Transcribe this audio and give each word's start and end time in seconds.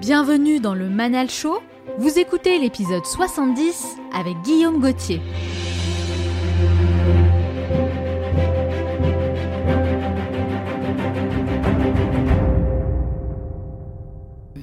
Bienvenue 0.00 0.60
dans 0.60 0.74
le 0.74 0.88
Manal 0.88 1.30
Show. 1.30 1.58
Vous 1.98 2.18
écoutez 2.18 2.58
l'épisode 2.58 3.04
70 3.04 3.96
avec 4.14 4.34
Guillaume 4.42 4.80
Gauthier. 4.80 5.20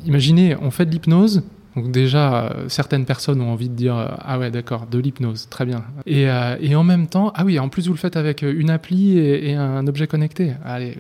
Imaginez, 0.05 0.55
on 0.61 0.71
fait 0.71 0.85
de 0.85 0.91
l'hypnose, 0.91 1.43
donc 1.77 1.91
déjà, 1.91 2.45
euh, 2.45 2.69
certaines 2.69 3.05
personnes 3.05 3.39
ont 3.39 3.51
envie 3.51 3.69
de 3.69 3.75
dire 3.75 3.95
euh, 3.95 4.07
ah 4.19 4.39
ouais 4.39 4.49
d'accord 4.49 4.87
de 4.87 4.97
l'hypnose, 4.97 5.47
très 5.47 5.63
bien. 5.63 5.83
Et, 6.07 6.27
euh, 6.27 6.57
et, 6.59 6.75
en 6.75 6.83
même 6.83 7.05
temps 7.05 7.31
ah 7.35 7.45
oui 7.45 7.59
en 7.59 7.69
plus 7.69 7.85
vous 7.85 7.93
le 7.93 7.99
faites 7.99 8.17
avec 8.17 8.41
une 8.41 8.71
appli 8.71 9.19
et, 9.19 9.53
un 9.53 9.85
objet 9.85 10.07
connecté. 10.07 10.53
Allez 10.65 10.97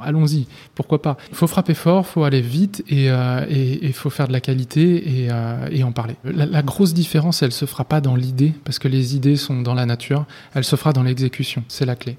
allons-y, 0.00 0.46
pourquoi 0.76 1.02
pas. 1.02 1.16
Il 1.30 1.34
faut 1.34 1.48
frapper 1.48 1.74
fort, 1.74 2.06
faut 2.06 2.22
aller 2.22 2.42
vite 2.42 2.84
et 2.88 3.08
il 3.08 3.92
faut 3.92 4.10
faire 4.10 4.28
de 4.28 4.32
la 4.32 4.40
qualité 4.40 5.26
et, 5.72 5.82
en 5.82 5.92
parler. 5.92 6.14
La, 6.24 6.46
la, 6.46 6.62
grosse 6.62 6.94
différence 6.94 7.42
elle 7.42 7.52
se 7.52 7.64
fera 7.64 7.84
pas 7.84 8.00
dans 8.00 8.14
l'idée 8.14 8.52
parce 8.64 8.78
que 8.78 8.86
les 8.86 9.16
idées 9.16 9.36
sont 9.36 9.62
dans 9.62 9.74
la 9.74 9.86
nature, 9.86 10.26
elle 10.54 10.64
se 10.64 10.76
fera 10.76 10.92
dans 10.92 11.02
l'exécution, 11.02 11.64
c'est 11.66 11.86
la 11.86 11.96
clé. 11.96 12.18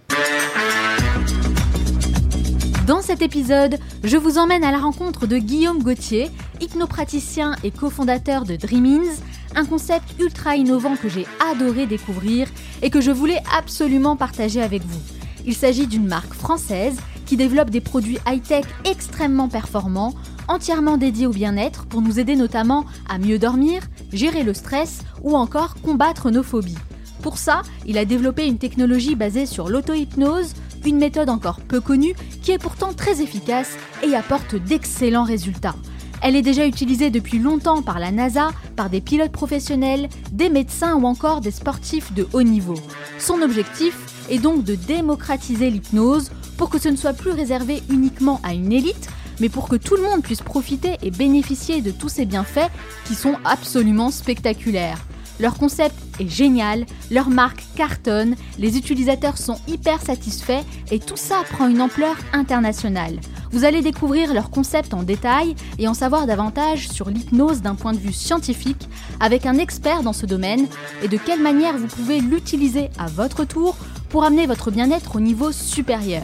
Épisode, 3.22 3.78
je 4.04 4.18
vous 4.18 4.38
emmène 4.38 4.64
à 4.64 4.72
la 4.72 4.78
rencontre 4.78 5.26
de 5.26 5.38
Guillaume 5.38 5.82
Gauthier, 5.82 6.30
hypnopraticien 6.60 7.56
et 7.64 7.72
cofondateur 7.72 8.44
de 8.44 8.56
Dreamins, 8.56 9.16
un 9.56 9.66
concept 9.66 10.20
ultra 10.20 10.56
innovant 10.56 10.96
que 10.96 11.08
j'ai 11.08 11.26
adoré 11.52 11.86
découvrir 11.86 12.48
et 12.82 12.90
que 12.90 13.02
je 13.02 13.12
voulais 13.12 13.42
absolument 13.58 14.16
partager 14.16 14.62
avec 14.62 14.84
vous. 14.84 15.00
Il 15.46 15.56
s'agit 15.56 15.88
d'une 15.88 16.08
marque 16.08 16.34
française 16.34 16.98
qui 17.26 17.38
développe 17.38 17.70
des 17.70 17.82
produits 17.82 18.20
high-tech 18.28 18.66
extrêmement 18.84 19.48
performants, 19.48 20.14
entièrement 20.48 20.98
dédiés 20.98 21.28
au 21.28 21.32
bien-être 21.32 21.86
pour 21.86 22.02
nous 22.02 22.20
aider 22.20 22.36
notamment 22.36 22.86
à 23.08 23.18
mieux 23.18 23.40
dormir, 23.40 23.84
gérer 24.12 24.44
le 24.44 24.54
stress 24.54 25.00
ou 25.24 25.36
encore 25.36 25.76
combattre 25.82 26.32
nos 26.32 26.44
phobies. 26.44 26.78
Pour 27.22 27.38
ça, 27.38 27.64
il 27.88 27.98
a 27.98 28.06
développé 28.06 28.46
une 28.46 28.60
technologie 28.60 29.16
basée 29.16 29.46
sur 29.46 29.70
l'auto-hypnose, 29.70 30.54
une 30.86 30.98
méthode 30.98 31.30
encore 31.30 31.62
peu 31.62 31.82
connue 31.82 32.16
qui 32.42 32.52
est 32.52 32.60
pourtant 32.60 32.94
très 32.94 33.22
efficace 33.22 33.78
et 34.04 34.16
apporte 34.16 34.56
d'excellents 34.56 35.24
résultats. 35.24 35.76
Elle 36.22 36.36
est 36.36 36.42
déjà 36.42 36.66
utilisée 36.66 37.10
depuis 37.10 37.40
longtemps 37.40 37.82
par 37.82 38.00
la 38.00 38.12
NASA, 38.12 38.50
par 38.76 38.90
des 38.90 39.02
pilotes 39.02 39.32
professionnels, 39.32 40.10
des 40.32 40.50
médecins 40.50 40.96
ou 40.96 41.06
encore 41.06 41.42
des 41.42 41.52
sportifs 41.52 42.14
de 42.14 42.28
haut 42.34 42.44
niveau. 42.44 42.76
Son 43.20 43.42
objectif 43.42 43.96
est 44.30 44.40
donc 44.40 44.64
de 44.64 44.76
démocratiser 44.76 45.70
l'hypnose 45.70 46.32
pour 46.58 46.70
que 46.70 46.80
ce 46.80 46.90
ne 46.90 46.96
soit 46.96 47.14
plus 47.14 47.32
réservé 47.32 47.84
uniquement 47.90 48.40
à 48.44 48.54
une 48.54 48.72
élite, 48.72 49.10
mais 49.40 49.50
pour 49.50 49.68
que 49.68 49.76
tout 49.76 49.96
le 49.96 50.04
monde 50.04 50.24
puisse 50.24 50.42
profiter 50.42 50.98
et 51.02 51.12
bénéficier 51.12 51.82
de 51.82 51.92
tous 51.92 52.10
ces 52.10 52.26
bienfaits 52.26 52.72
qui 53.06 53.16
sont 53.16 53.36
absolument 53.44 54.10
spectaculaires. 54.10 55.06
Leur 55.40 55.56
concept 55.56 55.96
est 56.20 56.30
génial, 56.30 56.86
leur 57.12 57.30
marque 57.30 57.64
cartonne, 57.76 58.36
les 58.58 58.78
utilisateurs 58.78 59.38
sont 59.38 59.60
hyper 59.68 60.02
satisfaits 60.02 60.64
et 60.92 61.00
tout 61.00 61.18
ça 61.18 61.44
prend 61.52 61.68
une 61.68 61.82
ampleur 61.82 62.16
internationale. 62.34 63.20
Vous 63.52 63.66
allez 63.66 63.82
découvrir 63.82 64.34
leur 64.34 64.50
concept 64.50 64.94
en 64.94 65.04
détail 65.04 65.56
et 65.78 65.88
en 65.88 65.94
savoir 65.94 66.26
davantage 66.26 66.90
sur 66.90 67.10
l'hypnose 67.10 67.62
d'un 67.62 67.76
point 67.76 67.94
de 67.94 68.00
vue 68.00 68.14
scientifique 68.14 68.88
avec 69.20 69.46
un 69.46 69.58
expert 69.58 70.04
dans 70.04 70.14
ce 70.14 70.26
domaine 70.26 70.68
et 71.04 71.08
de 71.08 71.18
quelle 71.18 71.42
manière 71.42 71.78
vous 71.78 71.88
pouvez 71.88 72.20
l'utiliser 72.20 72.90
à 72.98 73.08
votre 73.08 73.46
tour 73.46 73.76
pour 74.10 74.24
amener 74.24 74.48
votre 74.48 74.72
bien-être 74.72 75.18
au 75.18 75.20
niveau 75.20 75.52
supérieur. 75.52 76.24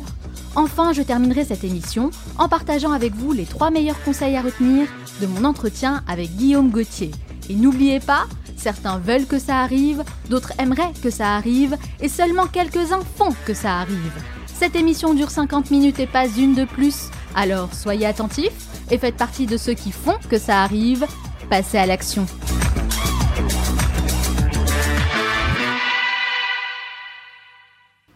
Enfin, 0.56 0.92
je 0.92 1.02
terminerai 1.02 1.46
cette 1.46 1.64
émission 1.64 2.12
en 2.38 2.50
partageant 2.50 2.92
avec 2.92 3.14
vous 3.14 3.31
les 3.31 3.46
trois 3.46 3.72
meilleurs 3.72 4.02
conseils 4.03 4.36
à 4.36 4.42
retenir 4.42 4.88
de 5.22 5.28
mon 5.28 5.46
entretien 5.46 6.03
avec 6.08 6.36
Guillaume 6.36 6.70
Gauthier. 6.70 7.12
Et 7.52 7.56
n'oubliez 7.56 8.00
pas, 8.00 8.28
Certains 8.56 8.98
veulent 9.00 9.26
que 9.26 9.40
ça 9.40 9.60
arrive, 9.60 10.04
d'autres 10.30 10.54
aimeraient 10.58 10.94
que 11.04 11.10
ça 11.10 11.36
arrive, 11.36 11.76
et 12.00 12.08
seulement 12.08 12.46
quelques-uns 12.46 13.02
font 13.18 13.36
que 13.46 13.53
ça 13.53 13.80
arrive. 13.80 14.14
Cette 14.46 14.75
émission 14.75 15.14
dure 15.14 15.31
50 15.31 15.70
minutes 15.72 16.00
et 16.00 16.08
pas 16.08 16.28
une 16.28 16.53
de 16.53 16.64
plus, 16.64 17.09
alors 17.36 17.74
soyez 17.74 18.06
attentifs 18.06 18.68
et 18.90 18.98
faites 18.98 19.18
partie 19.18 19.48
de 19.48 19.58
ceux 19.58 19.74
qui 19.74 19.92
font 19.92 20.18
que 20.30 20.38
ça 20.38 20.62
arrive. 20.62 21.06
Passez 21.50 21.78
à 21.78 21.86
l'action. 21.86 22.25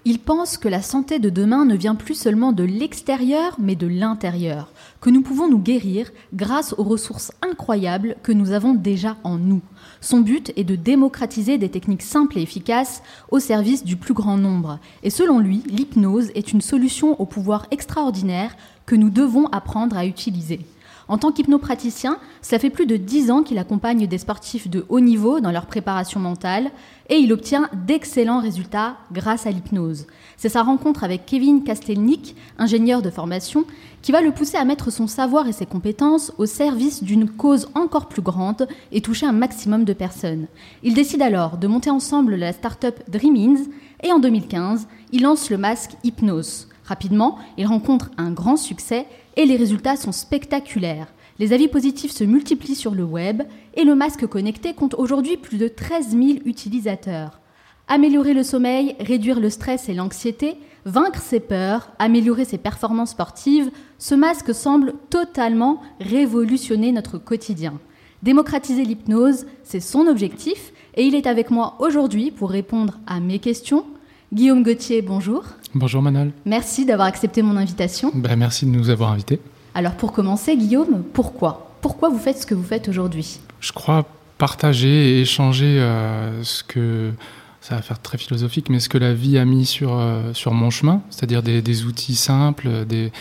Il 0.07 0.19
pense 0.19 0.57
que 0.57 0.67
la 0.67 0.83
santé 0.83 1.17
de 1.17 1.31
demain 1.31 1.65
ne 1.65 1.75
vient 1.75 1.95
plus 1.95 2.13
seulement 2.13 2.51
de 2.51 2.63
l'extérieur, 2.63 3.55
mais 3.57 3.75
de 3.75 3.87
l'intérieur, 3.87 4.71
que 5.05 5.11
nous 5.11 5.21
pouvons 5.21 5.47
nous 5.47 5.59
guérir 5.59 6.09
grâce 6.33 6.73
aux 6.79 6.83
ressources 6.83 7.31
incroyables 7.43 8.15
que 8.23 8.31
nous 8.31 8.53
avons 8.53 8.73
déjà 8.73 9.17
en 9.23 9.37
nous. 9.37 9.61
Son 10.01 10.21
but 10.21 10.51
est 10.55 10.63
de 10.63 10.75
démocratiser 10.75 11.59
des 11.59 11.69
techniques 11.69 12.01
simples 12.01 12.39
et 12.39 12.41
efficaces 12.41 13.03
au 13.29 13.37
service 13.37 13.83
du 13.83 13.97
plus 13.97 14.15
grand 14.15 14.37
nombre. 14.37 14.79
Et 15.03 15.11
selon 15.11 15.37
lui, 15.37 15.61
l'hypnose 15.67 16.31
est 16.33 16.53
une 16.53 16.61
solution 16.61 17.21
au 17.21 17.27
pouvoir 17.27 17.67
extraordinaire 17.69 18.57
que 18.87 18.95
nous 18.95 19.11
devons 19.11 19.45
apprendre 19.49 19.95
à 19.95 20.07
utiliser. 20.07 20.61
En 21.07 21.17
tant 21.19 21.31
qu'hypnopraticien, 21.31 22.17
ça 22.41 22.57
fait 22.57 22.71
plus 22.71 22.87
de 22.87 22.97
dix 22.97 23.29
ans 23.29 23.43
qu'il 23.43 23.59
accompagne 23.59 24.07
des 24.07 24.17
sportifs 24.17 24.69
de 24.69 24.85
haut 24.89 24.99
niveau 24.99 25.39
dans 25.39 25.51
leur 25.51 25.67
préparation 25.67 26.19
mentale 26.19 26.71
et 27.09 27.17
il 27.17 27.31
obtient 27.31 27.69
d'excellents 27.85 28.41
résultats 28.41 28.97
grâce 29.11 29.45
à 29.45 29.51
l'hypnose. 29.51 30.07
C'est 30.37 30.49
sa 30.49 30.63
rencontre 30.63 31.03
avec 31.03 31.25
Kevin 31.25 31.63
Kastelnik, 31.63 32.35
ingénieur 32.57 33.03
de 33.03 33.11
formation, 33.11 33.65
qui 34.01 34.11
va 34.11 34.21
le 34.21 34.31
pousser 34.31 34.57
à 34.57 34.65
mettre 34.65 34.91
son 34.91 35.05
savoir 35.05 35.47
et 35.47 35.53
ses 35.53 35.67
compétences 35.67 36.33
au 36.39 36.47
service 36.47 37.03
d'une 37.03 37.29
cause 37.29 37.69
encore 37.75 38.07
plus 38.07 38.23
grande 38.23 38.67
et 38.91 39.01
toucher 39.01 39.27
un 39.27 39.31
maximum 39.31 39.83
de 39.85 39.93
personnes. 39.93 40.47
Ils 40.81 40.95
décident 40.95 41.25
alors 41.25 41.57
de 41.57 41.67
monter 41.67 41.91
ensemble 41.91 42.35
la 42.35 42.51
start-up 42.51 42.99
Dreamins 43.07 43.63
et 44.03 44.11
en 44.11 44.19
2015, 44.19 44.87
ils 45.11 45.21
lancent 45.21 45.49
le 45.51 45.57
masque 45.57 45.91
Hypnose. 46.03 46.67
Rapidement, 46.85 47.39
ils 47.57 47.65
rencontrent 47.65 48.11
un 48.17 48.31
grand 48.31 48.57
succès 48.57 49.07
et 49.37 49.45
les 49.45 49.55
résultats 49.55 49.95
sont 49.95 50.11
spectaculaires. 50.11 51.13
Les 51.37 51.51
avis 51.51 51.67
positifs 51.67 52.11
se 52.11 52.23
multiplient 52.23 52.75
sur 52.75 52.95
le 52.95 53.03
web 53.03 53.43
et 53.73 53.83
le 53.83 53.95
masque 53.95 54.25
connecté 54.27 54.73
compte 54.73 54.95
aujourd'hui 54.95 55.37
plus 55.37 55.57
de 55.57 55.67
13 55.67 56.09
000 56.11 56.23
utilisateurs. 56.45 57.41
Améliorer 57.87 58.33
le 58.33 58.43
sommeil, 58.43 58.95
réduire 58.99 59.39
le 59.39 59.49
stress 59.49 59.89
et 59.89 59.93
l'anxiété, 59.93 60.57
vaincre 60.85 61.19
ses 61.19 61.39
peurs, 61.39 61.91
améliorer 61.99 62.45
ses 62.45 62.57
performances 62.57 63.11
sportives, 63.11 63.69
ce 63.99 64.15
masque 64.15 64.55
semble 64.55 64.93
totalement 65.09 65.81
révolutionner 65.99 66.91
notre 66.91 67.17
quotidien. 67.17 67.79
Démocratiser 68.23 68.85
l'hypnose, 68.85 69.45
c'est 69.63 69.81
son 69.81 70.07
objectif 70.07 70.71
et 70.95 71.03
il 71.03 71.13
est 71.13 71.27
avec 71.27 71.51
moi 71.51 71.75
aujourd'hui 71.79 72.31
pour 72.31 72.49
répondre 72.49 72.99
à 73.05 73.19
mes 73.19 73.39
questions. 73.39 73.85
Guillaume 74.33 74.63
Gauthier, 74.63 75.01
bonjour. 75.01 75.43
Bonjour 75.77 76.01
Manal. 76.01 76.31
Merci 76.45 76.85
d'avoir 76.85 77.05
accepté 77.05 77.41
mon 77.41 77.57
invitation. 77.57 78.09
Ben, 78.15 78.37
merci 78.37 78.65
de 78.65 78.71
nous 78.71 78.89
avoir 78.89 79.11
invités. 79.11 79.41
Alors 79.73 79.91
pour 79.95 80.13
commencer, 80.13 80.55
Guillaume, 80.55 81.03
pourquoi? 81.13 81.69
Pourquoi 81.81 82.07
vous 82.07 82.17
faites 82.17 82.37
ce 82.37 82.45
que 82.45 82.55
vous 82.55 82.63
faites 82.63 82.87
aujourd'hui? 82.87 83.41
Je 83.59 83.73
crois 83.73 84.05
partager 84.37 85.17
et 85.17 85.21
échanger 85.21 85.77
euh, 85.81 86.41
ce 86.45 86.63
que, 86.63 87.11
ça 87.59 87.75
va 87.75 87.81
faire 87.81 88.01
très 88.01 88.17
philosophique, 88.17 88.69
mais 88.69 88.79
ce 88.79 88.87
que 88.87 88.97
la 88.97 89.13
vie 89.13 89.37
a 89.37 89.43
mis 89.43 89.65
sur, 89.65 89.99
euh, 89.99 90.31
sur 90.31 90.53
mon 90.53 90.69
chemin, 90.69 91.01
c'est-à-dire 91.09 91.43
des, 91.43 91.83
outils 91.83 92.15
simples, 92.15 92.85
des, 92.85 93.11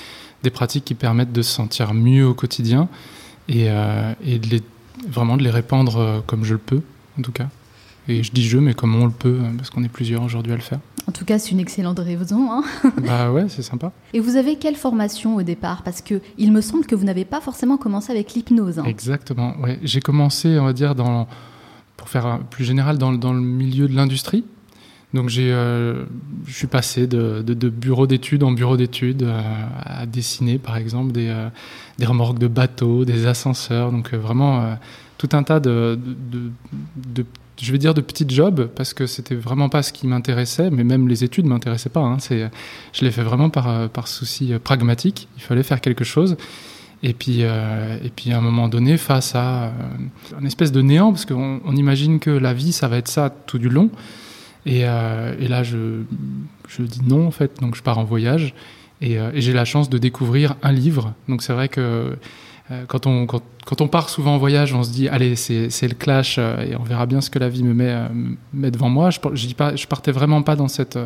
des, 0.44 0.50
pratiques 0.50 0.84
qui 0.84 0.94
permettent 0.94 1.32
de 1.32 1.42
se 1.42 1.50
sentir 1.52 1.92
mieux 1.92 2.24
au 2.24 2.34
quotidien 2.34 2.88
et, 3.48 3.68
euh, 3.68 4.12
et 4.24 4.38
de 4.38 4.46
les, 4.48 4.62
vraiment 5.08 5.36
de 5.36 5.42
les 5.42 5.50
répandre 5.50 6.22
comme 6.28 6.44
je 6.44 6.52
le 6.52 6.60
peux, 6.60 6.82
en 7.18 7.22
tout 7.22 7.32
cas. 7.32 7.48
Et 8.08 8.22
je 8.22 8.32
dis 8.32 8.46
je, 8.46 8.58
mais 8.58 8.74
comme 8.74 8.94
on 8.94 9.06
le 9.06 9.12
peut, 9.12 9.38
parce 9.56 9.70
qu'on 9.70 9.82
est 9.82 9.88
plusieurs 9.88 10.22
aujourd'hui 10.22 10.52
à 10.52 10.56
le 10.56 10.62
faire. 10.62 10.80
En 11.06 11.12
tout 11.12 11.24
cas, 11.24 11.38
c'est 11.38 11.50
une 11.50 11.60
excellente 11.60 11.98
raison. 11.98 12.50
Hein 12.50 12.64
bah 13.06 13.30
ouais, 13.30 13.46
c'est 13.48 13.62
sympa. 13.62 13.92
Et 14.12 14.20
vous 14.20 14.36
avez 14.36 14.56
quelle 14.56 14.76
formation 14.76 15.36
au 15.36 15.42
départ? 15.42 15.82
Parce 15.82 16.00
que 16.00 16.20
il 16.38 16.52
me 16.52 16.60
semble 16.60 16.86
que 16.86 16.94
vous 16.94 17.04
n'avez 17.04 17.24
pas 17.24 17.40
forcément 17.40 17.76
commencé 17.76 18.10
avec 18.10 18.34
l'hypnose. 18.34 18.78
Hein. 18.78 18.84
Exactement. 18.84 19.54
Ouais, 19.60 19.78
j'ai 19.82 20.00
commencé, 20.00 20.58
on 20.58 20.64
va 20.64 20.72
dire, 20.72 20.94
dans, 20.94 21.26
pour 21.96 22.08
faire 22.08 22.40
plus 22.50 22.64
général, 22.64 22.98
dans, 22.98 23.12
dans 23.12 23.32
le 23.32 23.40
milieu 23.40 23.88
de 23.88 23.94
l'industrie. 23.94 24.44
Donc 25.12 25.28
j'ai, 25.28 25.52
euh, 25.52 26.04
je 26.44 26.52
suis 26.52 26.66
passé 26.66 27.06
de, 27.06 27.40
de, 27.42 27.68
bureau 27.68 28.08
d'études 28.08 28.42
en 28.42 28.50
bureau 28.50 28.76
d'études 28.76 29.22
euh, 29.22 29.40
à 29.84 30.06
dessiner, 30.06 30.58
par 30.58 30.76
exemple, 30.76 31.12
des, 31.12 31.28
euh, 31.28 31.48
des 31.98 32.06
remorques 32.06 32.40
de 32.40 32.48
bateaux, 32.48 33.04
des 33.04 33.26
ascenseurs. 33.26 33.92
Donc 33.92 34.12
vraiment 34.12 34.76
tout 35.16 35.28
un 35.32 35.44
tas 35.44 35.60
de, 35.60 35.98
de 36.96 37.24
je 37.60 37.72
vais 37.72 37.78
dire 37.78 37.94
de 37.94 38.00
petits 38.00 38.26
jobs 38.28 38.68
parce 38.74 38.94
que 38.94 39.06
c'était 39.06 39.34
vraiment 39.34 39.68
pas 39.68 39.82
ce 39.82 39.92
qui 39.92 40.06
m'intéressait, 40.06 40.70
mais 40.70 40.84
même 40.84 41.08
les 41.08 41.24
études 41.24 41.46
m'intéressaient 41.46 41.90
pas. 41.90 42.00
Hein. 42.00 42.16
Je 42.28 43.04
l'ai 43.04 43.10
fait 43.10 43.22
vraiment 43.22 43.50
par, 43.50 43.68
euh, 43.68 43.88
par 43.88 44.08
souci 44.08 44.52
euh, 44.52 44.58
pragmatique. 44.58 45.28
Il 45.36 45.42
fallait 45.42 45.62
faire 45.62 45.80
quelque 45.80 46.04
chose. 46.04 46.36
Et 47.02 47.12
puis, 47.12 47.38
euh, 47.40 47.98
et 48.02 48.08
puis 48.08 48.32
à 48.32 48.38
un 48.38 48.40
moment 48.40 48.68
donné, 48.68 48.96
face 48.96 49.34
à 49.34 49.72
une 50.38 50.46
espèce 50.46 50.72
de 50.72 50.80
néant, 50.80 51.12
parce 51.12 51.26
qu'on 51.26 51.60
on 51.64 51.76
imagine 51.76 52.18
que 52.18 52.30
la 52.30 52.54
vie, 52.54 52.72
ça 52.72 52.88
va 52.88 52.96
être 52.96 53.08
ça 53.08 53.30
tout 53.30 53.58
du 53.58 53.68
long. 53.68 53.90
Et, 54.66 54.80
et 54.80 55.48
là, 55.48 55.62
je, 55.62 56.00
je, 56.66 56.82
dis 56.82 57.02
non, 57.06 57.26
en 57.26 57.30
fait. 57.30 57.60
Donc, 57.60 57.74
je 57.74 57.82
pars 57.82 57.98
en 57.98 58.04
voyage. 58.04 58.54
Et, 59.02 59.16
et 59.16 59.40
j'ai 59.42 59.52
la 59.52 59.66
chance 59.66 59.90
de 59.90 59.98
découvrir 59.98 60.56
un 60.62 60.72
livre. 60.72 61.12
Donc, 61.28 61.42
c'est 61.42 61.52
vrai 61.52 61.68
que 61.68 62.16
quand, 62.88 63.06
on, 63.06 63.26
quand, 63.26 63.80
on 63.80 63.88
part 63.88 64.08
souvent 64.08 64.34
en 64.34 64.38
voyage, 64.38 64.74
on 64.74 64.82
se 64.82 64.90
dit 64.90 65.08
allez, 65.08 65.36
c'est 65.36 65.88
le 65.88 65.94
clash 65.94 66.38
et 66.38 66.76
on 66.78 66.82
verra 66.82 67.06
bien 67.06 67.20
ce 67.20 67.30
que 67.30 67.38
la 67.38 67.48
vie 67.48 67.62
me 67.62 67.74
met, 67.74 67.94
met 68.52 68.70
devant 68.70 68.88
moi. 68.88 69.10
Je, 69.10 69.18
je, 69.34 69.48
je 69.48 69.86
partais 69.86 70.12
vraiment 70.12 70.42
pas 70.42 70.56
dans 70.56 70.68
cette 70.68 70.98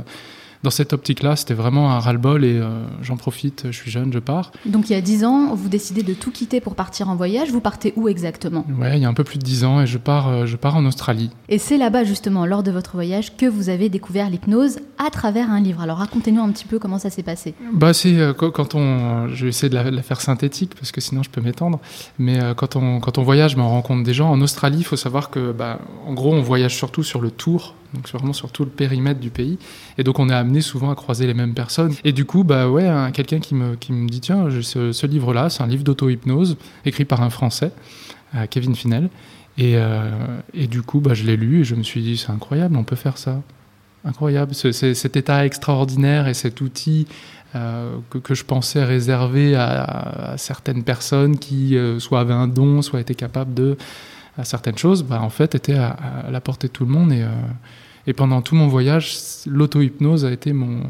dans 0.62 0.70
cette 0.70 0.92
optique-là, 0.92 1.36
c'était 1.36 1.54
vraiment 1.54 1.92
un 1.92 2.00
ras-le-bol 2.00 2.44
et 2.44 2.58
euh, 2.58 2.84
j'en 3.02 3.16
profite, 3.16 3.66
je 3.66 3.76
suis 3.76 3.90
jeune, 3.90 4.12
je 4.12 4.18
pars. 4.18 4.52
Donc 4.66 4.90
il 4.90 4.92
y 4.92 4.96
a 4.96 5.00
10 5.00 5.24
ans, 5.24 5.54
vous 5.54 5.68
décidez 5.68 6.02
de 6.02 6.14
tout 6.14 6.30
quitter 6.30 6.60
pour 6.60 6.74
partir 6.74 7.08
en 7.08 7.16
voyage. 7.16 7.50
Vous 7.50 7.60
partez 7.60 7.92
où 7.96 8.08
exactement? 8.08 8.66
Ouais, 8.78 8.96
il 8.96 9.02
y 9.02 9.04
a 9.04 9.08
un 9.08 9.14
peu 9.14 9.24
plus 9.24 9.38
de 9.38 9.44
10 9.44 9.64
ans 9.64 9.80
et 9.80 9.86
je 9.86 9.98
pars, 9.98 10.28
euh, 10.28 10.46
je 10.46 10.56
pars 10.56 10.76
en 10.76 10.84
Australie. 10.84 11.30
Et 11.48 11.58
c'est 11.58 11.78
là-bas 11.78 12.04
justement, 12.04 12.46
lors 12.46 12.62
de 12.62 12.70
votre 12.70 12.92
voyage, 12.92 13.36
que 13.36 13.46
vous 13.46 13.68
avez 13.68 13.88
découvert 13.88 14.30
l'hypnose 14.30 14.80
à 14.98 15.10
travers 15.10 15.50
un 15.50 15.60
livre. 15.60 15.80
Alors 15.80 15.98
racontez-nous 15.98 16.42
un 16.42 16.50
petit 16.50 16.66
peu 16.66 16.78
comment 16.78 16.98
ça 16.98 17.10
s'est 17.10 17.22
passé. 17.22 17.54
Bah 17.72 17.92
c'est 17.92 18.18
euh, 18.18 18.32
quand 18.32 18.74
on, 18.74 19.28
je 19.28 19.44
vais 19.44 19.50
essayer 19.50 19.68
de 19.68 19.74
la, 19.74 20.02
faire 20.02 20.20
synthétique 20.20 20.74
parce 20.74 20.92
que 20.92 21.00
sinon 21.00 21.22
je 21.22 21.30
peux 21.30 21.40
m'étendre. 21.40 21.80
Mais 22.18 22.38
quand 22.56 22.76
on 22.76 23.00
quand 23.00 23.18
on 23.18 23.22
voyage, 23.22 23.56
bah, 23.56 23.62
on 23.62 23.68
rencontre 23.68 24.02
des 24.02 24.14
gens. 24.14 24.30
En 24.30 24.40
Australie, 24.40 24.78
il 24.78 24.84
faut 24.84 24.96
savoir 24.96 25.30
que, 25.30 25.52
bah, 25.52 25.78
en 26.06 26.14
gros, 26.14 26.34
on 26.34 26.42
voyage 26.42 26.76
surtout 26.76 27.02
sur 27.02 27.20
le 27.20 27.30
tour 27.30 27.74
donc 27.94 28.08
vraiment 28.08 28.32
sur 28.32 28.52
tout 28.52 28.64
le 28.64 28.70
périmètre 28.70 29.20
du 29.20 29.30
pays. 29.30 29.58
Et 29.96 30.04
donc 30.04 30.18
on 30.18 30.28
est 30.28 30.34
amené 30.34 30.60
souvent 30.60 30.90
à 30.90 30.94
croiser 30.94 31.26
les 31.26 31.34
mêmes 31.34 31.54
personnes. 31.54 31.94
Et 32.04 32.12
du 32.12 32.24
coup, 32.24 32.44
bah 32.44 32.68
ouais, 32.68 32.88
quelqu'un 33.12 33.40
qui 33.40 33.54
me, 33.54 33.76
qui 33.76 33.92
me 33.92 34.08
dit 34.08 34.20
tiens, 34.20 34.48
ce, 34.60 35.06
livre-là, 35.06 35.50
c'est 35.50 35.62
un 35.62 35.66
livre 35.66 35.84
d'auto-hypnose 35.84 36.56
écrit 36.84 37.04
par 37.04 37.22
un 37.22 37.30
Français, 37.30 37.72
euh, 38.34 38.46
Kevin 38.48 38.74
Finel. 38.74 39.08
Et, 39.56 39.72
euh, 39.76 40.10
et, 40.54 40.68
du 40.68 40.82
coup, 40.82 41.00
bah, 41.00 41.14
je 41.14 41.24
l'ai 41.24 41.36
lu 41.36 41.60
et 41.60 41.64
je 41.64 41.74
me 41.74 41.82
suis 41.82 42.00
dit 42.00 42.16
c'est 42.16 42.30
incroyable, 42.30 42.76
on 42.76 42.84
peut 42.84 42.96
faire 42.96 43.18
ça. 43.18 43.42
Incroyable, 44.04 44.54
cet 44.54 45.16
état 45.16 45.44
extraordinaire 45.44 46.28
et 46.28 46.34
cet 46.34 46.60
outil 46.60 47.08
euh, 47.56 47.96
que, 48.22 48.34
je 48.34 48.44
pensais 48.44 48.84
réservé 48.84 49.56
à, 49.56 50.34
certaines 50.36 50.84
personnes 50.84 51.38
qui 51.38 51.76
soit 51.98 52.20
avaient 52.20 52.32
un 52.32 52.46
don, 52.46 52.80
soit 52.80 53.00
étaient 53.00 53.16
capables 53.16 53.54
de 53.54 53.76
à 54.38 54.44
certaines 54.44 54.78
choses, 54.78 55.02
bah, 55.02 55.20
en 55.20 55.30
fait, 55.30 55.54
était 55.54 55.74
à, 55.74 55.96
la 56.30 56.40
portée 56.40 56.68
de 56.68 56.72
tout 56.72 56.84
le 56.84 56.90
monde. 56.90 57.12
Et, 57.12 57.22
euh, 57.22 57.28
et 58.06 58.12
pendant 58.12 58.40
tout 58.40 58.54
mon 58.54 58.68
voyage, 58.68 59.18
l'auto-hypnose 59.46 60.24
a 60.24 60.30
été 60.30 60.52
mon, 60.52 60.84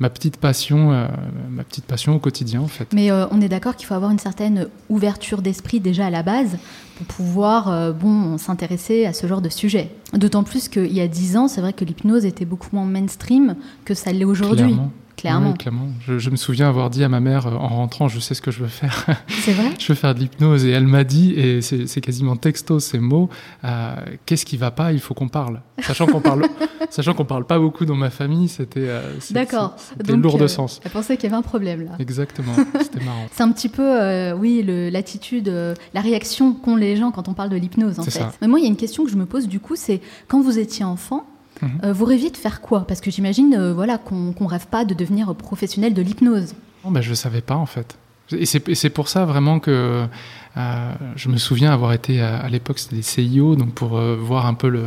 ma 0.00 0.10
petite 0.10 0.38
passion, 0.38 0.92
euh, 0.92 1.06
ma 1.50 1.62
petite 1.62 1.84
passion 1.84 2.16
au 2.16 2.18
quotidien, 2.18 2.62
en 2.62 2.66
fait. 2.66 2.92
Mais 2.92 3.10
euh, 3.10 3.26
on 3.30 3.40
est 3.40 3.48
d'accord 3.48 3.76
qu'il 3.76 3.86
faut 3.86 3.94
avoir 3.94 4.10
une 4.10 4.18
certaine 4.18 4.68
ouverture 4.88 5.42
d'esprit 5.42 5.80
déjà 5.80 6.06
à 6.06 6.10
la 6.10 6.22
base 6.22 6.56
pour 6.96 7.06
pouvoir, 7.06 7.92
bon, 7.92 8.38
s'intéresser 8.38 9.04
à 9.04 9.12
ce 9.12 9.26
genre 9.26 9.42
de 9.42 9.48
sujet. 9.48 9.90
D'autant 10.12 10.44
plus 10.44 10.68
qu'il 10.68 10.92
y 10.92 11.00
a 11.00 11.08
dix 11.08 11.36
ans, 11.36 11.48
c'est 11.48 11.60
vrai 11.60 11.72
que 11.72 11.84
l'hypnose 11.84 12.24
était 12.24 12.44
beaucoup 12.44 12.68
moins 12.72 12.86
mainstream 12.86 13.56
que 13.84 13.94
ça 13.94 14.12
l'est 14.12 14.24
aujourd'hui. 14.24 14.74
Clairement. 14.74 14.92
Je, 15.24 16.30
me 16.30 16.36
souviens 16.36 16.68
avoir 16.68 16.90
dit 16.90 17.02
à 17.02 17.08
ma 17.08 17.20
mère 17.20 17.46
euh, 17.46 17.52
en 17.52 17.68
rentrant, 17.68 18.08
je 18.08 18.20
sais 18.20 18.34
ce 18.34 18.42
que 18.42 18.50
je 18.50 18.60
veux 18.60 18.68
faire. 18.68 19.06
C'est 19.28 19.52
vrai 19.52 19.70
Je 19.78 19.88
veux 19.88 19.94
faire 19.94 20.14
de 20.14 20.20
l'hypnose. 20.20 20.64
Et 20.64 20.70
elle 20.70 20.86
m'a 20.86 21.04
dit, 21.04 21.32
et 21.32 21.60
c'est 21.62 22.00
quasiment 22.00 22.36
texto 22.36 22.78
ces 22.78 22.98
mots, 22.98 23.28
euh, 23.64 23.94
qu'est-ce 24.26 24.44
qui 24.44 24.56
va 24.56 24.70
pas 24.70 24.92
Il 24.92 25.00
faut 25.00 25.14
qu'on 25.14 25.28
parle. 25.28 25.60
Sachant 25.80 26.06
qu'on 26.06 26.20
parle, 26.20 26.46
sachant 26.90 27.14
qu'on 27.14 27.24
parle 27.24 27.44
pas 27.44 27.58
beaucoup 27.58 27.84
dans 27.84 27.94
ma 27.94 28.10
famille, 28.10 28.48
c'était 28.48 28.86
euh, 28.88 29.12
D'accord. 29.30 29.76
lourd 30.08 30.38
de 30.38 30.46
sens. 30.46 30.80
Elle 30.84 30.90
pensait 30.90 31.16
qu'il 31.16 31.24
y 31.24 31.32
avait 31.32 31.38
un 31.38 31.42
problème 31.42 31.84
là. 31.84 31.92
Exactement. 31.98 32.54
C'était 32.80 33.04
marrant. 33.04 33.26
c'est 33.32 33.42
un 33.42 33.52
petit 33.52 33.68
peu, 33.68 34.32
oui, 34.32 34.62
l'attitude, 34.90 35.48
la 35.94 36.00
réaction 36.00 36.52
qu'ont 36.54 36.76
les 36.76 36.96
gens 36.96 37.10
quand 37.10 37.28
on 37.28 37.34
parle 37.34 37.50
de 37.50 37.56
l'hypnose 37.56 37.98
en 37.98 38.04
fait. 38.04 38.10
Ça. 38.10 38.32
Mais 38.40 38.48
moi, 38.48 38.58
il 38.58 38.62
y 38.62 38.66
a 38.66 38.68
une 38.68 38.76
question 38.76 39.04
que 39.04 39.10
je 39.10 39.16
me 39.16 39.26
pose 39.26 39.48
du 39.48 39.60
coup, 39.60 39.76
c'est 39.76 40.00
quand 40.28 40.40
vous 40.40 40.58
étiez 40.58 40.84
enfant, 40.84 41.26
Mhm. 41.64 41.80
Euh, 41.84 41.92
vous 41.92 42.04
rêviez 42.04 42.30
de 42.30 42.36
faire 42.36 42.60
quoi? 42.60 42.86
Parce 42.86 43.00
que 43.00 43.10
j'imagine 43.10 43.54
euh, 43.54 43.72
voilà, 43.72 43.98
qu'on 43.98 44.34
ne 44.38 44.48
rêve 44.48 44.66
pas 44.66 44.84
de 44.84 44.94
devenir 44.94 45.34
professionnel 45.34 45.94
de 45.94 46.02
l'hypnose. 46.02 46.54
Oh, 46.84 46.90
ben, 46.90 47.00
je 47.00 47.10
ne 47.10 47.14
savais 47.14 47.40
pas 47.40 47.56
en 47.56 47.66
fait. 47.66 47.96
Et 48.30 48.46
c'est 48.46 48.90
pour 48.90 49.08
ça 49.08 49.26
vraiment 49.26 49.60
que 49.60 50.06
euh, 50.56 50.92
je 51.14 51.28
me 51.28 51.36
souviens 51.36 51.72
avoir 51.72 51.92
été 51.92 52.22
à, 52.22 52.48
l'époque, 52.48 52.78
c'était 52.78 52.96
des 52.96 53.02
CIO, 53.02 53.54
donc 53.54 53.74
pour 53.74 54.00
voir 54.00 54.46
un 54.46 54.54
peu 54.54 54.70
le, 54.70 54.82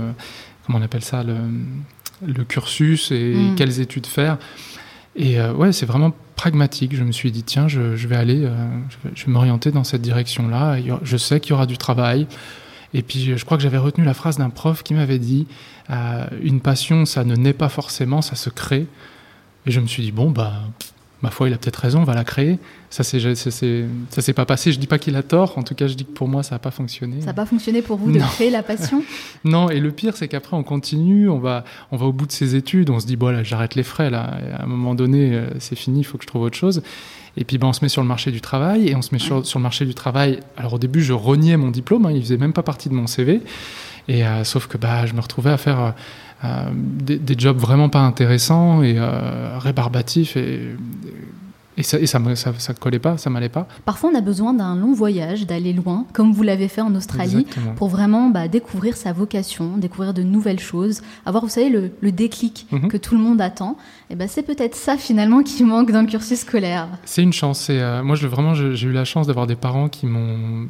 comment 0.66 0.80
on 0.80 0.82
appelle 0.82 1.04
ça, 1.04 1.22
le, 1.24 1.36
le 2.26 2.44
cursus 2.44 3.12
et 3.12 3.36
mhm. 3.36 3.56
quelles 3.56 3.80
études 3.80 4.08
faire. 4.08 4.40
Et 5.16 5.40
ouais, 5.40 5.72
c'est 5.72 5.86
vraiment 5.86 6.14
pragmatique. 6.36 6.96
Je 6.96 7.04
me 7.04 7.12
suis 7.12 7.32
dit, 7.32 7.44
tiens, 7.44 7.68
je, 7.68 7.96
je 7.96 8.08
vais 8.08 8.16
aller, 8.16 8.42
je 8.42 9.08
vais, 9.08 9.14
je 9.14 9.26
vais 9.28 9.32
m'orienter 9.32 9.70
dans 9.70 9.84
cette 9.84 10.02
direction-là. 10.02 10.78
Je 11.04 11.18
sais 11.18 11.40
qu'il 11.40 11.52
y 11.52 11.54
aura 11.54 11.68
du 11.68 11.78
travail. 11.78 12.26
Et 12.94 13.02
puis, 13.02 13.38
je 13.38 13.46
crois 13.46 13.58
que 13.58 13.64
j'avais 13.64 13.78
retenu 13.78 14.06
la 14.06 14.14
phrase 14.14 14.38
d'un 14.38 14.50
prof 14.50 14.84
qui 14.84 14.94
m'avait 14.94 15.20
dit 15.20 15.48
euh, 15.90 16.26
Une 16.42 16.62
passion, 16.62 17.06
ça 17.06 17.24
ne 17.24 17.36
naît 17.36 17.54
pas 17.54 17.70
forcément, 17.70 18.22
ça 18.22 18.36
se 18.36 18.50
crée. 18.50 18.88
Et 19.66 19.72
je 19.72 19.80
me 19.80 19.88
suis 19.88 20.04
dit 20.04 20.12
Bon, 20.12 20.32
bah, 20.32 20.54
ma 21.22 21.30
foi, 21.30 21.50
il 21.50 21.54
a 21.54 21.58
peut-être 21.58 21.78
raison, 21.78 22.02
on 22.02 22.06
va 22.06 22.14
la 22.14 22.24
créer. 22.24 22.60
Ça 22.90 23.04
ça 23.04 23.52
s'est 23.52 24.34
pas 24.34 24.46
passé. 24.46 24.72
Je 24.72 24.80
dis 24.80 24.88
pas 24.88 24.98
qu'il 24.98 25.16
a 25.16 25.24
tort. 25.24 25.58
En 25.58 25.64
tout 25.64 25.76
cas, 25.76 25.88
je 25.88 25.96
dis 25.96 26.06
que 26.06 26.12
pour 26.12 26.28
moi, 26.28 26.44
ça 26.44 26.56
n'a 26.56 26.60
pas 26.60 26.72
fonctionné. 26.72 27.20
Ça 27.20 27.28
n'a 27.28 27.34
pas 27.34 27.46
fonctionné 27.46 27.82
pour 27.82 27.98
vous 27.98 28.12
de 28.12 28.20
créer 28.20 28.50
la 28.50 28.64
passion? 28.64 29.04
Non. 29.44 29.70
Et 29.70 29.80
le 29.80 29.92
pire, 29.92 30.16
c'est 30.16 30.28
qu'après, 30.28 30.56
on 30.56 30.64
continue, 30.64 31.30
on 31.30 31.40
va, 31.40 31.64
on 31.92 31.98
va 31.98 32.06
au 32.06 32.14
bout 32.14 32.26
de 32.26 32.32
ses 32.32 32.56
études, 32.56 32.90
on 32.90 33.00
se 33.00 33.06
dit 33.06 33.16
bon, 33.16 33.30
là, 33.30 33.44
j'arrête 33.44 33.76
les 33.76 33.84
frais. 33.84 34.10
Là, 34.10 34.38
à 34.58 34.64
un 34.64 34.68
moment 34.68 34.96
donné, 34.96 35.34
euh, 35.34 35.50
c'est 35.60 35.76
fini, 35.76 36.00
il 36.00 36.04
faut 36.04 36.18
que 36.18 36.24
je 36.24 36.28
trouve 36.28 36.44
autre 36.44 36.58
chose. 36.58 36.82
Et 37.38 37.44
puis, 37.44 37.58
ben, 37.58 37.68
on 37.68 37.74
se 37.74 37.84
met 37.86 37.90
sur 37.90 38.02
le 38.02 38.08
marché 38.08 38.32
du 38.32 38.42
travail. 38.42 38.90
Et 38.90 38.96
on 38.96 39.02
se 39.02 39.14
met 39.14 39.20
sur, 39.20 39.42
le 39.42 39.60
marché 39.62 39.86
du 39.86 39.94
travail. 39.94 40.40
Alors, 40.58 40.74
au 40.74 40.80
début, 40.80 41.02
je 41.02 41.14
reniais 41.14 41.56
mon 41.56 41.70
diplôme. 41.70 42.06
Hein, 42.06 42.12
il 42.12 42.22
faisait 42.22 42.38
même 42.38 42.54
pas 42.54 42.64
partie 42.64 42.90
de 42.90 42.94
mon 42.94 43.08
CV. 43.08 43.42
Et 44.08 44.26
euh, 44.26 44.44
sauf 44.44 44.68
que 44.68 44.78
bah, 44.78 45.06
je 45.06 45.14
me 45.14 45.22
retrouvais 45.22 45.52
à 45.52 45.58
faire 45.58 45.94
euh, 46.44 46.48
des, 46.74 47.36
jobs 47.38 47.58
vraiment 47.58 47.90
pas 47.90 48.00
intéressants 48.00 48.82
et 48.82 48.96
euh, 48.98 49.58
rébarbatifs. 49.60 50.36
Et 50.36 50.76
ça, 51.84 52.00
et 52.00 52.08
ça, 52.08 52.20
ça, 52.36 52.54
ça 52.58 52.74
collait 52.74 53.00
pas, 53.00 53.18
ça 53.18 53.30
m'allait 53.30 53.50
pas. 53.50 53.68
Parfois, 53.86 54.10
on 54.12 54.16
a 54.18 54.22
besoin 54.22 54.54
d'un 54.54 54.76
long 54.76 54.94
voyage, 54.94 55.46
d'aller 55.46 55.74
loin, 55.74 56.06
comme 56.14 56.32
vous 56.32 56.44
l'avez 56.44 56.68
fait 56.68 56.82
en 56.82 56.94
Australie, 56.96 57.46
pour 57.76 57.90
vraiment 57.90 58.30
bah, 58.30 58.48
découvrir 58.48 58.98
sa 58.98 59.14
vocation, 59.14 59.78
découvrir 59.78 60.14
de 60.14 60.24
nouvelles 60.24 60.60
choses, 60.60 61.02
avoir, 61.26 61.44
vous 61.44 61.50
savez, 61.50 61.70
le, 61.70 61.92
le 62.02 62.12
déclic 62.12 62.68
mhm. 62.72 62.88
que 62.88 62.98
tout 62.98 63.16
le 63.16 63.22
monde 63.22 63.42
attend. 63.42 63.78
Et 64.10 64.16
ben, 64.16 64.28
c'est 64.28 64.44
peut-être 64.44 64.76
ça 64.76 64.98
finalement 64.98 65.44
qui 65.44 65.64
manque 65.64 65.92
dans 65.92 66.02
le 66.02 66.08
cursus 66.08 66.40
scolaire. 66.40 66.88
C'est 67.04 67.24
une 67.24 67.34
chance. 67.34 67.68
Euh, 67.70 68.04
moi, 68.04 68.16
je, 68.16 68.28
vraiment, 68.28 68.54
j'ai 68.54 68.88
eu 68.88 68.92
la 68.92 69.06
chance 69.06 69.28
d'avoir 69.28 69.48
des 69.48 69.56
parents 69.56 69.90
qui 69.90 70.06
m'ont 70.06 70.68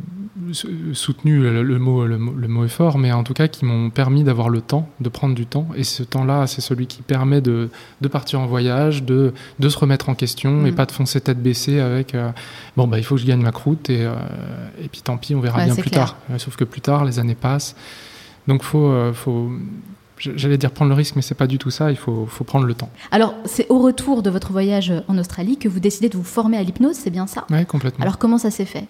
soutenu. 0.93 1.41
Le, 1.41 1.79
mot, 1.79 2.05
le, 2.05 2.17
mot 2.17 2.65
est 2.65 2.69
fort, 2.69 2.97
mais 2.97 3.11
en 3.11 3.23
tout 3.23 3.33
cas, 3.33 3.47
qui 3.47 3.65
m'ont 3.65 3.89
permis 3.89 4.23
d'avoir 4.23 4.49
le 4.49 4.61
temps, 4.61 4.89
de 4.99 5.09
prendre 5.09 5.35
du 5.35 5.45
temps. 5.45 5.67
Et 5.75 5.83
ce 5.83 6.03
temps-là, 6.03 6.47
c'est 6.47 6.61
celui 6.61 6.87
qui 6.87 7.01
permet 7.01 7.41
de, 7.41 7.69
de, 8.01 8.07
partir 8.07 8.39
en 8.39 8.47
voyage, 8.47 9.03
de, 9.03 9.33
de 9.59 9.69
se 9.69 9.77
remettre 9.77 10.09
en 10.09 10.15
question 10.15 10.65
et 10.65 10.71
mm. 10.71 10.75
pas 10.75 10.85
de 10.85 10.91
foncer 10.97 11.21
tête 11.21 11.41
baissée 11.41 11.79
avec 11.79 12.13
euh, 12.13 12.31
bon 12.75 12.87
bah 12.87 12.97
il 12.97 13.03
faut 13.03 13.15
que 13.15 13.21
je 13.21 13.27
gagne 13.27 13.41
ma 13.41 13.51
croûte 13.51 13.89
et, 13.89 14.03
euh, 14.05 14.13
et 14.83 14.87
puis 14.89 15.01
tant 15.01 15.17
pis 15.17 15.35
on 15.35 15.39
verra 15.39 15.63
bien 15.63 15.75
plus 15.75 15.91
tard. 15.91 16.17
Euh, 16.29 16.37
sauf 16.37 16.55
que 16.55 16.65
plus 16.65 16.81
tard 16.81 17.05
les 17.05 17.19
années 17.19 17.35
passent, 17.35 17.75
donc 18.47 18.63
faut 18.63 18.91
faut 19.13 19.51
J'allais 20.19 20.57
dire 20.57 20.71
prendre 20.71 20.89
le 20.89 20.95
risque, 20.95 21.15
mais 21.15 21.21
c'est 21.21 21.35
pas 21.35 21.45
du 21.45 21.59
tout 21.59 21.69
ça. 21.69 21.91
Il 21.91 21.95
faut, 21.95 22.25
faut 22.25 22.43
prendre 22.43 22.65
le 22.65 22.73
temps. 22.73 22.89
Alors, 23.11 23.35
c'est 23.45 23.67
au 23.69 23.77
retour 23.77 24.23
de 24.23 24.31
votre 24.31 24.51
voyage 24.51 24.91
en 25.07 25.15
Australie 25.19 25.57
que 25.57 25.69
vous 25.69 25.79
décidez 25.79 26.09
de 26.09 26.17
vous 26.17 26.23
former 26.23 26.57
à 26.57 26.63
l'hypnose, 26.63 26.95
c'est 26.95 27.11
bien 27.11 27.27
ça? 27.27 27.45
Oui, 27.51 27.63
complètement. 27.67 28.01
Alors, 28.01 28.17
comment 28.17 28.39
ça 28.39 28.49
s'est 28.49 28.65
fait? 28.65 28.87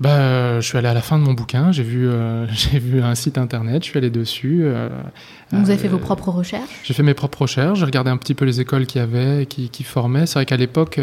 Bah, 0.00 0.60
je 0.60 0.66
suis 0.66 0.78
allé 0.78 0.88
à 0.88 0.94
la 0.94 1.02
fin 1.02 1.18
de 1.18 1.22
mon 1.22 1.34
bouquin, 1.34 1.72
j'ai 1.72 1.82
vu, 1.82 2.08
j'ai 2.52 2.78
vu 2.78 3.02
un 3.02 3.14
site 3.14 3.38
internet, 3.38 3.84
je 3.84 3.90
suis 3.90 3.98
allé 3.98 4.10
dessus. 4.10 4.64
vous 5.52 5.70
avez 5.70 5.78
fait 5.78 5.88
vos 5.88 5.98
propres 5.98 6.30
recherches? 6.30 6.80
J'ai 6.82 6.94
fait 6.94 7.02
mes 7.02 7.14
propres 7.14 7.42
recherches, 7.42 7.78
j'ai 7.78 7.84
regardé 7.84 8.10
un 8.10 8.16
petit 8.16 8.34
peu 8.34 8.44
les 8.44 8.60
écoles 8.60 8.86
qu'il 8.86 9.00
y 9.00 9.04
avait, 9.04 9.46
qui, 9.46 9.68
qui 9.68 9.84
formaient. 9.84 10.26
C'est 10.26 10.34
vrai 10.34 10.46
qu'à 10.46 10.56
l'époque, 10.56 11.00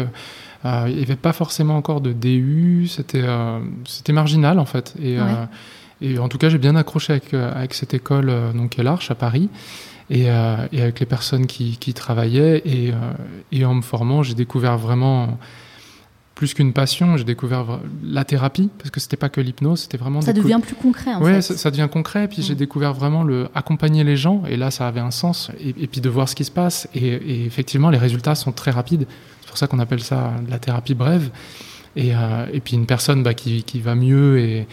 euh, 0.64 0.86
il 0.88 0.96
n'y 0.96 1.02
avait 1.02 1.16
pas 1.16 1.32
forcément 1.32 1.76
encore 1.76 2.00
de 2.00 2.12
DU, 2.12 2.86
c'était 2.88 3.22
euh, 3.22 3.60
c'était 3.86 4.12
marginal 4.12 4.58
en 4.58 4.64
fait. 4.64 4.94
Et, 5.00 5.18
euh, 5.18 5.44
et 6.00 6.18
en 6.18 6.28
tout 6.28 6.38
cas, 6.38 6.48
j'ai 6.48 6.58
bien 6.58 6.76
accroché 6.76 7.12
avec, 7.14 7.34
avec 7.34 7.74
cette 7.74 7.94
école, 7.94 8.32
donc 8.54 8.76
l'Arche 8.76 9.10
à 9.10 9.14
Paris. 9.14 9.48
Et, 10.10 10.22
et, 10.22 10.30
avec 10.30 11.00
les 11.00 11.06
personnes 11.06 11.46
qui, 11.46 11.76
qui 11.76 11.92
travaillaient. 11.92 12.62
Et, 12.64 12.94
et, 13.52 13.64
en 13.66 13.74
me 13.74 13.82
formant, 13.82 14.22
j'ai 14.22 14.34
découvert 14.34 14.78
vraiment 14.78 15.38
plus 16.38 16.54
qu'une 16.54 16.72
passion, 16.72 17.16
j'ai 17.16 17.24
découvert 17.24 17.80
la 18.00 18.24
thérapie, 18.24 18.70
parce 18.78 18.90
que 18.90 19.00
c'était 19.00 19.16
pas 19.16 19.28
que 19.28 19.40
l'hypnose, 19.40 19.80
c'était 19.80 19.96
vraiment... 19.96 20.20
Ça 20.20 20.32
devient 20.32 20.60
plus 20.62 20.76
concret, 20.76 21.12
en 21.12 21.24
fait. 21.24 21.42
Ça, 21.42 21.56
ça, 21.56 21.72
devient 21.72 21.88
concret, 21.90 22.28
puis 22.28 22.44
j'ai 22.44 22.54
mm. 22.54 22.58
découvert 22.58 22.94
vraiment 22.94 23.24
le 23.24 23.48
accompagner 23.56 24.04
les 24.04 24.16
gens, 24.16 24.44
et 24.48 24.56
là, 24.56 24.70
ça 24.70 24.86
avait 24.86 25.00
un 25.00 25.10
sens, 25.10 25.50
et, 25.58 25.70
et 25.70 25.88
puis 25.88 26.00
de 26.00 26.08
voir 26.08 26.28
ce 26.28 26.36
qui 26.36 26.44
se 26.44 26.52
passe, 26.52 26.88
et, 26.94 27.08
et, 27.08 27.44
effectivement, 27.44 27.90
les 27.90 27.98
résultats 27.98 28.36
sont 28.36 28.52
très 28.52 28.70
rapides. 28.70 29.08
C'est 29.40 29.48
pour 29.48 29.58
ça 29.58 29.66
qu'on 29.66 29.80
appelle 29.80 30.00
ça 30.00 30.32
la 30.48 30.60
thérapie 30.60 30.94
brève. 30.94 31.28
Et, 31.96 32.14
euh, 32.14 32.46
et 32.52 32.60
puis 32.60 32.76
une 32.76 32.86
personne 32.86 33.24
bah, 33.24 33.34
qui, 33.34 33.64
qui, 33.64 33.80
va 33.80 33.96
mieux 33.96 34.38
et, 34.38 34.68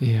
et 0.00 0.18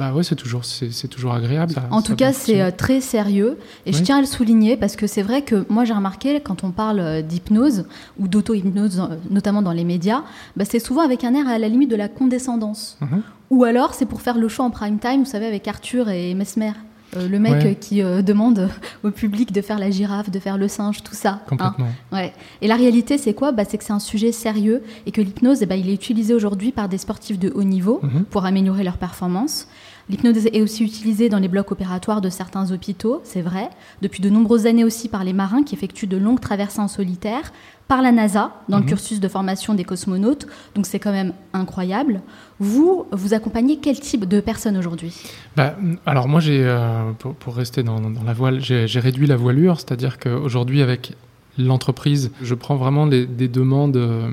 bah 0.00 0.14
ouais, 0.14 0.22
c'est 0.22 0.34
toujours, 0.34 0.64
c'est, 0.64 1.08
toujours 1.08 1.34
agréable. 1.34 1.74
en 1.90 2.00
tout 2.00 2.16
cas, 2.16 2.32
c'est 2.32 2.62
euh, 2.62 2.70
très 2.74 3.02
sérieux. 3.02 3.58
Et 3.84 3.92
je 3.92 4.02
tiens 4.02 4.16
à 4.16 4.20
le 4.22 4.26
souligner 4.26 4.78
parce 4.78 4.96
que 4.96 5.06
c'est 5.06 5.20
vrai 5.20 5.42
que 5.42 5.66
moi, 5.68 5.84
j'ai 5.84 5.92
remarqué 5.92 6.40
quand 6.40 6.64
on 6.64 6.70
parle 6.70 7.20
d'hypnose 7.20 7.84
ou 8.18 8.26
d'auto-hypnose, 8.26 9.10
notamment 9.28 9.60
dans 9.60 9.72
les 9.72 9.84
médias, 9.84 10.22
bah, 10.56 10.64
c'est 10.64 10.78
souvent 10.78 11.02
avec 11.02 11.22
un 11.22 11.34
air 11.34 11.46
à 11.46 11.58
la 11.58 11.68
limite 11.68 11.90
de 11.90 11.96
la 11.96 12.08
condescendance. 12.08 12.96
Mhm. 13.02 13.20
Ou 13.50 13.64
alors, 13.64 13.92
c'est 13.92 14.06
pour 14.06 14.22
faire 14.22 14.38
le 14.38 14.48
show 14.48 14.62
en 14.62 14.70
prime 14.70 14.98
time, 14.98 15.18
vous 15.20 15.30
savez, 15.30 15.44
avec 15.44 15.68
Arthur 15.68 16.08
et 16.08 16.32
Mesmer. 16.32 16.72
Euh, 17.16 17.28
le 17.28 17.40
mec 17.40 17.80
qui 17.80 18.02
euh, 18.02 18.22
demande 18.22 18.68
au 19.02 19.10
public 19.10 19.52
de 19.52 19.60
faire 19.60 19.78
la 19.78 19.90
girafe, 19.90 20.30
de 20.30 20.38
faire 20.38 20.56
le 20.56 20.68
singe, 20.68 21.02
tout 21.02 21.14
ça. 21.14 21.30
Hein. 21.30 21.40
Complètement. 21.48 21.88
ouais. 22.12 22.32
Et 22.62 22.68
la 22.68 22.76
réalité, 22.76 23.18
c'est 23.18 23.34
quoi? 23.34 23.52
Bah, 23.52 23.64
C'est 23.68 23.78
que 23.78 23.84
c'est 23.84 23.92
un 23.92 23.98
sujet 23.98 24.32
sérieux 24.32 24.82
et 25.06 25.10
que 25.10 25.20
l'hypnose, 25.20 25.62
eh 25.62 25.66
ben, 25.66 25.74
il 25.74 25.88
est 25.90 25.94
utilisé 25.94 26.34
aujourd'hui 26.34 26.70
par 26.70 26.88
des 26.88 26.98
sportifs 26.98 27.38
de 27.38 27.50
haut 27.54 27.64
niveau 27.64 28.00
mhm. 28.02 28.24
pour 28.24 28.44
améliorer 28.44 28.84
leur 28.84 28.96
performance. 28.96 29.66
L'hypnose 30.10 30.46
est 30.46 30.60
aussi 30.60 30.84
utilisée 30.84 31.28
dans 31.28 31.38
les 31.38 31.46
blocs 31.46 31.70
opératoires 31.70 32.20
de 32.20 32.30
certains 32.30 32.72
hôpitaux, 32.72 33.20
c'est 33.22 33.42
vrai. 33.42 33.70
Depuis 34.02 34.20
de 34.20 34.28
nombreuses 34.28 34.66
années 34.66 34.82
aussi 34.82 35.08
par 35.08 35.22
les 35.22 35.32
marins 35.32 35.62
qui 35.62 35.76
effectuent 35.76 36.08
de 36.08 36.16
longues 36.16 36.40
traversées 36.40 36.80
en 36.80 36.88
solitaire, 36.88 37.52
par 37.86 38.02
la 38.02 38.10
NASA 38.10 38.52
dans 38.68 38.78
le 38.78 38.82
mhm. 38.82 38.88
cursus 38.88 39.20
de 39.20 39.28
formation 39.28 39.74
des 39.74 39.84
cosmonautes. 39.84 40.48
Donc 40.74 40.86
c'est 40.86 40.98
quand 40.98 41.12
même 41.12 41.32
incroyable. 41.52 42.22
Vous, 42.58 43.06
vous 43.12 43.34
accompagnez 43.34 43.78
quel 43.78 44.00
type 44.00 44.26
de 44.26 44.40
personnes 44.40 44.76
aujourd'hui? 44.76 45.14
Bah, 45.56 45.76
Alors 46.06 46.26
moi, 46.26 46.40
j'ai, 46.40 46.60
euh, 46.64 47.12
pour, 47.12 47.54
rester 47.54 47.84
dans, 47.84 48.00
la 48.00 48.32
voile, 48.32 48.60
j'ai, 48.60 48.86
réduit 48.98 49.28
la 49.28 49.36
voilure, 49.36 49.78
c'est-à-dire 49.78 50.18
qu'aujourd'hui 50.18 50.82
avec 50.82 51.12
l'entreprise, 51.56 52.32
je 52.42 52.54
prends 52.54 52.76
vraiment 52.76 53.06
des, 53.06 53.26
demandes 53.26 53.96
euh, 53.96 54.30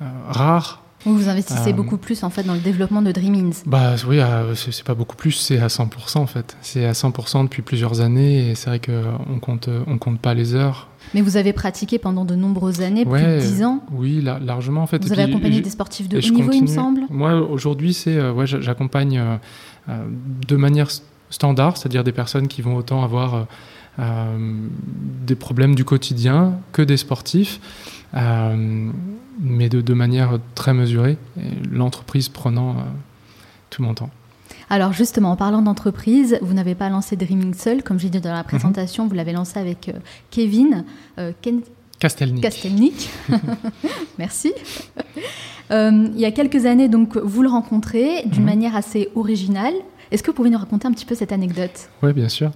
euh, 0.00 0.04
rares 0.28 0.83
vous 1.12 1.28
investissez 1.28 1.70
euh, 1.70 1.74
beaucoup 1.74 1.98
plus 1.98 2.22
en 2.22 2.30
fait 2.30 2.42
dans 2.42 2.54
le 2.54 2.60
développement 2.60 3.02
de 3.02 3.12
Dreamings. 3.12 3.62
Bah 3.66 3.94
oui, 4.08 4.20
euh, 4.20 4.54
c'est 4.54 4.84
pas 4.84 4.94
beaucoup 4.94 5.16
plus, 5.16 5.32
c'est 5.32 5.58
à 5.58 5.66
100% 5.66 6.18
en 6.18 6.26
fait. 6.26 6.56
C'est 6.62 6.84
à 6.86 6.92
100% 6.92 7.44
depuis 7.44 7.62
plusieurs 7.62 8.00
années 8.00 8.50
et 8.50 8.54
c'est 8.54 8.70
vrai 8.70 8.80
qu'on 8.80 9.38
compte, 9.38 9.68
on 9.86 9.98
compte 9.98 10.20
pas 10.20 10.34
les 10.34 10.54
heures. 10.54 10.88
Mais 11.12 11.20
vous 11.20 11.36
avez 11.36 11.52
pratiqué 11.52 11.98
pendant 11.98 12.24
de 12.24 12.34
nombreuses 12.34 12.80
années, 12.80 13.04
plus 13.04 13.20
de 13.20 13.40
10 13.40 13.64
ans 13.64 13.84
Oui, 13.92 14.22
largement 14.22 14.82
en 14.82 14.86
fait. 14.86 15.04
Vous 15.04 15.12
avez 15.12 15.24
accompagné 15.24 15.60
des 15.60 15.70
sportifs 15.70 16.08
de 16.08 16.18
haut 16.18 16.34
niveau, 16.34 16.52
il 16.52 16.62
me 16.62 16.66
semble 16.66 17.02
Moi 17.10 17.34
aujourd'hui, 17.34 17.92
c'est 17.92 18.16
euh, 18.16 18.32
ouais, 18.32 18.46
j'accompagne 18.46 19.22
de 19.88 20.56
manière 20.56 20.88
standard, 21.30 21.76
c'est-à-dire 21.76 22.04
des 22.04 22.12
personnes 22.12 22.48
qui 22.48 22.62
vont 22.62 22.76
autant 22.76 23.04
avoir 23.04 23.46
des 23.98 25.34
problèmes 25.34 25.74
du 25.74 25.84
quotidien 25.84 26.58
que 26.72 26.82
des 26.82 26.96
sportifs 26.96 27.60
mais 29.40 29.68
de, 29.68 29.94
manière 29.94 30.38
très 30.54 30.74
mesurée, 30.74 31.16
l'entreprise 31.70 32.28
prenant 32.28 32.70
euh, 32.70 32.82
tout 33.70 33.82
mon 33.82 33.94
temps. 33.94 34.10
Alors 34.70 34.92
justement, 34.92 35.32
en 35.32 35.36
parlant 35.36 35.62
d'entreprise, 35.62 36.38
vous 36.42 36.54
n'avez 36.54 36.74
pas 36.74 36.88
lancé 36.88 37.16
Dreaming 37.16 37.54
seul, 37.54 37.82
comme 37.82 37.98
j'ai 37.98 38.08
dit 38.08 38.20
dans 38.20 38.32
la 38.32 38.38
mhm. 38.38 38.44
présentation, 38.44 39.06
vous 39.06 39.14
l'avez 39.14 39.32
lancé 39.32 39.58
avec 39.58 39.88
euh, 39.88 39.98
Kevin 40.30 40.84
euh, 41.18 41.32
Castelnik. 41.98 42.42
Castelnik. 42.42 43.10
Merci. 44.18 44.52
il 45.70 46.18
y 46.18 46.24
a 46.24 46.30
quelques 46.30 46.66
années, 46.66 46.88
donc, 46.88 47.16
vous 47.16 47.42
le 47.42 47.48
rencontrez 47.48 48.24
d'une 48.26 48.42
mhm. 48.42 48.48
manière 48.48 48.76
assez 48.76 49.08
originale. 49.14 49.74
Est-ce 50.10 50.22
que 50.22 50.30
vous 50.30 50.36
pouvez 50.36 50.50
nous 50.50 50.58
raconter 50.58 50.86
un 50.86 50.92
petit 50.92 51.06
peu 51.06 51.14
cette 51.14 51.32
anecdote? 51.32 51.88
Oui, 52.02 52.12
bien 52.12 52.28
sûr. 52.28 52.52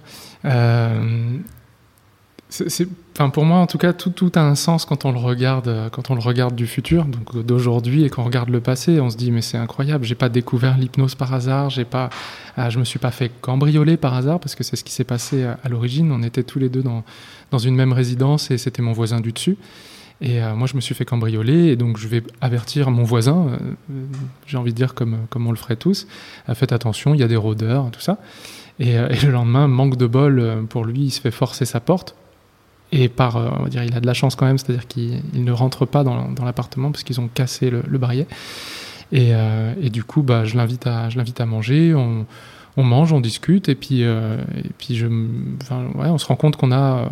Enfin 3.13 3.29
pour 3.29 3.45
moi, 3.45 3.59
en 3.59 3.67
tout 3.67 3.77
cas, 3.77 3.93
tout, 3.93 4.31
a 4.33 4.39
un 4.39 4.55
sens 4.55 4.85
quand 4.85 5.05
on 5.05 5.11
le 5.11 5.19
regarde, 5.19 5.67
euh, 5.67 5.89
quand 5.89 6.09
on 6.09 6.15
le 6.15 6.21
regarde 6.21 6.55
du 6.55 6.65
futur, 6.65 7.05
donc 7.05 7.45
d'aujourd'hui, 7.45 8.03
et 8.05 8.09
qu'on 8.09 8.23
regarde 8.23 8.49
le 8.49 8.59
passé. 8.59 8.99
On 8.99 9.09
se 9.09 9.17
dit, 9.17 9.31
mais 9.31 9.41
c'est 9.41 9.57
incroyable. 9.57 10.03
J'ai 10.03 10.15
pas 10.15 10.29
découvert 10.29 10.77
l'hypnose 10.77 11.13
par 11.13 11.33
hasard. 11.33 11.69
J'ai 11.69 11.85
pas, 11.85 12.09
ah, 12.57 12.69
je 12.69 12.79
me 12.79 12.85
suis 12.85 12.97
pas 12.97 13.11
fait 13.11 13.29
cambrioler 13.41 13.97
par 13.97 14.15
hasard 14.15 14.39
parce 14.39 14.55
que 14.55 14.63
c'est 14.63 14.75
ce 14.75 14.83
qui 14.83 14.93
s'est 14.93 15.03
passé 15.03 15.43
à, 15.43 15.69
l'origine. 15.69 16.11
On 16.11 16.23
était 16.23 16.43
tous 16.43 16.57
les 16.57 16.69
deux 16.69 16.81
dans, 16.81 17.03
dans 17.51 17.59
une 17.59 17.75
même 17.75 17.93
résidence 17.93 18.49
et 18.49 18.57
c'était 18.57 18.81
mon 18.81 18.93
voisin 18.93 19.19
du 19.19 19.31
dessus. 19.31 19.57
Et 20.21 20.41
euh, 20.41 20.55
moi, 20.55 20.67
je 20.67 20.75
me 20.75 20.81
suis 20.81 20.95
fait 20.95 21.05
cambrioler, 21.05 21.67
et 21.67 21.75
donc 21.77 21.97
je 21.97 22.07
vais 22.07 22.23
avertir 22.41 22.91
mon 22.91 23.03
voisin, 23.03 23.47
euh, 23.47 23.93
j'ai 24.47 24.57
envie 24.57 24.73
de 24.73 24.75
dire 24.75 24.93
comme, 24.93 25.19
comme 25.29 25.47
on 25.47 25.51
le 25.51 25.57
ferait 25.57 25.77
tous, 25.77 26.07
faites 26.55 26.73
attention, 26.73 27.13
il 27.13 27.21
y 27.21 27.23
a 27.23 27.29
des 27.29 27.37
rôdeurs, 27.37 27.89
tout 27.89 28.01
ça. 28.01 28.17
Et, 28.79 28.97
le 28.97 29.31
lendemain, 29.31 29.69
manque 29.69 29.95
de 29.95 30.07
bol 30.07 30.65
pour 30.69 30.83
lui, 30.83 31.03
il 31.03 31.11
se 31.11 31.21
fait 31.21 31.31
forcer 31.31 31.63
sa 31.63 31.79
porte 31.79 32.15
et 32.91 33.09
par, 33.09 33.37
euh, 33.37 33.49
on 33.59 33.63
va 33.63 33.69
dire, 33.69 33.83
il 33.83 33.95
a 33.95 33.99
de 33.99 34.05
la 34.05 34.13
chance 34.13 34.35
quand 34.35 34.45
même, 34.45 34.57
c'est-à-dire 34.57 34.87
qu'il 34.87 35.21
ne 35.33 35.51
rentre 35.51 35.85
pas 35.85 36.03
dans, 36.03 36.29
dans 36.29 36.43
l'appartement 36.43 36.91
parce 36.91 37.03
qu'ils 37.03 37.19
ont 37.19 37.29
cassé 37.33 37.69
le, 37.69 37.83
le 37.87 37.97
barillet. 37.97 38.27
Et, 39.11 39.29
euh, 39.33 39.73
et, 39.81 39.89
du 39.89 40.03
coup, 40.03 40.21
bah, 40.21 40.45
je 40.45 40.55
l'invite 40.55 40.85
à, 40.87 41.09
je 41.09 41.17
l'invite 41.17 41.41
à 41.41 41.45
manger. 41.45 41.93
On, 41.95 42.25
on, 42.77 42.83
mange, 42.83 43.11
on 43.11 43.19
discute, 43.19 43.69
et 43.69 43.75
puis, 43.75 44.03
euh, 44.03 44.37
et 44.57 44.69
puis 44.77 44.95
je, 44.95 45.07
enfin, 45.61 45.85
ouais, 45.95 46.09
on 46.09 46.17
se 46.17 46.25
rend 46.25 46.35
compte 46.35 46.55
qu'on 46.55 46.71
a, 46.71 47.09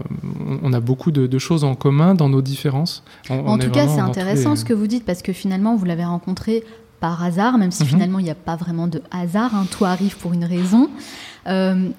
on 0.64 0.74
a 0.74 0.80
beaucoup 0.80 1.12
de, 1.12 1.28
de, 1.28 1.40
choses 1.40 1.64
en 1.64 1.76
commun 1.76 2.14
dans 2.14 2.30
nos 2.30 2.42
différences. 2.42 3.04
en 3.30 3.58
tout 3.58 3.72
cas, 3.72 3.88
c'est 3.88 4.00
intéressant 4.00 4.56
ce 4.56 4.66
que 4.66 4.74
vous 4.74 4.88
dites 4.88 5.06
parce 5.06 5.22
que 5.22 5.34
finalement, 5.34 5.76
vous 5.76 5.86
l'avez 5.86 6.06
rencontré 6.06 6.64
par 7.00 7.24
hasard, 7.24 7.58
même 7.58 7.72
si 7.72 7.84
mhm. 7.84 7.90
finalement 7.90 8.20
il 8.20 8.24
n'y 8.24 8.32
a 8.32 8.36
pas 8.36 8.56
vraiment 8.56 8.88
de 8.88 9.02
hasard. 9.12 9.56
Hein, 9.56 9.66
tout 9.70 9.86
arrive 9.86 10.18
pour 10.18 10.34
une 10.34 10.46
raison. 10.46 10.90
Euh, 11.48 11.90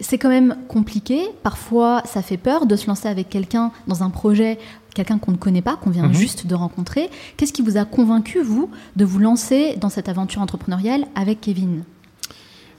c'est 0.00 0.18
quand 0.18 0.28
même 0.28 0.56
compliqué. 0.68 1.20
Parfois, 1.42 2.02
ça 2.04 2.22
fait 2.22 2.36
peur 2.36 2.66
de 2.66 2.76
se 2.76 2.86
lancer 2.86 3.08
avec 3.08 3.28
quelqu'un 3.28 3.70
dans 3.86 4.02
un 4.02 4.10
projet, 4.10 4.58
quelqu'un 4.94 5.18
qu'on 5.18 5.32
ne 5.32 5.36
connaît 5.36 5.62
pas, 5.62 5.76
qu'on 5.76 5.90
vient 5.90 6.08
mhm. 6.08 6.14
juste 6.14 6.46
de 6.46 6.54
rencontrer. 6.54 7.10
Qu'est-ce 7.36 7.52
qui 7.52 7.62
vous 7.62 7.76
a 7.76 7.84
convaincu, 7.84 8.42
vous, 8.42 8.70
de 8.96 9.04
vous 9.04 9.18
lancer 9.18 9.76
dans 9.80 9.88
cette 9.88 10.08
aventure 10.08 10.42
entrepreneuriale 10.42 11.06
avec 11.14 11.40
Kevin? 11.40 11.84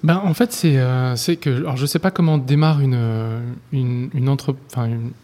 Ben, 0.04 0.22
en 0.24 0.34
fait, 0.34 0.52
c'est 0.52 0.78
euh, 0.78 1.16
que 1.42 1.50
alors 1.50 1.78
je 1.78 1.84
ne 1.84 1.88
sais 1.88 2.00
pas 2.00 2.12
comment 2.12 2.38
démarre 2.38 2.80
une, 2.80 3.00
une, 3.72 4.10
une, 4.14 4.38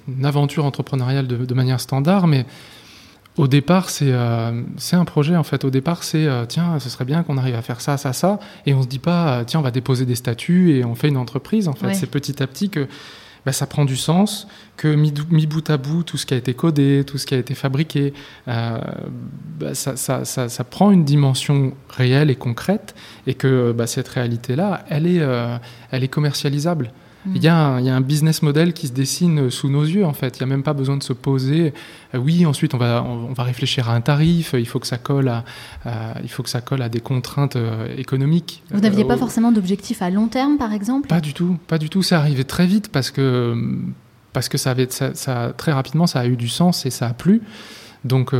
une 0.07 0.25
aventure 0.25 0.65
entrepreneuriale 0.65 1.27
de, 1.27 1.45
de, 1.45 1.53
manière 1.53 1.79
standard, 1.79 2.25
mais 2.25 2.45
au 3.37 3.47
départ, 3.47 3.89
euh, 4.01 4.61
c'est 4.77 4.95
un 4.95 5.05
projet 5.05 5.35
en 5.37 5.43
fait. 5.43 5.63
Au 5.63 5.69
départ, 5.69 6.03
c'est 6.03 6.25
euh, 6.25 6.45
tiens, 6.45 6.79
ce 6.79 6.89
serait 6.89 7.05
bien 7.05 7.23
qu'on 7.23 7.37
arrive 7.37 7.55
à 7.55 7.61
faire 7.61 7.79
ça, 7.79 7.97
ça, 7.97 8.11
ça, 8.13 8.39
et 8.65 8.73
on 8.73 8.81
se 8.81 8.87
dit 8.87 8.99
pas 8.99 9.39
euh, 9.39 9.43
tiens, 9.45 9.61
on 9.61 9.63
va 9.63 9.71
déposer 9.71 10.05
des 10.05 10.15
statuts 10.15 10.75
et 10.75 10.83
on 10.83 10.95
fait 10.95 11.07
une 11.07 11.17
entreprise. 11.17 11.67
En 11.67 11.73
fait, 11.73 11.93
c'est 11.93 12.09
petit 12.09 12.43
à 12.43 12.47
petit 12.47 12.69
que 12.69 12.87
bah, 13.45 13.53
ça 13.53 13.67
prend 13.67 13.85
du 13.85 13.95
sens, 13.95 14.47
que 14.75 14.89
mis, 14.89 15.11
bout 15.47 15.69
à 15.69 15.77
bout, 15.77 16.03
tout 16.03 16.17
ce 16.17 16.25
qui 16.25 16.33
a 16.33 16.37
été 16.37 16.53
codé, 16.53 17.03
tout 17.07 17.17
ce 17.17 17.25
qui 17.25 17.33
a 17.33 17.37
été 17.37 17.55
fabriqué, 17.55 18.13
bah, 18.45 18.83
ça, 19.73 19.95
ça, 19.95 20.25
ça, 20.25 20.49
ça, 20.49 20.63
prend 20.63 20.91
une 20.91 21.05
dimension 21.05 21.73
réelle 21.89 22.29
et 22.29 22.35
concrète, 22.35 22.93
et 23.27 23.33
que 23.33 23.71
bah, 23.71 23.87
cette 23.87 24.09
réalité-là, 24.09 24.83
elle 24.89 25.07
est, 25.07 25.25
elle 25.89 26.03
est 26.03 26.09
commercialisable. 26.09 26.91
Il 27.27 27.43
y, 27.43 27.47
a 27.47 27.55
un, 27.55 28.01
business 28.01 28.41
model 28.41 28.73
qui 28.73 28.87
se 28.87 28.93
dessine 28.93 29.51
sous 29.51 29.69
nos 29.69 29.83
yeux, 29.83 30.05
en 30.05 30.13
fait. 30.13 30.39
Il 30.39 30.43
n'y 30.43 30.51
a 30.51 30.55
même 30.55 30.63
pas 30.63 30.73
besoin 30.73 30.97
de 30.97 31.03
se 31.03 31.13
poser. 31.13 31.73
Euh, 32.15 32.17
oui, 32.17 32.45
ensuite, 32.45 32.73
on 32.73 32.77
va, 32.77 33.03
on, 33.03 33.33
va 33.33 33.43
réfléchir 33.43 33.89
à 33.89 33.93
un 33.93 34.01
tarif. 34.01 34.55
Il 34.57 34.67
faut 34.67 34.79
que 34.79 34.87
ça 34.87 34.97
colle 34.97 35.27
à, 35.27 35.43
il 36.23 36.29
faut 36.29 36.41
que 36.41 36.49
ça 36.49 36.61
colle 36.61 36.81
à 36.81 36.89
des 36.89 36.99
contraintes 36.99 37.55
euh, 37.55 37.95
économiques. 37.95 38.63
Vous 38.71 38.81
n'aviez 38.81 39.05
pas 39.05 39.13
euh, 39.13 39.17
forcément 39.17 39.51
d'objectif 39.51 40.01
à 40.01 40.09
long 40.09 40.27
terme, 40.27 40.57
par 40.57 40.73
exemple? 40.73 41.07
Pas 41.07 41.21
du 41.21 41.33
tout. 41.33 41.57
Pas 41.67 41.77
du 41.77 41.89
tout. 41.89 42.01
Ça 42.01 42.17
arrivait 42.17 42.43
très 42.43 42.65
vite 42.65 42.89
parce 42.89 43.11
que, 43.11 43.55
parce 44.33 44.49
que 44.49 44.57
ça 44.57 44.71
avait, 44.71 44.87
ça, 44.89 45.53
très 45.55 45.71
rapidement, 45.71 46.07
ça 46.07 46.21
a 46.21 46.25
eu 46.25 46.35
du 46.35 46.49
sens 46.49 46.85
et 46.85 46.89
ça 46.89 47.07
a 47.07 47.13
plu. 47.13 47.41
Donc, 48.03 48.31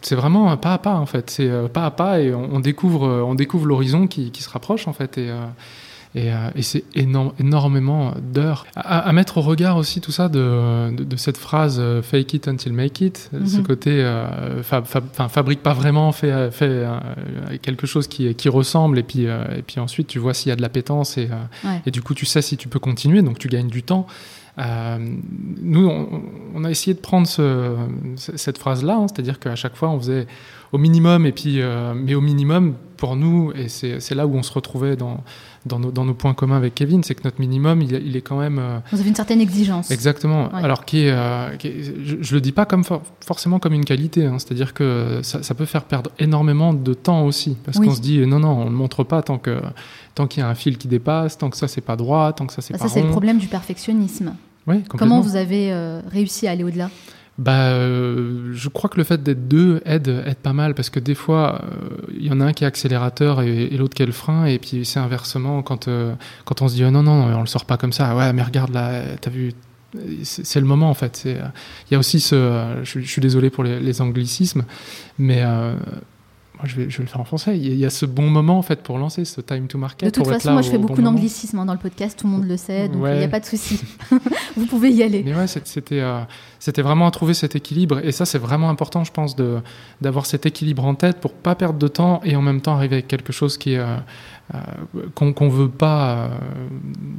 c'est 0.00 0.14
vraiment 0.14 0.56
pas 0.56 0.72
à 0.72 0.78
pas 0.78 0.94
en 0.94 1.04
fait. 1.04 1.28
C'est 1.28 1.50
pas 1.74 1.84
à 1.84 1.90
pas 1.90 2.20
et 2.20 2.32
on, 2.32 2.58
découvre, 2.58 3.06
on 3.06 3.34
découvre 3.34 3.66
l'horizon 3.66 4.06
qui, 4.06 4.30
qui, 4.30 4.42
se 4.42 4.48
rapproche 4.48 4.88
en 4.88 4.94
fait. 4.94 5.18
Et, 5.18 5.30
euh, 6.16 6.50
et, 6.54 6.62
c'est 6.62 6.84
énormément 6.94 8.14
d'heures. 8.20 8.66
À, 8.74 9.12
mettre 9.12 9.38
au 9.38 9.40
regard 9.42 9.76
aussi 9.76 10.00
tout 10.00 10.12
ça 10.12 10.28
de, 10.28 10.90
de, 10.90 11.16
cette 11.16 11.36
phrase 11.36 11.78
euh, 11.80 12.02
fake 12.02 12.34
it 12.34 12.48
until 12.48 12.72
make 12.72 13.00
it, 13.00 13.30
mhm. 13.32 13.46
ce 13.46 13.60
côté 13.60 14.02
euh, 14.02 14.62
fabrique 14.62 15.62
pas 15.62 15.74
vraiment, 15.74 16.12
fait, 16.12 16.50
fait 16.50 16.86
quelque 17.62 17.86
chose 17.86 18.08
qui, 18.08 18.34
qui, 18.34 18.48
ressemble 18.48 18.98
et 18.98 19.02
puis, 19.02 19.24
et 19.24 19.62
puis 19.66 19.80
ensuite 19.80 20.08
tu 20.08 20.18
vois 20.18 20.34
s'il 20.34 20.48
y 20.48 20.52
a 20.52 20.56
de 20.56 20.62
l'appétence 20.62 21.18
et, 21.18 21.28
et 21.84 21.90
du 21.90 22.02
coup 22.02 22.14
tu 22.14 22.26
sais 22.26 22.42
si 22.42 22.56
tu 22.56 22.68
peux 22.68 22.78
continuer, 22.78 23.22
donc 23.22 23.38
tu 23.38 23.48
gagnes 23.48 23.68
du 23.68 23.82
temps. 23.82 24.06
nous, 24.58 25.90
on, 26.54 26.64
a 26.64 26.70
essayé 26.70 26.94
de 26.94 27.00
prendre 27.00 27.26
ce, 27.26 27.76
cette 28.16 28.58
phrase-là, 28.58 28.96
hein, 28.96 29.06
c'est-à-dire 29.08 29.38
qu'à 29.38 29.56
chaque 29.56 29.76
fois, 29.76 29.90
on 29.90 29.98
faisait 29.98 30.26
au 30.72 30.78
minimum, 30.78 31.26
et 31.26 31.32
puis, 31.32 31.60
mais 31.94 32.14
au 32.14 32.20
minimum, 32.20 32.74
pour 32.96 33.16
nous, 33.16 33.52
et 33.54 33.68
c'est 33.68 34.14
là 34.14 34.26
où 34.26 34.34
on 34.34 34.42
se 34.42 34.52
retrouvait 34.52 34.96
dans, 34.96 35.22
dans 35.66 35.78
nos, 35.78 36.14
points 36.14 36.34
communs 36.34 36.56
avec 36.56 36.74
Kevin, 36.74 37.02
c'est 37.02 37.14
que 37.14 37.22
notre 37.24 37.40
minimum, 37.40 37.82
il, 37.82 38.16
est 38.16 38.20
quand 38.20 38.38
même. 38.38 38.58
Euh, 38.58 38.78
Vous 38.92 39.00
avez 39.00 39.08
une 39.08 39.14
certaine 39.14 39.40
exigence. 39.40 39.90
Exactement. 39.90 40.48
Alors, 40.52 40.84
qui 40.84 41.06
est, 41.06 41.10
euh, 41.10 41.56
je, 41.58 42.14
ne 42.14 42.34
le 42.34 42.40
dis 42.40 42.52
pas 42.52 42.64
comme 42.64 42.84
forcément 43.20 43.58
comme 43.58 43.74
une 43.74 43.84
qualité, 43.84 44.24
hein. 44.26 44.38
c'est-à-dire 44.38 44.74
que 44.74 45.20
ça, 45.22 45.54
peut 45.54 45.64
faire 45.64 45.84
perdre 45.84 46.10
énormément 46.18 46.72
de 46.72 46.94
temps 46.94 47.24
aussi, 47.24 47.56
parce 47.64 47.78
qu'on 47.78 47.94
se 47.94 48.00
dit 48.00 48.26
non, 48.26 48.40
non, 48.40 48.62
on 48.62 48.70
ne 48.70 48.76
montre 48.76 49.04
pas 49.04 49.22
tant 49.22 49.38
que 49.38 49.60
tant 50.14 50.26
qu'il 50.26 50.42
y 50.42 50.46
a 50.46 50.48
un 50.48 50.54
fil 50.54 50.78
qui 50.78 50.88
dépasse, 50.88 51.38
tant 51.38 51.48
que 51.48 51.56
ça 51.56 51.68
c'est 51.68 51.80
pas 51.80 51.94
droit, 51.94 52.32
tant 52.32 52.46
que 52.46 52.52
ça 52.52 52.60
c'est 52.60 52.72
bah, 52.72 52.80
pas. 52.80 52.88
Ça 52.88 52.94
c'est 52.94 53.02
le 53.02 53.10
problème 53.10 53.38
du 53.38 53.46
perfectionnisme. 53.46 54.34
Oui, 54.66 54.82
Comment 54.88 55.20
vous 55.20 55.36
avez 55.36 55.72
euh, 55.72 56.00
réussi 56.10 56.46
à 56.46 56.50
aller 56.50 56.64
au-delà? 56.64 56.90
Bah, 57.38 57.70
euh, 57.70 58.52
je 58.52 58.68
crois 58.68 58.90
que 58.90 58.96
le 58.96 59.04
fait 59.04 59.22
d'être 59.22 59.46
deux 59.46 59.80
aide, 59.84 60.08
aide 60.26 60.38
pas 60.38 60.52
mal 60.52 60.74
parce 60.74 60.90
que 60.90 60.98
des 60.98 61.14
fois, 61.14 61.62
il 62.10 62.26
euh, 62.26 62.28
y 62.28 62.32
en 62.32 62.40
a 62.40 62.46
un 62.46 62.52
qui 62.52 62.64
est 62.64 62.66
accélérateur 62.66 63.42
et, 63.42 63.68
l'autre 63.70 63.94
qui 63.94 64.02
est 64.02 64.06
le 64.06 64.12
frein, 64.12 64.46
et 64.46 64.58
puis 64.58 64.84
c'est 64.84 64.98
inversement 64.98 65.62
quand, 65.62 65.86
euh, 65.86 66.14
quand 66.44 66.62
on 66.62 66.68
se 66.68 66.74
dit 66.74 66.84
oh 66.84 66.90
non, 66.90 67.04
non, 67.04 67.32
on 67.32 67.40
le 67.40 67.46
sort 67.46 67.64
pas 67.64 67.76
comme 67.76 67.92
ça, 67.92 68.16
ouais, 68.16 68.32
mais 68.32 68.42
regarde 68.42 68.72
là, 68.72 69.02
t'as 69.20 69.30
vu, 69.30 69.52
c'est 70.24 70.58
le 70.58 70.66
moment 70.66 70.90
en 70.90 70.94
fait. 70.94 71.22
Il 71.26 71.92
y 71.92 71.94
a 71.94 71.98
aussi 71.98 72.18
ce, 72.18 72.80
je, 72.82 73.00
suis 73.00 73.22
désolé 73.22 73.50
pour 73.50 73.62
les, 73.62 73.78
les 73.78 74.00
anglicismes, 74.00 74.64
mais 75.18 75.44
moi, 76.58 76.66
je 76.66 76.74
vais, 76.74 76.90
je 76.90 76.98
vais 76.98 77.04
le 77.04 77.08
faire 77.08 77.20
en 77.20 77.24
français. 77.24 77.56
Il 77.56 77.74
y, 77.74 77.86
a, 77.86 77.90
ce 77.90 78.04
bon 78.04 78.28
moment 78.28 78.58
en 78.58 78.62
fait 78.62 78.82
pour 78.82 78.98
lancer 78.98 79.24
ce 79.24 79.40
time 79.40 79.68
to 79.68 79.78
market. 79.78 80.08
De 80.08 80.10
toute 80.10 80.26
façon, 80.26 80.52
moi, 80.52 80.62
je 80.62 80.70
fais 80.70 80.78
beaucoup 80.78 81.00
d'anglicisme 81.00 81.58
hein, 81.60 81.64
dans 81.64 81.72
le 81.72 81.78
podcast. 81.78 82.18
Tout 82.18 82.26
le 82.26 82.32
monde 82.32 82.48
le 82.48 82.56
sait, 82.56 82.88
donc 82.88 83.04
il 83.06 83.18
n'y 83.18 83.24
a 83.24 83.28
pas 83.28 83.38
de 83.38 83.44
souci. 83.44 83.80
Vous 84.56 84.66
pouvez 84.66 84.90
y 84.90 85.04
aller. 85.04 85.22
Mais 85.24 85.36
ouais, 85.36 85.46
c'était, 85.46 86.00
euh, 86.00 86.20
c'était 86.58 86.82
vraiment 86.82 87.06
à 87.06 87.12
trouver 87.12 87.34
cet 87.34 87.54
équilibre, 87.54 88.04
et 88.04 88.10
ça, 88.10 88.24
c'est 88.24 88.38
vraiment 88.38 88.70
important, 88.70 89.04
je 89.04 89.12
pense, 89.12 89.36
de 89.36 89.58
d'avoir 90.00 90.26
cet 90.26 90.46
équilibre 90.46 90.84
en 90.84 90.94
tête 90.94 91.20
pour 91.20 91.32
pas 91.32 91.54
perdre 91.54 91.78
de 91.78 91.88
temps 91.88 92.20
et 92.24 92.34
en 92.34 92.42
même 92.42 92.60
temps 92.60 92.74
arriver 92.74 92.96
avec 92.96 93.08
quelque 93.08 93.32
chose 93.32 93.56
qui 93.56 93.76
euh, 93.76 93.96
euh, 94.54 94.58
qu'on 95.14 95.32
ne 95.46 95.50
veut 95.50 95.68
pas 95.68 96.30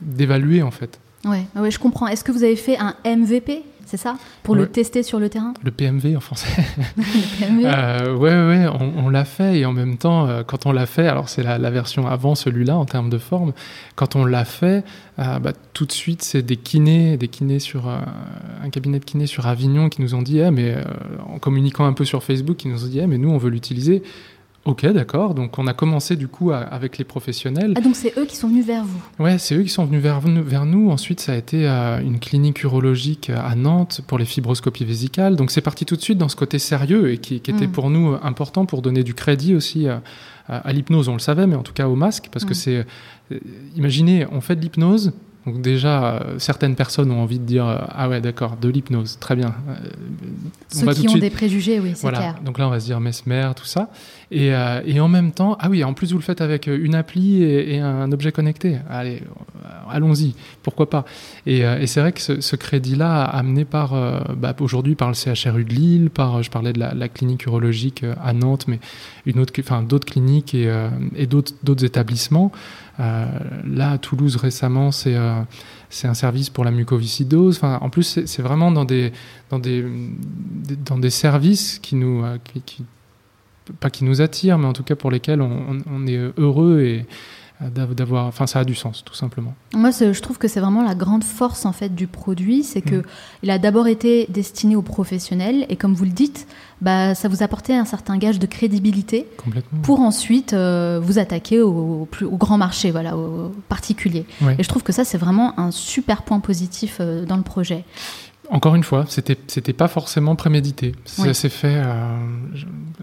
dévaluer 0.01 0.61
en 0.63 0.71
fait. 0.71 0.99
Ouais, 1.25 1.45
ouais, 1.55 1.71
je 1.71 1.79
comprends. 1.79 2.07
Est-ce 2.07 2.23
que 2.23 2.31
vous 2.31 2.43
avez 2.43 2.55
fait 2.55 2.77
un 2.77 2.95
MVP 3.05 3.63
c'est 3.89 3.97
ça? 3.97 4.17
Pour 4.43 4.53
le 4.53 4.67
tester 4.67 5.01
sur 5.01 5.19
le 5.19 5.29
terrain? 5.29 5.55
Le 5.63 5.71
PMV 5.71 6.15
en 6.15 6.19
français. 6.19 6.47
le 6.97 7.39
PMV 7.39 7.65
euh, 7.65 8.15
Ouais, 8.15 8.29
ouais, 8.29 8.67
on, 8.69 9.09
l'a 9.09 9.25
fait 9.25 9.57
et 9.57 9.65
en 9.65 9.73
même 9.73 9.97
temps, 9.97 10.27
euh, 10.27 10.43
quand 10.43 10.67
on 10.67 10.71
l'a 10.71 10.85
fait, 10.85 11.07
alors 11.07 11.27
c'est 11.27 11.41
la, 11.41 11.57
version 11.71 12.05
avant 12.05 12.35
celui-là 12.35 12.77
en 12.77 12.85
termes 12.85 13.09
de 13.09 13.17
forme, 13.17 13.51
quand 13.95 14.15
on 14.15 14.25
l'a 14.25 14.45
fait, 14.45 14.83
euh, 15.17 15.39
bah, 15.39 15.53
tout 15.73 15.87
de 15.87 15.91
suite, 15.91 16.21
c'est 16.21 16.43
des 16.43 16.55
kinés, 16.55 17.17
des 17.17 17.29
kinés 17.29 17.57
sur 17.57 17.87
un 17.87 18.69
cabinet 18.69 18.99
de 18.99 19.05
kinés 19.05 19.25
sur 19.25 19.47
Avignon 19.47 19.89
qui 19.89 20.03
nous 20.03 20.13
ont 20.13 20.21
dit, 20.21 20.37
eh, 20.37 20.51
mais 20.51 20.75
en 21.27 21.39
communiquant 21.39 21.85
un 21.85 21.93
peu 21.93 22.05
sur 22.05 22.23
Facebook, 22.23 22.57
qui 22.57 22.67
nous 22.67 22.83
ont 22.83 22.87
dit, 22.87 22.99
eh, 22.99 23.07
mais 23.07 23.17
nous, 23.17 23.31
on 23.31 23.39
veut 23.39 23.49
l'utiliser. 23.49 24.03
Ok, 24.65 24.85
d'accord. 24.85 25.33
Donc 25.33 25.57
on 25.57 25.67
a 25.67 25.73
commencé 25.73 26.15
du 26.15 26.27
coup 26.27 26.51
avec 26.51 26.97
les 26.97 27.05
professionnels. 27.05 27.73
Ah 27.75 27.81
donc 27.81 27.95
c'est 27.95 28.17
eux 28.17 28.25
qui 28.25 28.35
sont 28.35 28.49
venus 28.49 28.65
vers 28.65 28.83
vous 28.83 29.01
Ouais, 29.17 29.37
c'est 29.37 29.55
eux 29.55 29.63
qui 29.63 29.69
sont 29.69 29.85
venus 29.85 30.01
vers, 30.01 30.19
vers 30.19 30.65
nous. 30.65 30.89
Ensuite, 30.91 31.21
ça 31.21 31.33
a 31.33 31.35
été 31.35 31.67
euh, 31.67 31.99
une 32.01 32.19
clinique 32.19 32.61
urologique 32.63 33.29
à 33.29 33.55
Nantes 33.55 34.01
pour 34.05 34.17
les 34.17 34.25
fibroscopies 34.25 34.85
vésicales. 34.85 35.35
Donc 35.35 35.51
c'est 35.51 35.61
parti 35.61 35.85
tout 35.85 35.95
de 35.95 36.01
suite 36.01 36.17
dans 36.17 36.29
ce 36.29 36.35
côté 36.35 36.59
sérieux 36.59 37.11
et 37.11 37.17
qui, 37.17 37.35
était 37.35 37.67
hmm. 37.67 37.71
pour 37.71 37.89
nous 37.89 38.15
important 38.21 38.65
pour 38.65 38.81
donner 38.81 39.03
du 39.03 39.13
crédit 39.13 39.55
aussi 39.55 39.87
à, 39.87 40.01
l'hypnose. 40.71 41.07
On 41.07 41.13
le 41.13 41.19
savait, 41.19 41.47
mais 41.47 41.55
en 41.55 41.63
tout 41.63 41.73
cas 41.73 41.87
au 41.87 41.95
masque, 41.95 42.29
parce 42.31 42.45
que 42.45 42.51
hmm. 42.51 42.55
c'est... 42.55 42.85
Euh, 43.31 43.39
imaginez, 43.75 44.25
on 44.31 44.41
fait 44.41 44.55
de 44.55 44.61
l'hypnose, 44.61 45.13
donc 45.45 45.61
déjà, 45.61 46.03
euh, 46.03 46.37
certaines 46.37 46.75
personnes 46.75 47.11
ont 47.11 47.21
envie 47.21 47.39
de 47.39 47.45
dire 47.45 47.65
euh, 47.65 47.77
ah 47.89 48.09
ouais 48.09 48.19
d'accord 48.19 48.57
de 48.57 48.67
l'hypnose 48.67 49.17
très 49.19 49.37
bien. 49.37 49.55
Euh, 49.69 49.73
Ceux 50.67 50.93
qui 50.93 51.07
ont 51.07 51.17
des 51.17 51.29
préjugés 51.29 51.79
oui 51.79 51.91
c'est 51.95 52.01
voilà. 52.01 52.17
clair. 52.17 52.35
Donc 52.43 52.59
là 52.59 52.67
on 52.67 52.69
va 52.69 52.79
se 52.79 52.85
dire 52.85 52.99
mesmer 52.99 53.49
tout 53.55 53.65
ça 53.65 53.89
et, 54.31 54.51
et, 54.85 54.99
en 54.99 55.07
même 55.07 55.31
temps 55.31 55.57
ah 55.59 55.69
oui 55.69 55.83
en 55.83 55.93
plus 55.93 56.11
vous 56.11 56.17
le 56.17 56.23
faites 56.23 56.41
avec 56.41 56.67
une 56.67 56.93
appli 56.93 57.41
et, 57.41 57.79
un 57.79 58.11
objet 58.11 58.31
connecté 58.31 58.77
allez 58.89 59.23
allons-y 59.89 60.35
pourquoi 60.61 60.89
pas 60.89 61.05
et, 61.47 61.59
et 61.61 61.87
c'est 61.87 62.01
vrai 62.01 62.11
que 62.11 62.19
ce, 62.19 62.55
crédit 62.55 62.95
là 62.95 63.23
amené 63.23 63.65
par 63.65 63.95
bah, 64.35 64.55
aujourd'hui 64.59 64.93
par 64.93 65.07
le 65.07 65.15
CHRU 65.15 65.63
de 65.63 65.73
Lille 65.73 66.09
par 66.11 66.43
je 66.43 66.51
parlais 66.51 66.73
de 66.73 66.79
la, 66.79 66.93
la 66.93 67.07
clinique 67.07 67.45
urologique 67.45 68.05
à 68.23 68.33
Nantes 68.33 68.65
mais 68.67 68.79
une 69.25 69.39
autre 69.39 69.53
enfin 69.59 69.81
d'autres 69.81 70.05
cliniques 70.05 70.53
et, 70.53 70.71
et 71.15 71.25
d'autres 71.25 71.53
d'autres 71.63 71.85
établissements 71.85 72.51
euh, 72.99 73.25
là, 73.65 73.91
à 73.91 73.97
Toulouse 73.97 74.35
récemment, 74.35 74.91
c'est 74.91 75.15
euh, 75.15 75.41
c'est 75.89 76.07
un 76.07 76.13
service 76.13 76.49
pour 76.49 76.65
la 76.65 76.71
mucoviscidose. 76.71 77.57
Enfin, 77.57 77.79
en 77.81 77.89
plus, 77.89 78.19
c'est 78.25 78.41
vraiment 78.41 78.71
dans 78.71 78.85
des, 78.85 79.11
dans, 79.49 79.59
des, 79.59 79.85
dans 80.85 80.97
des 80.97 81.09
services 81.09 81.79
qui 81.79 81.95
nous, 81.95 82.23
euh, 82.23 82.37
qui, 82.65 82.83
pas 83.79 83.89
qui 83.89 84.03
nous 84.03 84.21
attirent, 84.21 84.57
mais 84.57 84.67
en 84.67 84.73
tout 84.73 84.83
cas 84.83 84.95
pour 84.95 85.11
lesquels 85.11 85.41
on, 85.41 85.77
on 85.89 86.07
est 86.07 86.31
heureux 86.37 86.81
et, 86.81 87.05
d'avoir 87.61 88.25
enfin 88.25 88.47
ça 88.47 88.59
a 88.59 88.63
du 88.63 88.75
sens 88.75 89.03
tout 89.03 89.13
simplement. 89.13 89.53
Moi 89.73 89.91
je 89.91 90.19
trouve 90.21 90.37
que 90.37 90.47
c'est 90.47 90.61
vraiment 90.61 90.81
la 90.81 90.95
grande 90.95 91.25
force 91.25 91.65
en 91.65 91.73
fait 91.73 91.93
du 91.93 92.07
produit 92.07 92.63
c'est 92.63 92.81
que 92.81 92.95
mm. 92.95 93.03
il 93.43 93.49
a 93.49 93.59
d'abord 93.59 93.87
été 93.87 94.27
destiné 94.29 94.75
aux 94.77 94.81
professionnels 94.81 95.65
et 95.67 95.75
comme 95.75 95.93
vous 95.93 96.05
le 96.05 96.11
dites 96.11 96.47
bah 96.81 97.15
ça 97.15 97.27
vous 97.27 97.43
apportait 97.43 97.75
un 97.75 97.83
certain 97.83 98.17
gage 98.17 98.39
de 98.39 98.45
crédibilité 98.45 99.27
pour 99.83 99.99
ensuite 99.99 100.53
euh, 100.53 101.01
vous 101.03 101.19
attaquer 101.19 101.61
au, 101.61 102.07
plus 102.09 102.25
au 102.25 102.37
grand 102.37 102.57
marché 102.57 102.91
voilà 102.91 103.17
aux 103.17 103.51
particuliers 103.67 104.25
et 104.57 104.63
je 104.63 104.69
trouve 104.69 104.83
que 104.83 104.93
ça 104.93 105.03
c'est 105.03 105.17
vraiment 105.17 105.59
un 105.59 105.71
super 105.71 106.21
point 106.21 106.39
positif 106.39 106.97
euh, 107.01 107.25
dans 107.25 107.37
le 107.37 107.43
projet 107.43 107.83
encore 108.49 108.75
une 108.75 108.83
fois, 108.83 109.05
c'était 109.07 109.37
c'était 109.47 109.73
pas 109.73 109.87
forcément 109.87 110.35
prémédité. 110.35 110.93
Ça 111.05 111.33
s'est 111.33 111.49
fait. 111.49 111.75
Euh, 111.75 112.17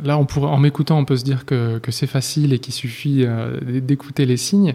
là, 0.03 0.19
on 0.19 0.25
pourrait, 0.25 0.49
en 0.49 0.59
m'écoutant, 0.59 0.99
on 0.99 1.05
peut 1.05 1.17
se 1.17 1.25
dire 1.25 1.45
que, 1.45 1.79
que 1.79 1.93
c'est 1.93 2.09
facile 2.09 2.53
et 2.53 2.59
qu'il 2.59 2.75
suffit 2.75 3.25
euh, 3.25 3.59
d'écouter 3.81 4.27
les 4.27 4.37
signes. 4.37 4.75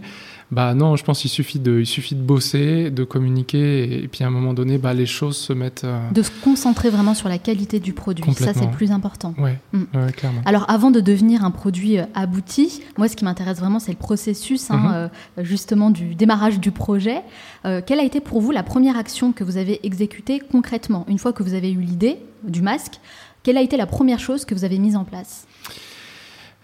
Bah 0.51 0.73
non, 0.73 0.97
je 0.97 1.03
pense 1.05 1.21
qu'il 1.21 1.29
suffit 1.29 1.59
de, 1.59 1.79
il 1.79 1.85
suffit 1.85 2.13
de 2.13 2.21
bosser, 2.21 2.91
de 2.91 3.05
communiquer, 3.05 4.03
et, 4.03 4.07
puis 4.09 4.25
à 4.25 4.27
un 4.27 4.29
moment 4.29 4.53
donné, 4.53 4.77
bah, 4.77 4.93
les 4.93 5.05
choses 5.05 5.37
se 5.37 5.53
mettent. 5.53 5.85
Euh, 5.85 6.11
de 6.11 6.21
se 6.21 6.31
concentrer 6.43 6.89
vraiment 6.89 7.13
sur 7.13 7.29
la 7.29 7.37
qualité 7.37 7.79
du 7.79 7.93
produit. 7.93 8.25
Ça, 8.33 8.53
c'est 8.53 8.65
le 8.65 8.71
plus 8.71 8.91
important. 8.91 9.33
Mm. 9.71 9.85
clairement. 10.17 10.41
Alors, 10.45 10.69
avant 10.69 10.91
de 10.91 10.99
devenir 10.99 11.45
un 11.45 11.51
produit 11.51 11.99
euh, 11.99 12.05
abouti, 12.15 12.83
moi, 12.97 13.07
ce 13.07 13.15
qui 13.15 13.23
m'intéresse 13.23 13.59
vraiment, 13.59 13.79
c'est 13.79 13.93
le 13.93 13.97
processus, 13.97 14.69
hein, 14.71 14.77
mhm. 14.77 14.91
euh, 14.93 15.43
justement, 15.43 15.89
du 15.89 16.15
démarrage 16.15 16.59
du 16.59 16.71
projet. 16.71 17.21
quelle 17.63 17.99
a 17.99 18.03
été 18.03 18.19
pour 18.19 18.41
vous 18.41 18.51
la 18.51 18.63
première 18.63 18.97
action 18.97 19.31
que 19.31 19.45
vous 19.45 19.55
avez 19.55 19.79
exécutée 19.85 20.41
concrètement? 20.41 21.05
Une 21.07 21.17
fois 21.17 21.31
que 21.31 21.43
vous 21.43 21.53
avez 21.53 21.71
eu 21.71 21.79
l'idée 21.79 22.17
du 22.43 22.61
masque, 22.61 22.99
quelle 23.43 23.57
a 23.57 23.61
été 23.61 23.77
la 23.77 23.85
première 23.85 24.19
chose 24.19 24.43
que 24.43 24.53
vous 24.53 24.65
avez 24.65 24.79
mise 24.79 24.95
en 24.95 25.05
place? 25.05 25.47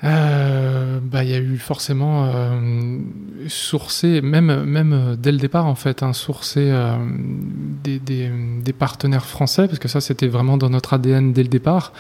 Euh, 0.03 0.99
bah, 1.01 1.23
il 1.23 1.29
y 1.31 1.33
a 1.33 1.39
eu 1.39 1.57
forcément 1.57 2.25
euh, 2.25 2.99
sourcé, 3.47 4.21
même, 4.21 4.63
même 4.63 5.15
dès 5.19 5.31
le 5.31 5.39
départ 5.39 5.65
en 5.65 5.73
fait, 5.73 6.03
hein, 6.03 6.13
sourcé 6.13 6.69
euh, 6.69 6.97
des, 7.83 7.99
des, 7.99 8.73
partenaires 8.73 9.25
français, 9.25 9.67
parce 9.67 9.79
que 9.79 9.87
ça 9.87 9.99
c'était 9.99 10.27
vraiment 10.27 10.57
dans 10.57 10.69
notre 10.69 10.93
ADN 10.93 11.33
dès 11.33 11.41
le 11.41 11.49
départ. 11.49 11.93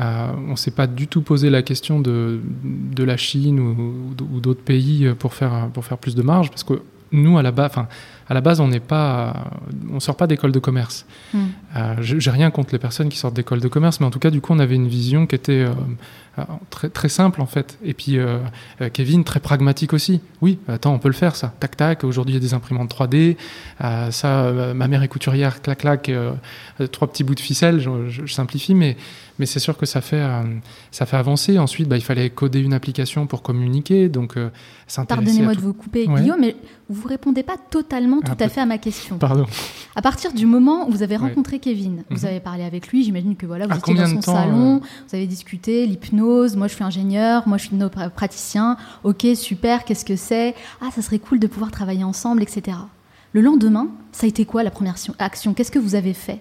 Euh, 0.00 0.28
on 0.48 0.56
s'est 0.56 0.70
pas 0.70 0.86
du 0.86 1.08
tout 1.08 1.20
posé 1.20 1.50
la 1.50 1.60
question 1.60 2.00
de, 2.00 2.40
de 2.64 3.04
la 3.04 3.18
Chine 3.18 3.60
ou, 3.60 4.14
d'autres 4.40 4.62
pays 4.62 5.12
pour 5.18 5.34
faire, 5.34 5.68
pour 5.74 5.84
faire 5.84 5.98
plus 5.98 6.14
de 6.14 6.22
marge, 6.22 6.48
parce 6.48 6.64
que 6.64 6.80
nous 7.12 7.36
à 7.36 7.42
la 7.42 7.50
base, 7.50 7.72
à 8.32 8.34
la 8.34 8.40
base, 8.40 8.60
on 8.60 8.68
n'est 8.68 8.80
pas, 8.80 9.44
on 9.92 10.00
sort 10.00 10.16
pas 10.16 10.26
d'école 10.26 10.52
de 10.52 10.58
commerce. 10.58 11.04
Hmm. 11.34 11.38
Euh, 11.76 11.96
J'ai 12.00 12.30
rien 12.30 12.50
contre 12.50 12.70
les 12.72 12.78
personnes 12.78 13.10
qui 13.10 13.18
sortent 13.18 13.34
d'école 13.34 13.60
de 13.60 13.68
commerce, 13.68 14.00
mais 14.00 14.06
en 14.06 14.10
tout 14.10 14.18
cas, 14.18 14.30
du 14.30 14.40
coup, 14.40 14.54
on 14.54 14.58
avait 14.58 14.74
une 14.74 14.88
vision 14.88 15.26
qui 15.26 15.34
était 15.34 15.52
euh, 15.52 15.74
euh, 16.38 16.42
très, 16.70 16.88
très 16.88 17.10
simple 17.10 17.42
en 17.42 17.46
fait. 17.46 17.76
Et 17.84 17.92
puis 17.92 18.16
euh, 18.16 18.38
Kevin, 18.94 19.22
très 19.22 19.38
pragmatique 19.38 19.92
aussi. 19.92 20.22
Oui, 20.40 20.58
attends, 20.66 20.94
on 20.94 20.98
peut 20.98 21.10
le 21.10 21.14
faire 21.14 21.36
ça. 21.36 21.52
Tac 21.60 21.76
tac. 21.76 22.04
Aujourd'hui, 22.04 22.32
il 22.32 22.38
y 22.38 22.40
a 22.40 22.40
des 22.40 22.54
imprimantes 22.54 22.90
3D. 22.90 23.36
ça, 24.10 24.50
ma 24.74 24.88
mère 24.88 25.02
est 25.02 25.08
couturière. 25.08 25.60
Clac 25.60 25.80
clac. 25.80 26.10
trois 26.90 27.08
petits 27.08 27.24
bouts 27.24 27.34
de 27.34 27.40
ficelle. 27.40 27.80
Je, 27.80 28.08
je 28.08 28.32
simplifie, 28.32 28.74
mais 28.74 28.96
mais 29.38 29.46
c'est 29.46 29.60
sûr 29.60 29.76
que 29.76 29.86
ça 29.86 30.00
fait, 30.00 30.22
ça 30.90 31.04
fait 31.04 31.16
avancer. 31.16 31.58
Ensuite, 31.58 31.88
bah, 31.88 31.96
il 31.96 32.02
fallait 32.02 32.30
coder 32.30 32.60
une 32.60 32.74
application 32.74 33.26
pour 33.26 33.42
communiquer. 33.42 34.08
Donc, 34.08 34.36
Pardonnez-moi 35.08 35.54
de 35.54 35.60
vous 35.60 35.72
couper, 35.72 36.06
Guillaume, 36.06 36.40
mais 36.40 36.56
vous 36.88 37.04
ne 37.04 37.08
répondez 37.08 37.42
pas 37.42 37.56
totalement 37.70 38.20
tout 38.24 38.44
à 38.44 38.48
fait 38.48 38.60
à 38.60 38.66
ma 38.66 38.78
question. 38.78 39.18
Pardon. 39.18 39.46
À 39.94 40.02
partir 40.02 40.32
du 40.32 40.46
moment 40.46 40.88
où 40.88 40.92
vous 40.92 41.02
avez 41.02 41.16
rencontré 41.16 41.58
Kevin, 41.58 42.04
vous 42.10 42.20
mhm. 42.20 42.26
avez 42.26 42.40
parlé 42.40 42.64
avec 42.64 42.88
lui, 42.88 43.04
j'imagine 43.04 43.36
que 43.36 43.46
voilà, 43.46 43.66
vous 43.66 43.76
étiez 43.76 43.94
dans 43.94 44.06
son 44.06 44.22
salon, 44.22 44.76
euh 44.76 44.86
vous 45.08 45.16
avez 45.16 45.26
discuté, 45.26 45.86
l'hypnose, 45.86 46.56
moi 46.56 46.68
je 46.68 46.74
suis 46.74 46.84
ingénieur, 46.84 47.46
moi 47.46 47.58
je 47.58 47.66
suis 47.66 47.76
praticien, 48.14 48.76
ok, 49.04 49.26
super, 49.34 49.84
qu'est-ce 49.84 50.04
que 50.04 50.16
c'est? 50.16 50.54
Ah, 50.80 50.88
ça 50.94 51.02
serait 51.02 51.18
cool 51.18 51.38
de 51.38 51.46
pouvoir 51.46 51.70
travailler 51.70 52.04
ensemble, 52.04 52.42
etc. 52.42 52.78
Le 53.32 53.40
lendemain, 53.40 53.88
ça 54.12 54.26
a 54.26 54.28
été 54.28 54.44
quoi 54.44 54.62
la 54.62 54.70
première 54.70 54.96
action? 55.18 55.54
Qu'est-ce 55.54 55.70
que 55.70 55.78
vous 55.78 55.94
avez 55.94 56.14
fait? 56.14 56.40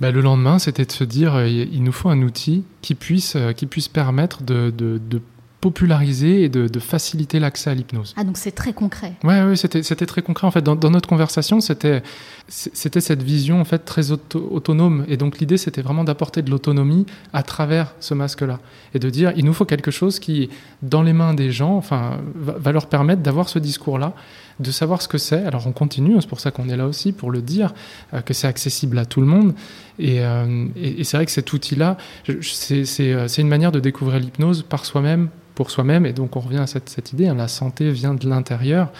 Bah, 0.00 0.10
le 0.10 0.20
lendemain, 0.20 0.58
c'était 0.58 0.84
de 0.84 0.92
se 0.92 1.04
dire, 1.04 1.36
euh, 1.36 1.48
il 1.48 1.82
nous 1.82 1.92
faut 1.92 2.10
un 2.10 2.20
outil 2.22 2.64
qui 2.82 2.94
puisse, 2.94 3.34
euh, 3.34 3.52
qui 3.52 3.64
puisse 3.64 3.88
permettre 3.88 4.42
de, 4.42 4.70
de, 4.70 4.98
de 4.98 5.22
populariser 5.66 6.44
et 6.44 6.48
de, 6.48 6.68
de 6.68 6.78
faciliter 6.78 7.40
l'accès 7.40 7.70
à 7.70 7.74
l'hypnose. 7.74 8.14
Ah, 8.16 8.22
donc 8.22 8.36
c'est 8.36 8.52
très 8.52 8.72
concret. 8.72 9.14
Oui, 9.24 9.34
ouais, 9.34 9.56
c'était, 9.56 9.82
c'était 9.82 10.06
très 10.06 10.22
concret. 10.22 10.46
En 10.46 10.52
fait, 10.52 10.62
dans, 10.62 10.76
dans 10.76 10.90
notre 10.90 11.08
conversation, 11.08 11.60
c'était, 11.60 12.04
c'était 12.46 13.00
cette 13.00 13.24
vision 13.34 13.60
en 13.60 13.64
fait 13.64 13.80
très 13.80 14.12
autonome. 14.12 15.04
Et 15.08 15.16
donc 15.16 15.40
l'idée, 15.40 15.56
c'était 15.56 15.82
vraiment 15.82 16.04
d'apporter 16.04 16.42
de 16.42 16.50
l'autonomie 16.52 17.04
à 17.32 17.42
travers 17.42 17.94
ce 17.98 18.14
masque-là. 18.14 18.60
Et 18.94 19.00
de 19.00 19.10
dire, 19.10 19.32
il 19.34 19.44
nous 19.44 19.52
faut 19.52 19.64
quelque 19.64 19.90
chose 19.90 20.20
qui, 20.20 20.50
dans 20.82 21.02
les 21.02 21.12
mains 21.12 21.34
des 21.34 21.50
gens, 21.50 21.76
enfin, 21.76 22.20
va, 22.36 22.54
va 22.56 22.70
leur 22.70 22.86
permettre 22.86 23.22
d'avoir 23.22 23.48
ce 23.48 23.58
discours-là 23.58 24.14
de 24.60 24.70
savoir 24.70 25.02
ce 25.02 25.08
que 25.08 25.18
c'est. 25.18 25.44
Alors 25.44 25.66
on 25.66 25.72
continue, 25.72 26.16
c'est 26.20 26.28
pour 26.28 26.40
ça 26.40 26.50
qu'on 26.50 26.68
est 26.68 26.76
là 26.76 26.86
aussi, 26.86 27.12
pour 27.12 27.30
le 27.30 27.42
dire, 27.42 27.74
euh, 28.14 28.20
que 28.20 28.34
c'est 28.34 28.46
accessible 28.46 28.98
à 28.98 29.04
tout 29.04 29.20
le 29.20 29.26
monde. 29.26 29.54
Et, 29.98 30.20
euh, 30.20 30.66
c'est 31.02 31.16
vrai 31.16 31.26
que 31.26 31.32
cet 31.32 31.52
outil-là, 31.52 31.96
euh, 32.28 32.42
c'est 32.42 33.42
une 33.42 33.48
manière 33.48 33.72
de 33.72 33.80
découvrir 33.80 34.20
l'hypnose 34.20 34.62
par 34.62 34.84
soi-même, 34.84 35.28
pour 35.56 35.72
soi-même. 35.72 36.06
Et 36.06 36.12
donc 36.12 36.36
on 36.36 36.40
revient 36.40 36.58
à 36.58 36.68
cette, 36.68 37.12
idée, 37.12 37.26
hein, 37.26 37.34
la 37.34 37.48
santé 37.48 37.90
vient 37.90 38.14
de 38.14 38.28
l'intérieur. 38.28 38.92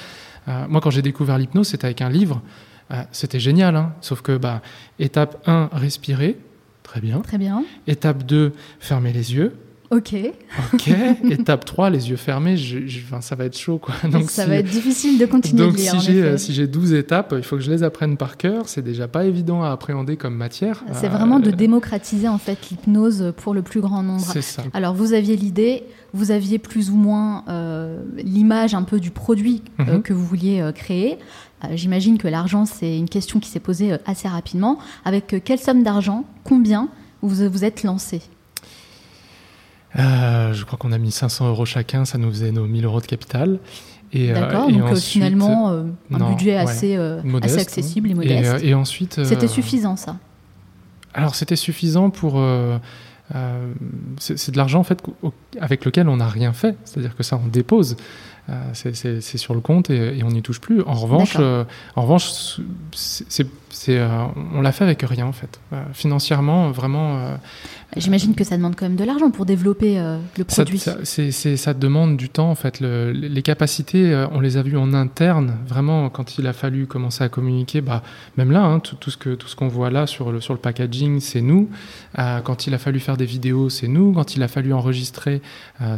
moi, 0.68 0.80
quand 0.80 0.90
j'ai 0.90 1.02
découvert 1.02 1.38
l'hypnose, 1.38 1.68
c'était 1.68 1.84
avec 1.84 2.02
un 2.02 2.08
livre. 2.08 2.42
c'était 3.12 3.40
génial, 3.40 3.76
hein. 3.76 3.92
sauf 4.00 4.22
que 4.22 4.36
bah, 4.36 4.62
étape 4.98 5.40
1, 5.46 5.70
respirer. 5.72 6.36
Très 6.82 7.00
bien. 7.00 7.20
Très 7.20 7.38
bien. 7.38 7.64
Étape 7.86 8.24
2, 8.24 8.52
fermer 8.80 9.12
les 9.12 9.34
yeux. 9.34 9.56
Ok. 9.90 10.14
Ok. 10.74 10.88
Étape 11.30 11.64
3, 11.64 11.90
les 11.90 12.10
yeux 12.10 12.16
fermés, 12.16 12.56
je, 12.56 12.86
je- 12.86 13.00
enfin, 13.00 13.20
ça 13.20 13.36
va 13.36 13.44
être 13.44 13.56
chaud. 13.56 13.78
Quoi. 13.78 13.94
Donc, 14.10 14.30
ça 14.30 14.42
si, 14.44 14.48
va 14.48 14.56
être 14.56 14.68
difficile 14.70 15.18
de 15.18 15.26
continuer 15.26 15.62
donc 15.64 15.72
de 15.74 15.78
lire. 15.78 15.92
si 15.92 16.00
j'ai 16.00 16.22
euh, 16.22 16.36
si 16.36 16.52
j'ai 16.52 16.66
12 16.66 16.92
étapes, 16.94 17.34
il 17.36 17.42
faut 17.44 17.56
que 17.56 17.62
je 17.62 17.70
les 17.70 17.82
apprenne 17.82 18.16
par 18.16 18.36
cœur. 18.36 18.68
C'est 18.68 18.82
déjà 18.82 19.06
pas 19.08 19.24
évident 19.24 19.62
à 19.62 19.70
appréhender 19.70 20.16
comme 20.16 20.34
matière. 20.34 20.82
C'est 20.92 21.06
Euh, 21.06 21.10
vraiment 21.10 21.38
de 21.38 21.50
démocratiser 21.50 22.28
en 22.28 22.38
fait 22.38 22.58
l'hypnose 22.70 23.32
pour 23.36 23.54
le 23.54 23.62
plus 23.62 23.80
grand 23.80 24.02
nombre. 24.02 24.24
C'est 24.32 24.42
ça. 24.42 24.62
Alors 24.72 24.94
vous 24.94 25.12
aviez 25.12 25.36
l'idée, 25.36 25.84
vous 26.12 26.30
aviez 26.30 26.58
plus 26.58 26.90
ou 26.90 26.96
moins 26.96 27.44
euh, 27.48 28.02
l'image 28.16 28.74
un 28.74 28.82
peu 28.82 28.98
du 29.00 29.10
produit 29.10 29.62
euh, 29.80 29.96
Mhm. 29.96 30.02
que 30.02 30.12
vous 30.12 30.24
vouliez 30.24 30.60
euh, 30.60 30.72
créer. 30.72 31.18
Euh, 31.64 31.68
J'imagine 31.74 32.18
que 32.18 32.28
l'argent 32.28 32.64
c'est 32.66 32.98
une 32.98 33.08
question 33.08 33.40
qui 33.40 33.48
s'est 33.50 33.60
posée 33.60 33.92
euh, 33.92 33.98
assez 34.04 34.26
rapidement. 34.28 34.78
Avec 35.04 35.32
euh, 35.32 35.40
quelle 35.42 35.58
somme 35.60 35.82
d'argent, 35.82 36.24
combien 36.44 36.88
vous 37.22 37.48
vous 37.50 37.64
êtes 37.64 37.82
lancé? 37.82 38.20
Euh, 39.98 40.52
je 40.52 40.64
crois 40.64 40.78
qu'on 40.78 40.92
a 40.92 40.98
mis 40.98 41.10
500 41.10 41.48
euros 41.48 41.64
chacun, 41.64 42.04
ça 42.04 42.18
nous 42.18 42.28
faisait 42.30 42.52
nos 42.52 42.66
1000 42.66 42.84
euros 42.84 43.00
de 43.00 43.06
capital. 43.06 43.58
Et, 44.12 44.30
euh, 44.30 44.34
D'accord, 44.34 44.70
donc 44.70 44.82
ensuite- 44.82 45.04
finalement 45.04 45.70
euh, 45.70 45.84
un 46.12 46.18
non, 46.18 46.30
budget 46.30 46.56
assez, 46.56 46.96
modeste, 47.24 47.54
assez 47.54 47.62
accessible 47.62 48.10
et 48.10 48.14
modeste. 48.14 48.54
euh, 48.54 48.58
et 48.62 48.74
ensuite. 48.74 49.18
euh, 49.18 49.24
C'était 49.24 49.48
suffisant 49.48 49.96
ça? 49.96 50.16
Alors 51.14 51.34
c'était 51.34 51.56
suffisant 51.56 52.10
pour. 52.10 52.40
c'est 54.18 54.50
de 54.50 54.56
l'argent 54.56 54.80
en 54.80 54.84
fait 54.84 55.02
avec 55.60 55.84
lequel 55.84 56.08
on 56.08 56.16
n'a 56.18 56.28
rien 56.28 56.52
fait. 56.52 56.76
C'est-à-dire 56.84 57.16
que 57.16 57.22
ça 57.22 57.40
on 57.42 57.48
dépose. 57.48 57.96
C'est- 58.74 59.20
sur 59.38 59.54
le 59.54 59.60
compte 59.60 59.90
et, 59.90 60.18
et 60.18 60.22
on 60.22 60.28
n'y 60.28 60.42
touche 60.42 60.60
plus. 60.60 60.82
En 60.82 60.94
revanche, 60.94 61.36
en 61.36 62.02
revanche, 62.02 62.60
c'est 62.92 63.46
c'est- 63.76 63.98
euh, 63.98 64.08
on 64.54 64.60
l'a 64.62 64.72
fait 64.72 64.84
avec 64.84 65.02
rien 65.02 65.26
en 65.26 65.32
fait. 65.32 65.60
Euh, 65.72 65.82
financièrement, 65.92 66.70
vraiment. 66.70 67.18
euh, 67.18 67.36
J'imagine 67.96 68.34
que 68.34 68.42
ça 68.44 68.56
demande 68.56 68.74
quand 68.74 68.86
même 68.86 68.96
de 68.96 69.04
l'argent 69.04 69.30
pour 69.30 69.46
développer 69.46 69.96
le 70.36 70.44
produit. 70.44 70.78
ça, 70.78 70.96
c'est- 71.04 71.30
ça 71.56 71.72
demande 71.72 72.16
du 72.16 72.28
temps 72.28 72.50
en 72.50 72.54
fait. 72.56 72.80
Le- 72.80 73.12
les 73.12 73.42
capacités, 73.42 74.26
on 74.32 74.40
les 74.40 74.56
a 74.56 74.62
vues 74.62 74.76
en 74.76 74.92
interne. 74.92 75.54
Vraiment, 75.68 76.10
quand 76.10 76.36
il 76.36 76.46
a 76.48 76.52
fallu 76.52 76.86
commencer 76.86 77.22
à 77.22 77.28
communiquer, 77.28 77.80
bah, 77.80 78.02
même 78.36 78.50
là, 78.50 78.64
hein, 78.64 78.80
tout, 78.80 78.96
tout 78.96 79.10
ce 79.10 79.16
que 79.16 79.34
tout 79.36 79.46
ce 79.46 79.54
qu'on 79.54 79.68
voit 79.68 79.90
là 79.90 80.06
sur 80.08 80.32
le 80.32 80.40
sur 80.40 80.52
le 80.52 80.58
packaging, 80.60 81.20
c'est 81.20 81.40
nous. 81.40 81.70
Quand 82.44 82.66
il 82.66 82.74
a 82.74 82.78
fallu 82.78 82.98
faire 82.98 83.16
des 83.16 83.24
vidéos, 83.24 83.70
c'est 83.70 83.88
nous. 83.88 84.12
Quand 84.12 84.34
il 84.36 84.42
a 84.42 84.48
fallu 84.48 84.72
enregistrer, 84.72 85.40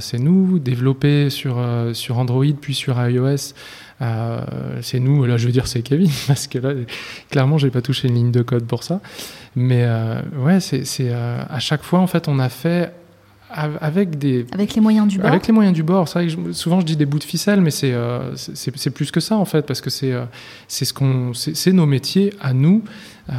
c'est 0.00 0.18
nous. 0.18 0.58
Développer 0.58 1.30
sur 1.30 1.56
sur 1.94 2.18
Android 2.18 2.44
puis 2.60 2.74
sur 2.74 3.00
iOS. 3.00 3.54
Euh, 4.02 4.40
c'est 4.82 5.00
nous, 5.00 5.24
là 5.24 5.36
je 5.36 5.46
veux 5.46 5.52
dire 5.52 5.66
c'est 5.66 5.82
Kevin, 5.82 6.10
parce 6.26 6.46
que 6.46 6.58
là 6.58 6.70
clairement 7.30 7.58
j'ai 7.58 7.70
pas 7.70 7.82
touché 7.82 8.08
une 8.08 8.14
ligne 8.14 8.30
de 8.32 8.42
code 8.42 8.64
pour 8.64 8.82
ça. 8.84 9.00
Mais 9.56 9.82
euh, 9.84 10.20
ouais, 10.38 10.60
c'est 10.60 10.84
euh, 11.00 11.42
à 11.48 11.58
chaque 11.58 11.82
fois 11.82 11.98
en 12.00 12.06
fait 12.06 12.28
on 12.28 12.38
a 12.38 12.48
fait 12.48 12.92
av- 13.50 13.78
avec 13.80 14.18
des, 14.18 14.46
Avec 14.52 14.74
les 14.74 14.80
moyens 14.80 15.08
du 15.08 15.18
bord. 15.18 15.26
avec 15.26 15.46
les 15.46 15.52
moyens 15.52 15.74
du 15.74 15.82
bord, 15.82 16.06
c'est 16.08 16.18
vrai 16.20 16.26
que 16.28 16.32
je- 16.48 16.52
souvent 16.52 16.80
je 16.80 16.86
dis 16.86 16.96
des 16.96 17.06
bouts 17.06 17.18
de 17.18 17.24
ficelle, 17.24 17.60
mais 17.60 17.70
c'est 17.72 17.92
euh, 17.92 18.36
c'est- 18.36 18.90
plus 18.90 19.10
que 19.10 19.20
ça 19.20 19.36
en 19.36 19.44
fait, 19.44 19.66
parce 19.66 19.80
que 19.80 19.90
c'est 19.90 20.12
euh, 20.12 20.24
c'est 20.68 20.84
ce 20.84 20.92
qu'on 20.92 21.32
c'est 21.34 21.72
nos 21.72 21.86
métiers 21.86 22.32
à 22.40 22.52
nous, 22.52 22.84
euh, 23.30 23.34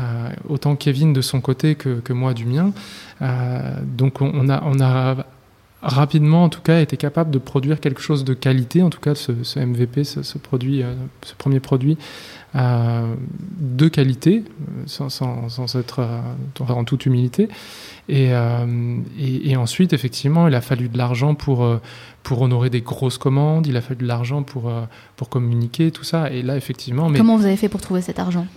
autant 0.50 0.76
Kevin 0.76 1.13
de 1.13 1.22
son 1.22 1.39
côté 1.41 1.76
que, 1.76 2.00
que 2.00 2.12
moi 2.13 2.34
du 2.34 2.45
mien. 2.45 2.72
Donc 3.98 4.22
on, 4.22 4.32
on 4.34 4.50
a 4.50 4.62
on 4.65 4.80
a 4.82 5.26
rapidement 5.82 6.44
en 6.44 6.50
tout 6.50 6.62
cas 6.62 6.82
été 6.82 6.98
capable 6.98 7.32
de 7.32 7.38
produire 7.38 7.80
quelque 7.80 8.02
chose 8.02 8.24
de 8.24 8.34
qualité, 8.34 8.82
en 8.84 8.89
tout 8.89 9.00
cas 9.00 9.15
ce, 9.15 9.32
MVP, 9.60 10.04
ce, 10.04 10.38
produit, 10.38 10.84
euh, 10.84 10.94
ce 11.22 11.34
premier 11.36 11.60
produit 11.60 11.98
euh, 12.56 13.13
de 13.60 13.88
qualité, 13.88 14.44
sans, 14.88 15.76
être 15.76 16.00
euh, 16.00 16.68
en 16.68 16.84
toute 16.84 17.06
humilité. 17.06 17.48
Et, 18.10 18.32
et, 19.20 19.52
et 19.52 19.56
ensuite, 19.56 19.94
effectivement, 19.94 20.48
il 20.48 20.56
a 20.56 20.62
fallu 20.62 20.89
de 20.89 20.98
l'argent 20.98 21.36
pour, 21.36 21.63
pour 22.24 22.42
honorer 22.42 22.72
des 22.72 22.82
grosses 22.82 23.20
commandes, 23.20 23.68
il 23.68 23.78
a 23.78 23.82
fallu 23.82 24.02
de 24.02 24.08
l'argent 24.08 24.42
pour, 24.42 24.72
pour 25.15 25.30
communiquer, 25.30 25.92
tout 25.92 26.04
ça. 26.04 26.32
Et 26.32 26.42
là, 26.42 26.58
effectivement, 26.58 27.08
mais 27.08 27.20
Comment 27.20 27.38
vous 27.38 27.46
avez 27.46 27.56
fait 27.56 27.70
pour 27.70 27.82
trouver 27.82 28.02
cet 28.02 28.18
argent? 28.18 28.48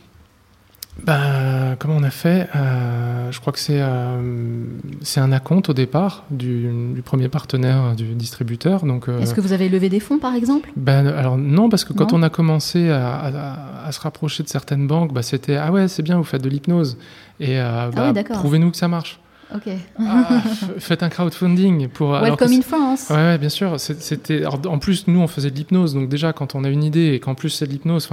Bah, 1.05 1.75
comment 1.79 1.97
on 1.97 2.03
a 2.03 2.11
fait 2.11 2.49
Euh, 2.55 3.33
Je 3.33 3.41
crois 3.41 3.53
que 3.53 3.59
c'est 3.59 3.81
euh, 3.81 4.65
c'est 5.01 5.21
un 5.21 5.33
acompte 5.33 5.71
au 5.71 5.73
départ 5.73 6.25
du, 6.31 6.71
du 6.95 7.03
premier 7.03 7.29
partenaire 7.29 7.95
du 7.97 8.15
distributeur. 8.15 8.85
Donc, 8.85 9.09
euh, 9.09 9.19
Est-ce 9.21 9.35
que 9.35 9.41
vous 9.41 9.53
avez 9.53 9.69
levé 9.69 9.89
des 9.89 10.01
fonds 10.01 10.19
par 10.19 10.35
exemple? 10.35 10.71
Ben, 10.77 11.07
alors 11.07 11.39
non, 11.39 11.69
parce 11.71 11.85
que 11.85 11.93
quand 11.93 12.13
on 12.13 12.23
a 12.23 12.31
commencé 12.31 12.91
à, 12.91 13.15
à- 13.15 13.87
à 13.87 13.93
se 13.93 14.01
rapprocher 14.01 14.43
de 14.43 14.49
certaines 14.49 14.87
banques, 14.87 15.13
bah, 15.13 15.23
c'était 15.23 15.57
ah 15.57 15.73
ouais 15.73 15.89
c'est 15.89 16.03
bien, 16.03 16.19
vous 16.19 16.25
faites 16.25 16.43
de 16.43 16.49
l'hypnose 16.49 16.99
et 17.41 17.59
euh, 17.59 17.91
bah, 17.91 18.13
oui, 18.15 18.23
prouvez-nous 18.35 18.71
que 18.71 18.77
ça 18.77 18.87
marche. 18.89 19.19
Ok. 19.55 19.73
Ah, 19.99 20.41
faites 20.79 21.03
un 21.03 21.09
crowdfunding 21.09 21.89
pour. 21.89 22.13
Welcome 22.13 22.53
in 22.53 22.63
France. 22.63 23.09
Ouais, 23.11 23.17
ouais, 23.17 23.39
bien 23.39 23.49
sûr. 23.49 23.79
C'était. 23.79 24.45
En 24.47 24.79
plus, 24.79 25.07
nous, 25.07 25.21
on 25.21 25.27
faisait 25.29 25.51
de 25.51 25.57
l'hypnose, 25.57 25.95
donc 25.95 26.09
déjà, 26.09 26.33
quand 26.33 26.55
on 26.55 26.65
a 26.65 26.69
une 26.69 26.85
idée 26.85 27.13
et 27.15 27.21
qu'en 27.21 27.35
plus 27.35 27.51
c'est 27.51 27.67
de 27.67 27.71
l'hypnose, 27.73 28.09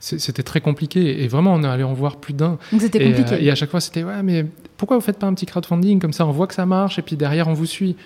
c'était 0.00 0.42
très 0.42 0.60
compliqué. 0.60 1.22
Et 1.22 1.28
vraiment, 1.28 1.54
on 1.54 1.62
est 1.62 1.68
allé 1.68 1.82
en 1.84 1.92
voir 1.94 2.16
plus 2.16 2.34
d'un. 2.34 2.58
Donc 2.72 2.80
c'était 2.80 3.04
compliqué. 3.04 3.34
euh, 3.34 3.38
et 3.40 3.50
à 3.50 3.54
chaque 3.54 3.70
fois, 3.70 3.80
c'était 3.80 4.04
ouais, 4.04 4.22
mais 4.22 4.46
pourquoi 4.76 4.96
vous 4.96 5.02
faites 5.02 5.18
pas 5.18 5.26
un 5.26 5.34
petit 5.34 5.46
crowdfunding 5.46 6.00
comme 6.00 6.12
ça 6.12 6.26
On 6.26 6.32
voit 6.32 6.46
que 6.46 6.54
ça 6.54 6.66
marche, 6.66 6.98
et 6.98 7.02
puis 7.02 7.16
derrière, 7.16 7.48
on 7.48 7.54
vous 7.54 7.66
suit. 7.66 7.96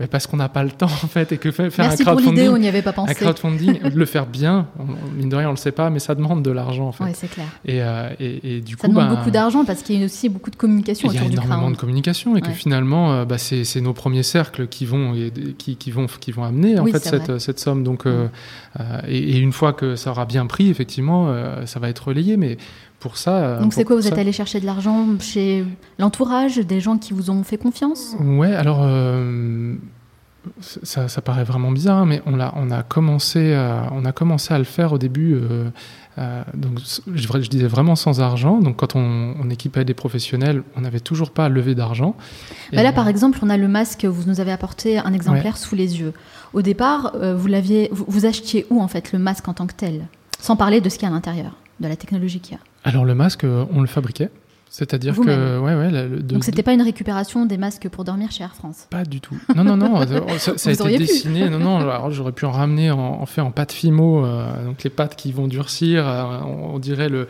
Mais 0.00 0.06
parce 0.06 0.26
qu'on 0.26 0.38
n'a 0.38 0.48
pas 0.48 0.64
le 0.64 0.70
temps, 0.70 0.86
en 0.86 1.06
fait, 1.06 1.32
et 1.32 1.36
que 1.38 1.50
fa- 1.52 1.68
faire 1.70 1.84
Merci 1.84 2.02
un 2.02 2.04
pour 2.06 2.14
crowdfunding. 2.14 2.38
l'idée, 2.44 2.48
on 2.48 2.58
n'y 2.58 2.66
avait 2.66 2.80
pas 2.82 2.90
un 2.90 2.94
pensé. 2.94 3.14
crowdfunding, 3.14 3.78
le 3.94 4.04
faire 4.06 4.26
bien, 4.26 4.66
on- 4.78 4.86
mine 5.16 5.28
de 5.28 5.36
rien, 5.36 5.48
on 5.48 5.52
le 5.52 5.56
sait 5.58 5.70
pas, 5.70 5.90
mais 5.90 5.98
ça 5.98 6.14
demande 6.14 6.42
de 6.42 6.50
l'argent, 6.50 6.88
en 6.88 6.92
fait. 6.92 7.04
Ouais, 7.04 7.12
c'est 7.14 7.28
clair. 7.30 7.46
Et, 7.66 7.82
euh, 7.82 8.08
et, 8.18 8.56
et 8.56 8.60
du 8.62 8.72
Ça 8.72 8.78
coup, 8.78 8.88
demande 8.94 9.10
bah, 9.10 9.14
beaucoup 9.16 9.30
d'argent 9.30 9.64
parce 9.66 9.82
qu'il 9.82 10.00
y 10.00 10.02
a 10.02 10.06
aussi 10.06 10.28
beaucoup 10.30 10.50
de 10.50 10.56
communication 10.56 11.08
il 11.12 11.16
y 11.16 11.18
a 11.18 11.24
énormément 11.24 11.70
de 11.70 11.76
communication 11.76 12.36
et 12.36 12.40
que 12.40 12.50
finalement, 12.50 13.12
euh, 13.12 13.24
bah, 13.26 13.36
c'est 13.38 13.80
nos 13.80 13.92
premiers 13.92 14.22
cercles 14.24 14.66
qui 14.66 14.86
vont, 14.86 15.14
qui, 15.58 15.76
qui 15.76 15.90
vont, 15.90 16.06
qui 16.06 16.32
vont 16.32 16.44
amener 16.44 16.78
en 16.78 16.84
Oui, 16.84 16.90
fait 16.92 16.98
cette, 17.04 17.38
cette 17.38 17.60
somme. 17.60 17.84
Donc, 17.84 18.06
euh, 18.06 18.28
euh, 18.80 19.00
et, 19.06 19.18
et 19.18 19.38
une 19.38 19.52
fois 19.52 19.72
que 19.74 19.94
ça 19.94 20.10
aura 20.10 20.24
bien 20.24 20.46
pris, 20.46 20.70
effectivement, 20.70 21.32
ça 21.66 21.78
va 21.80 21.88
être 21.90 22.08
relayé. 22.08 22.36
Mais 22.38 22.56
pour 23.02 23.16
ça, 23.18 23.34
euh, 23.36 23.60
Donc 23.60 23.74
c'est 23.74 23.84
quoi 23.84 23.96
Vous 23.96 24.02
ça- 24.02 24.08
êtes 24.08 24.18
allé 24.18 24.32
chercher 24.32 24.60
de 24.60 24.66
l'argent 24.66 25.06
chez 25.20 25.64
l'entourage, 25.98 26.56
des 26.58 26.80
gens 26.80 26.96
qui 26.98 27.12
vous 27.12 27.30
ont 27.30 27.42
fait 27.42 27.58
confiance? 27.58 28.14
Ouais, 28.20 28.54
alors 28.54 28.80
euh, 28.82 29.74
ça, 30.60 31.08
ça 31.08 31.20
paraît 31.20 31.44
vraiment 31.44 31.70
bizarre, 31.70 32.06
mais 32.06 32.22
on 32.26 32.40
a, 32.40 32.52
on 32.56 32.70
a 32.70 32.82
commencé, 32.82 33.54
à, 33.54 33.88
on 33.92 34.04
a 34.04 34.12
commencé 34.12 34.54
à 34.54 34.58
le 34.58 34.64
faire 34.64 34.92
au 34.92 34.98
début. 34.98 35.34
euh, 35.34 35.68
euh, 36.18 36.42
donc, 36.54 36.78
je, 36.80 37.26
je 37.42 37.48
disais 37.48 37.66
vraiment 37.66 37.96
sans 37.96 38.20
argent. 38.20 38.58
Donc, 38.60 38.76
quand 38.76 38.96
on, 38.96 39.34
on 39.42 39.50
équipait 39.50 39.84
des 39.84 39.94
professionnels, 39.94 40.62
on 40.76 40.82
n'avait 40.82 41.00
toujours 41.00 41.30
pas 41.30 41.46
à 41.46 41.48
lever 41.48 41.74
d'argent. 41.74 42.14
Bah 42.72 42.82
Là, 42.82 42.92
par 42.92 43.08
exemple, 43.08 43.38
on 43.42 43.50
a 43.50 43.56
le 43.56 43.68
masque, 43.68 44.04
vous 44.04 44.28
nous 44.28 44.38
avez 44.40 44.52
apporté 44.52 44.98
un 44.98 45.12
exemplaire 45.12 45.56
sous 45.56 45.74
les 45.74 46.00
yeux. 46.00 46.12
Au 46.52 46.60
départ, 46.62 47.12
euh, 47.14 47.34
vous, 47.34 47.46
l'aviez, 47.48 47.88
vous, 47.92 48.04
vous 48.08 48.26
achetiez 48.26 48.66
où 48.70 48.82
en 48.82 48.88
fait 48.88 49.12
le 49.12 49.18
masque 49.18 49.48
en 49.48 49.54
tant 49.54 49.66
que 49.66 49.74
tel? 49.74 50.06
Sans 50.38 50.56
parler 50.56 50.80
de 50.80 50.88
ce 50.88 50.96
qu'il 50.98 51.04
y 51.04 51.10
a 51.10 51.12
à 51.12 51.14
l'intérieur, 51.14 51.52
de 51.80 51.88
la 51.88 51.96
technologie 51.96 52.40
qu'il 52.40 52.54
y 52.54 52.56
a. 52.56 52.60
Alors 52.84 53.04
le 53.04 53.14
masque, 53.14 53.44
euh, 53.44 53.64
on 53.72 53.80
le 53.80 53.86
fabriquait. 53.86 54.30
C'est-à-dire 54.74 55.14
que 55.14 55.58
ouais, 55.58 55.74
ouais, 55.74 55.90
la- 55.90 56.06
le- 56.06 56.16
de- 56.22 56.32
Donc 56.32 56.44
c'était 56.44 56.62
pas 56.62 56.72
une 56.72 56.80
récupération 56.80 57.44
des 57.44 57.58
masques 57.58 57.90
pour 57.90 58.04
dormir 58.04 58.30
chez 58.32 58.42
Air 58.42 58.54
France? 58.54 58.86
pas 58.88 59.04
du 59.04 59.20
tout. 59.20 59.36
Non, 59.54 59.64
non, 59.64 59.76
non. 59.76 60.00
euh, 60.00 60.38
ça, 60.38 60.56
ça 60.56 60.70
a 60.70 60.72
été 60.72 60.96
dessiné. 60.96 61.50
Non, 61.50 61.58
non. 61.58 61.76
Alors 61.80 62.10
j'aurais 62.10 62.32
pu 62.32 62.46
en 62.46 62.50
ramener 62.52 62.90
en, 62.90 62.98
en 62.98 63.26
fait 63.26 63.42
en 63.42 63.50
pâte 63.50 63.70
fimo, 63.72 64.24
euh, 64.24 64.46
donc 64.64 64.82
les 64.82 64.88
pâtes 64.88 65.14
qui 65.14 65.30
vont 65.30 65.46
durcir. 65.46 66.08
euh, 66.08 66.40
on, 66.46 66.76
on 66.76 66.78
dirait 66.78 67.10
le, 67.10 67.28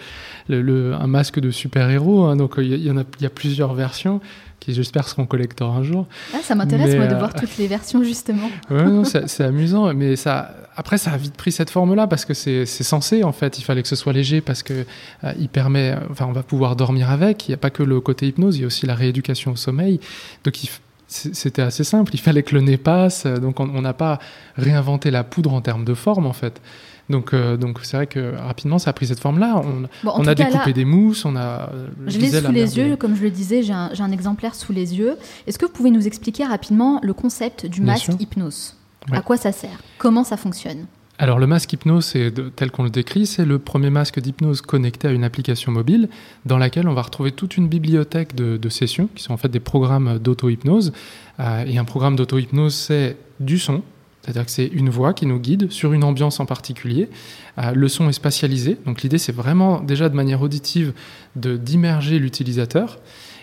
le- 0.48 0.62
le- 0.62 0.94
un 0.94 1.08
masque 1.08 1.40
de 1.40 1.50
super 1.50 1.90
héros. 1.90 2.26
hein. 2.26 2.36
donc 2.36 2.54
il 2.58 2.72
y, 2.72 2.76
y 2.86 2.90
en 2.92 2.96
a, 2.96 3.02
il 3.18 3.22
y 3.24 3.26
a 3.26 3.30
plusieurs 3.30 3.74
versions 3.74 4.20
qui 4.62 4.74
j'espère 4.74 5.08
seront 5.08 5.26
collector 5.26 5.74
un 5.74 5.82
jour. 5.82 6.06
Ah, 6.32 6.38
ça 6.42 6.54
m'intéresse 6.54 6.94
moi 6.94 7.06
de 7.06 7.14
euh, 7.14 7.18
voir 7.18 7.34
toutes 7.34 7.56
les 7.58 7.66
versions 7.66 8.04
justement. 8.04 8.48
Ouais, 8.70 9.02
c'est 9.26 9.44
amusant, 9.44 9.92
mais 9.92 10.16
ça, 10.16 10.54
après, 10.76 10.96
ça 10.96 11.10
a 11.10 11.16
vite 11.16 11.34
pris 11.34 11.52
cette 11.52 11.70
forme-là 11.70 12.06
parce 12.06 12.24
que 12.24 12.32
c'est 12.34 12.64
censé, 12.64 13.24
en 13.24 13.32
fait. 13.32 13.58
Il 13.58 13.62
fallait 13.62 13.82
que 13.82 13.88
ce 13.88 13.96
soit 13.96 14.12
léger 14.12 14.40
parce 14.40 14.62
que 14.62 14.84
euh, 15.24 15.32
il 15.38 15.48
permet, 15.48 15.94
enfin, 16.10 16.26
on 16.26 16.32
va 16.32 16.42
pouvoir 16.42 16.76
dormir 16.76 17.10
avec. 17.10 17.48
Il 17.48 17.50
n'y 17.50 17.54
a 17.54 17.58
pas 17.58 17.70
que 17.70 17.82
le 17.82 18.00
côté 18.00 18.26
hypnose, 18.28 18.56
il 18.56 18.60
y 18.60 18.64
a 18.64 18.66
aussi 18.66 18.86
la 18.86 18.94
rééducation 18.94 19.52
au 19.52 19.56
sommeil. 19.56 20.00
Donc, 20.44 20.62
il 20.62 20.70
c'était 21.08 21.60
assez 21.60 21.84
simple. 21.84 22.14
Il 22.14 22.20
fallait 22.20 22.42
que 22.42 22.54
le 22.54 22.62
nez 22.62 22.78
passe. 22.78 23.26
Donc, 23.26 23.60
on 23.60 23.68
on 23.68 23.82
n'a 23.82 23.92
pas 23.92 24.18
réinventé 24.56 25.10
la 25.10 25.24
poudre 25.24 25.52
en 25.52 25.60
termes 25.60 25.84
de 25.84 25.92
forme, 25.92 26.24
en 26.24 26.32
fait. 26.32 26.62
Donc, 27.08 27.34
euh, 27.34 27.56
donc 27.56 27.80
c'est 27.82 27.96
vrai 27.96 28.06
que 28.06 28.36
rapidement, 28.36 28.78
ça 28.78 28.90
a 28.90 28.92
pris 28.92 29.06
cette 29.06 29.20
forme-là. 29.20 29.60
On, 29.64 29.88
Bon, 30.04 30.12
a 30.12 30.24
cas, 30.24 30.34
découpé 30.34 30.66
là, 30.66 30.72
des 30.72 30.84
mousses, 30.84 31.24
on 31.24 31.36
a. 31.36 31.70
euh, 31.72 31.88
je 32.06 32.18
l'ai 32.18 32.30
la 32.30 32.40
sous 32.42 32.52
les 32.52 32.78
yeux, 32.78 32.96
comme 32.96 33.16
je 33.16 33.22
le 33.22 33.30
disais, 33.30 33.62
j'ai 33.62 33.72
un, 33.72 34.12
exemplaire 34.12 34.54
sous 34.54 34.72
les 34.72 34.96
yeux. 34.98 35.16
Est-ce 35.46 35.58
que 35.58 35.66
vous 35.66 35.72
pouvez 35.72 35.90
nous 35.90 36.06
expliquer 36.06 36.44
rapidement 36.44 37.00
le 37.02 37.12
concept 37.12 37.66
du 37.66 37.80
masque 37.80 38.10
hypnose? 38.18 38.76
Ouais. 39.10 39.18
À 39.18 39.20
quoi 39.20 39.36
ça 39.36 39.52
sert? 39.52 39.78
Comment 39.98 40.24
ça 40.24 40.36
fonctionne? 40.36 40.86
Alors 41.18 41.38
le 41.38 41.46
masque 41.46 41.72
hypnose, 41.72 42.14
tel 42.56 42.70
qu'on 42.70 42.82
le 42.82 42.90
décrit, 42.90 43.26
c'est 43.26 43.44
le 43.44 43.58
premier 43.58 43.90
masque 43.90 44.18
d'hypnose 44.18 44.60
connecté 44.60 45.06
à 45.08 45.12
une 45.12 45.22
application 45.24 45.70
mobile 45.70 46.08
dans 46.46 46.58
laquelle 46.58 46.88
on 46.88 46.94
va 46.94 47.02
retrouver 47.02 47.30
toute 47.30 47.56
une 47.56 47.68
bibliothèque 47.68 48.34
de, 48.34 48.56
de 48.56 48.68
sessions 48.68 49.08
qui 49.14 49.22
sont 49.22 49.32
en 49.32 49.36
fait 49.36 49.48
des 49.48 49.60
programmes 49.60 50.18
d'auto-hypnose. 50.18 50.92
Euh, 51.38 51.64
et 51.66 51.78
un 51.78 51.84
programme 51.84 52.16
d'auto-hypnose, 52.16 52.74
c'est 52.74 53.16
du 53.38 53.58
son, 53.58 53.82
c'est-à-dire 54.22 54.44
que 54.44 54.50
c'est 54.50 54.66
une 54.66 54.88
voix 54.88 55.12
qui 55.12 55.26
nous 55.26 55.38
guide 55.38 55.70
sur 55.70 55.92
une 55.92 56.04
ambiance 56.04 56.40
en 56.40 56.46
particulier. 56.46 57.10
Euh, 57.58 57.72
le 57.74 57.88
son 57.88 58.08
est 58.08 58.12
spatialisé, 58.12 58.78
donc 58.86 59.02
l'idée 59.02 59.18
c'est 59.18 59.32
vraiment 59.32 59.80
déjà 59.80 60.08
de 60.08 60.14
manière 60.14 60.40
auditive 60.42 60.92
de 61.36 61.56
d'immerger 61.56 62.18
l'utilisateur. 62.18 62.98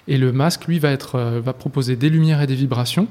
Et 0.07 0.17
le 0.17 0.31
masque, 0.31 0.65
lui, 0.65 0.79
va, 0.79 0.89
être, 0.89 1.15
euh, 1.15 1.41
proposer 1.41 1.95
des 1.95 2.09
lumières 2.09 2.41
et 2.41 2.47
des 2.47 2.55
vibrations 2.55 3.07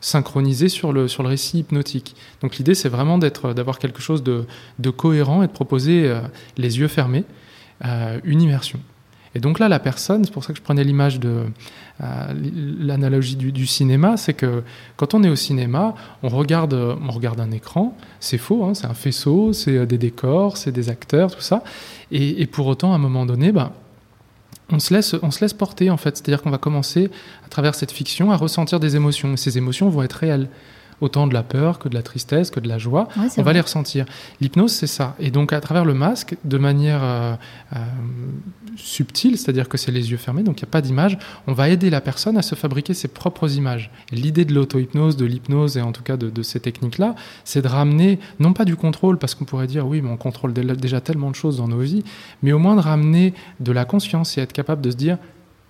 synchronisé 0.00 0.68
sur 0.68 0.92
le, 0.92 1.06
récit 1.20 1.58
hypnotique. 1.58 2.16
Donc 2.40 2.56
l'idée, 2.56 2.74
c'est 2.74 2.88
vraiment 2.88 3.18
d'être, 3.18 3.52
d'avoir 3.52 3.78
quelque 3.78 4.00
chose 4.00 4.22
de, 4.22 4.46
cohérent 4.90 5.42
et 5.42 5.46
de 5.46 5.52
proposer, 5.52 6.08
euh, 6.08 6.20
les 6.56 6.78
yeux 6.78 6.88
fermés, 6.88 7.24
euh, 7.84 8.18
une 8.24 8.42
immersion. 8.42 8.80
Et 9.34 9.38
donc 9.38 9.58
là, 9.58 9.68
la 9.68 9.78
personne, 9.78 10.24
c'est 10.24 10.32
pour 10.32 10.42
ça 10.42 10.52
que 10.52 10.58
je 10.58 10.62
prenais 10.62 10.82
l'image 10.82 11.20
de 11.20 11.44
euh, 12.02 12.34
l'analogie 12.80 13.36
du, 13.36 13.66
cinéma, 13.66 14.16
c'est 14.16 14.34
que 14.34 14.62
quand 14.96 15.14
on 15.14 15.22
est 15.22 15.28
au 15.28 15.36
cinéma, 15.36 15.94
on 16.22 16.28
regarde, 16.28 16.74
on 16.74 17.10
regarde 17.10 17.38
un 17.40 17.50
écran, 17.52 17.96
c'est 18.18 18.38
faux, 18.38 18.64
hein, 18.64 18.74
c'est 18.74 18.86
un 18.86 18.94
faisceau, 18.94 19.52
c'est 19.52 19.86
des 19.86 19.98
décors, 19.98 20.56
c'est 20.56 20.72
des 20.72 20.88
acteurs, 20.88 21.34
tout 21.34 21.42
ça. 21.42 21.62
Et, 22.10 22.42
et, 22.42 22.46
pour 22.46 22.66
autant, 22.66 22.92
à 22.92 22.96
un 22.96 22.98
moment 22.98 23.24
donné, 23.24 23.52
bah, 23.52 23.72
on 24.72 24.78
se 24.78 24.94
laisse, 24.94 25.14
on 25.22 25.30
se 25.30 25.40
laisse 25.40 25.52
porter 25.52 25.90
en 25.90 25.96
fait. 25.96 26.16
C'est-à-dire 26.16 26.42
qu'on 26.42 26.50
va 26.50 26.58
commencer 26.58 27.10
à 27.44 27.48
travers 27.48 27.74
cette 27.74 27.92
fiction 27.92 28.30
à 28.30 28.36
ressentir 28.36 28.80
des 28.80 28.96
émotions. 28.96 29.34
Et 29.34 29.36
ces 29.36 29.58
émotions 29.58 29.88
vont 29.88 30.02
être 30.02 30.14
réelles 30.14 30.48
autant 31.00 31.26
de 31.26 31.34
la 31.34 31.42
peur 31.42 31.78
que 31.78 31.88
de 31.88 31.94
la 31.94 32.02
tristesse, 32.02 32.50
que 32.50 32.60
de 32.60 32.68
la 32.68 32.78
joie. 32.78 33.08
Ouais, 33.16 33.24
on 33.24 33.28
vrai. 33.28 33.42
va 33.42 33.52
les 33.52 33.60
ressentir. 33.60 34.06
L'hypnose, 34.40 34.72
c'est 34.72 34.86
ça. 34.86 35.16
Et 35.18 35.30
donc, 35.30 35.52
à 35.52 35.60
travers 35.60 35.84
le 35.84 35.94
masque, 35.94 36.36
de 36.44 36.58
manière 36.58 37.02
euh, 37.02 37.34
euh, 37.74 37.78
subtile, 38.76 39.38
c'est-à-dire 39.38 39.68
que 39.68 39.76
c'est 39.76 39.92
les 39.92 40.10
yeux 40.10 40.16
fermés, 40.16 40.42
donc 40.42 40.60
il 40.60 40.64
n'y 40.64 40.68
a 40.68 40.72
pas 40.72 40.80
d'image, 40.80 41.18
on 41.46 41.52
va 41.52 41.68
aider 41.68 41.90
la 41.90 42.00
personne 42.00 42.36
à 42.36 42.42
se 42.42 42.54
fabriquer 42.54 42.94
ses 42.94 43.08
propres 43.08 43.56
images. 43.56 43.90
L'idée 44.12 44.44
de 44.44 44.54
l'auto-hypnose, 44.54 45.16
de 45.16 45.24
l'hypnose 45.24 45.76
et 45.76 45.82
en 45.82 45.92
tout 45.92 46.02
cas 46.02 46.16
de, 46.16 46.30
de 46.30 46.42
ces 46.42 46.60
techniques-là, 46.60 47.14
c'est 47.44 47.62
de 47.62 47.68
ramener, 47.68 48.18
non 48.38 48.52
pas 48.52 48.64
du 48.64 48.76
contrôle, 48.76 49.18
parce 49.18 49.34
qu'on 49.34 49.44
pourrait 49.44 49.66
dire 49.66 49.86
oui, 49.86 50.00
mais 50.02 50.10
on 50.10 50.16
contrôle 50.16 50.52
déjà 50.52 51.00
tellement 51.00 51.30
de 51.30 51.36
choses 51.36 51.56
dans 51.56 51.68
nos 51.68 51.80
vies, 51.80 52.04
mais 52.42 52.52
au 52.52 52.58
moins 52.58 52.76
de 52.76 52.80
ramener 52.80 53.34
de 53.60 53.72
la 53.72 53.84
conscience 53.84 54.36
et 54.38 54.40
être 54.40 54.52
capable 54.52 54.82
de 54.82 54.90
se 54.90 54.96
dire 54.96 55.18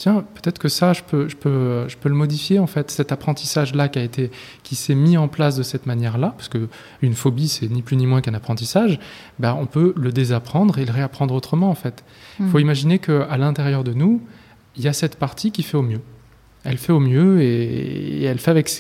tiens, 0.01 0.25
peut-être 0.35 0.59
que 0.59 0.69
ça, 0.69 0.95
je 0.95 1.03
peux, 1.03 1.29
je 1.29 1.37
peux, 1.37 1.87
je 1.87 1.97
peux 1.99 2.09
le 2.09 2.15
modifier 2.15 2.59
en 2.59 2.67
fait. 2.67 2.91
Cet 2.91 3.13
apprentissage-là 3.13 3.89
qui 3.91 3.99
a 3.99 4.03
été, 4.03 4.31
qui 4.63 4.75
s'est 4.75 4.95
mis 4.95 5.19
en 5.19 5.29
place 5.29 5.57
de 5.57 5.63
cette 5.63 5.85
manière-là, 5.85 6.33
parce 6.39 6.49
que 6.49 6.69
une 7.03 7.13
phobie, 7.13 7.49
c'est 7.49 7.69
ni 7.69 7.83
plus 7.83 7.97
ni 7.97 8.07
moins 8.07 8.23
qu'un 8.23 8.33
apprentissage. 8.33 8.99
Ben, 9.39 9.55
on 9.61 9.67
peut 9.67 9.93
le 9.97 10.11
désapprendre 10.11 10.79
et 10.79 10.87
le 10.87 10.93
réapprendre 10.93 11.35
autrement 11.35 11.69
en 11.69 11.75
fait. 11.75 12.03
Il 12.39 12.47
mmh. 12.47 12.49
faut 12.49 12.59
imaginer 12.59 12.99
que 12.99 13.27
à 13.29 13.37
l'intérieur 13.37 13.85
de 13.85 13.93
nous, 13.93 14.23
il 14.77 14.83
y 14.83 14.89
a 14.89 14.95
cette 14.95 15.17
partie 15.17 15.53
qui 15.53 15.63
fait 15.63 15.77
au 15.77 15.83
mieux. 15.83 16.01
Elle 16.65 16.79
fait 16.79 16.93
au 16.93 17.01
mieux 17.01 17.43
et, 17.43 18.23
et 18.23 18.25
elle 18.25 18.39
fait 18.39 18.51
avec, 18.51 18.71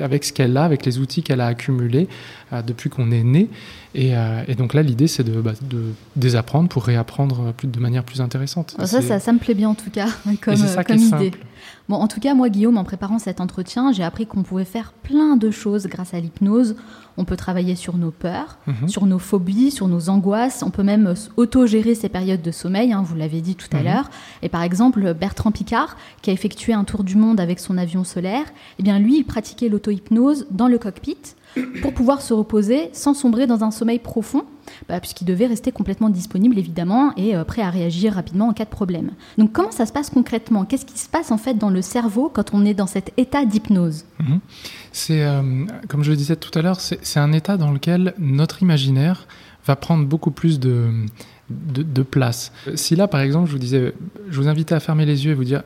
avec 0.00 0.24
ce 0.24 0.32
qu'elle 0.32 0.56
a, 0.56 0.64
avec 0.64 0.84
les 0.86 0.98
outils 1.00 1.24
qu'elle 1.24 1.40
a 1.40 1.46
accumulés 1.46 2.08
euh, 2.52 2.62
depuis 2.62 2.88
qu'on 2.88 3.10
est 3.10 3.24
né. 3.24 3.48
Et, 3.94 4.16
euh, 4.16 4.42
et, 4.48 4.54
donc 4.54 4.74
là, 4.74 4.82
l'idée, 4.82 5.06
c'est 5.06 5.22
de, 5.22 5.40
bah, 5.40 5.52
de, 5.62 5.82
désapprendre 6.16 6.68
pour 6.68 6.84
réapprendre 6.84 7.52
plus, 7.52 7.68
de 7.68 7.78
manière 7.78 8.04
plus 8.04 8.20
intéressante. 8.20 8.74
Ça, 8.78 9.02
ça, 9.02 9.18
ça, 9.18 9.32
me 9.32 9.38
plaît 9.38 9.54
bien 9.54 9.68
en 9.68 9.74
tout 9.74 9.90
cas, 9.90 10.08
comme, 10.40 10.56
comme 10.86 10.98
idée. 10.98 11.32
Bon, 11.88 11.96
en 11.96 12.08
tout 12.08 12.20
cas, 12.20 12.34
moi, 12.34 12.48
Guillaume, 12.48 12.78
en 12.78 12.84
préparant 12.84 13.18
cet 13.18 13.40
entretien, 13.40 13.92
j'ai 13.92 14.02
appris 14.02 14.26
qu'on 14.26 14.42
pouvait 14.42 14.64
faire 14.64 14.92
plein 15.02 15.36
de 15.36 15.50
choses 15.50 15.86
grâce 15.88 16.14
à 16.14 16.20
l'hypnose. 16.20 16.76
On 17.18 17.24
peut 17.24 17.36
travailler 17.36 17.74
sur 17.74 17.98
nos 17.98 18.10
peurs, 18.10 18.58
Mhm. 18.66 18.88
sur 18.88 19.04
nos 19.04 19.18
phobies, 19.18 19.70
sur 19.70 19.88
nos 19.88 20.08
angoisses. 20.08 20.62
On 20.62 20.70
peut 20.70 20.84
même 20.84 21.12
auto-gérer 21.36 21.94
ces 21.94 22.08
périodes 22.08 22.40
de 22.40 22.50
sommeil, 22.50 22.92
hein, 22.92 23.02
vous 23.04 23.16
l'avez 23.16 23.40
dit 23.40 23.56
tout 23.56 23.68
à 23.76 23.80
mmh. 23.80 23.84
l'heure. 23.84 24.10
Et 24.40 24.48
par 24.48 24.62
exemple, 24.62 25.12
Bertrand 25.12 25.50
Picard, 25.50 25.96
qui 26.22 26.30
a 26.30 26.32
effectué 26.32 26.72
un 26.72 26.84
tour 26.84 27.04
du 27.04 27.16
monde 27.16 27.40
avec 27.40 27.58
son 27.58 27.76
avion 27.76 28.04
solaire, 28.04 28.44
eh 28.78 28.82
bien 28.82 28.98
lui, 28.98 29.18
il 29.18 29.24
pratiquait 29.24 29.68
l'auto-hypnose 29.68 30.46
dans 30.50 30.68
le 30.68 30.78
cockpit 30.78 31.18
pour 31.82 31.92
pouvoir 31.92 32.22
se 32.22 32.32
reposer 32.32 32.90
sans 32.92 33.14
sombrer 33.14 33.46
dans 33.46 33.64
un 33.64 33.70
sommeil 33.70 33.98
profond, 33.98 34.44
bah, 34.88 35.00
puisqu'il 35.00 35.24
devait 35.24 35.46
rester 35.46 35.72
complètement 35.72 36.08
disponible 36.08 36.58
évidemment 36.58 37.12
et 37.16 37.36
euh, 37.36 37.44
prêt 37.44 37.62
à 37.62 37.70
réagir 37.70 38.14
rapidement 38.14 38.48
en 38.48 38.52
cas 38.52 38.64
de 38.64 38.70
problème. 38.70 39.10
Donc 39.38 39.52
comment 39.52 39.70
ça 39.70 39.86
se 39.86 39.92
passe 39.92 40.10
concrètement? 40.10 40.64
Qu'est-ce 40.64 40.86
qui 40.86 40.98
se 40.98 41.08
passe 41.08 41.30
en 41.30 41.38
fait 41.38 41.54
dans 41.54 41.70
le 41.70 41.82
cerveau 41.82 42.30
quand 42.32 42.54
on 42.54 42.64
est 42.64 42.74
dans 42.74 42.86
cet 42.86 43.12
état 43.16 43.44
d'hypnose? 43.44 44.04
Mmh. 44.18 44.36
C'est, 44.92 45.22
euh, 45.24 45.66
comme 45.88 46.04
je 46.04 46.10
le 46.10 46.16
disais 46.16 46.36
tout 46.36 46.56
à 46.58 46.62
l'heure, 46.62 46.80
c'est 46.80 47.20
un 47.20 47.32
état 47.32 47.56
dans 47.56 47.72
lequel 47.72 48.14
notre 48.18 48.62
imaginaire 48.62 49.26
va 49.66 49.76
prendre 49.76 50.06
beaucoup 50.06 50.30
plus 50.30 50.58
de, 50.58 50.90
de, 51.50 51.82
de 51.82 52.02
place. 52.02 52.52
Si 52.74 52.96
là, 52.96 53.08
par 53.08 53.20
exemple, 53.20 53.46
je 53.46 53.52
vous 53.52 53.58
disais, 53.58 53.94
je 54.28 54.40
vous 54.40 54.48
invitais 54.48 54.74
à 54.74 54.80
fermer 54.80 55.06
les 55.06 55.24
yeux 55.24 55.32
et 55.32 55.34
vous 55.34 55.44
dire 55.44 55.62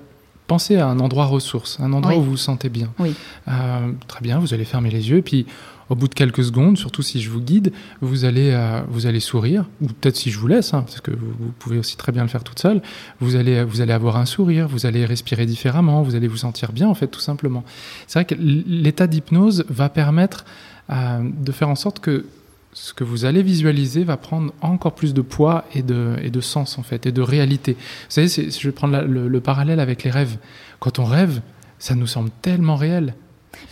pensez 0.47 0.77
à 0.77 0.87
un 0.87 1.01
endroit 1.01 1.27
ressource, 1.27 1.79
un 1.81 1.93
endroit 1.93 2.13
oui. 2.13 2.19
où 2.21 2.23
vous 2.23 2.31
vous 2.33 2.37
sentez 2.37 2.69
bien. 2.69 2.93
Oui. 2.99 3.15
Euh, 3.49 3.93
très 4.07 4.21
bien, 4.21 4.39
vous 4.39 4.55
allez 4.55 4.65
fermer 4.65 4.91
les 4.91 5.11
yeux, 5.11 5.23
puis 5.23 5.47
au 5.89 5.95
bout 5.95 6.09
de 6.09 6.15
quelques 6.15 6.45
secondes, 6.45 6.77
surtout 6.77 7.03
si 7.03 7.21
je 7.21 7.31
vous 7.31 7.41
guide, 7.41 7.73
vous 8.01 8.25
allez, 8.25 8.51
euh, 8.53 8.83
vous 8.89 9.07
allez 9.07 9.21
sourire, 9.21 9.67
ou 9.81 9.87
peut-être 9.87 10.17
si 10.17 10.31
je 10.31 10.39
vous 10.39 10.47
laisse, 10.49 10.75
hein, 10.75 10.83
parce 10.83 11.01
que 11.01 11.11
vous, 11.11 11.53
pouvez 11.59 11.79
aussi 11.79 11.97
très 11.97 12.13
bien 12.13 12.23
le 12.23 12.29
faire 12.29 12.45
toute 12.45 12.59
seule, 12.59 12.83
vous 13.21 13.37
allez, 13.37 13.63
vous 13.65 13.81
allez 13.81 13.93
avoir 13.93 14.17
un 14.17 14.27
sourire, 14.27 14.69
vous 14.69 14.87
allez 14.87 15.05
respirer 15.05 15.47
différemment, 15.47 16.03
vous 16.03 16.15
allez 16.15 16.29
vous 16.29 16.39
sentir 16.39 16.73
bien, 16.73 16.89
en 16.89 16.95
fait, 16.95 17.07
tout 17.07 17.21
simplement. 17.21 17.65
C'est 18.07 18.19
vrai 18.19 18.25
que 18.25 18.35
l'état 18.35 19.07
d'hypnose 19.07 19.65
va 19.69 19.89
permettre 19.89 20.45
euh, 20.91 21.21
de 21.23 21.53
faire 21.53 21.69
en 21.69 21.77
sorte 21.77 22.01
que 22.01 22.27
ce 22.73 22.93
que 22.93 23.05
vous 23.05 23.25
allez 23.25 23.43
visualiser 23.43 24.05
va 24.05 24.19
prendre 24.19 24.53
encore 24.61 24.95
plus 24.95 25.15
de 25.15 25.23
poids 25.23 25.65
et 25.75 25.83
de, 25.83 26.17
et 26.23 26.31
de 26.31 26.41
sens, 26.41 26.79
en 26.79 26.83
fait, 26.83 27.07
et 27.07 27.13
de 27.13 27.23
réalité. 27.23 27.73
Vous 27.73 27.79
savez, 28.27 28.29
je 28.29 28.69
vais 28.69 28.73
prendre 28.73 29.01
le 29.01 29.41
parallèle 29.41 29.81
avec 29.81 30.05
les 30.05 30.11
rêves. 30.11 30.37
Quand 30.79 30.99
on 30.99 31.05
rêve, 31.05 31.41
ça 31.79 31.95
nous 31.95 32.07
semble 32.07 32.31
tellement 32.43 32.77
réel. 32.77 33.15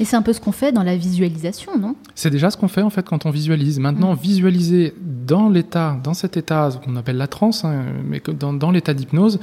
Et 0.00 0.04
c'est 0.04 0.16
un 0.16 0.22
peu 0.22 0.32
ce 0.32 0.40
qu'on 0.40 0.52
fait 0.52 0.72
dans 0.72 0.82
la 0.82 0.96
visualisation, 0.96 1.78
non? 1.78 1.96
C'est 2.14 2.30
déjà 2.30 2.50
ce 2.50 2.56
qu'on 2.56 2.68
fait 2.68 2.82
en 2.82 2.90
fait 2.90 3.06
quand 3.06 3.26
on 3.26 3.30
visualise. 3.30 3.78
Maintenant, 3.78 4.14
mmh. 4.14 4.18
visualiser 4.18 4.94
dans 5.26 5.48
l'état, 5.48 5.98
dans 6.02 6.14
cet 6.14 6.36
état 6.36 6.70
qu'on 6.84 6.96
appelle 6.96 7.16
la 7.16 7.26
transe, 7.28 7.64
hein, 7.64 7.84
mais 8.04 8.20
dans, 8.38 8.52
dans 8.52 8.70
l'état 8.70 8.94
d'hypnose, 8.94 9.38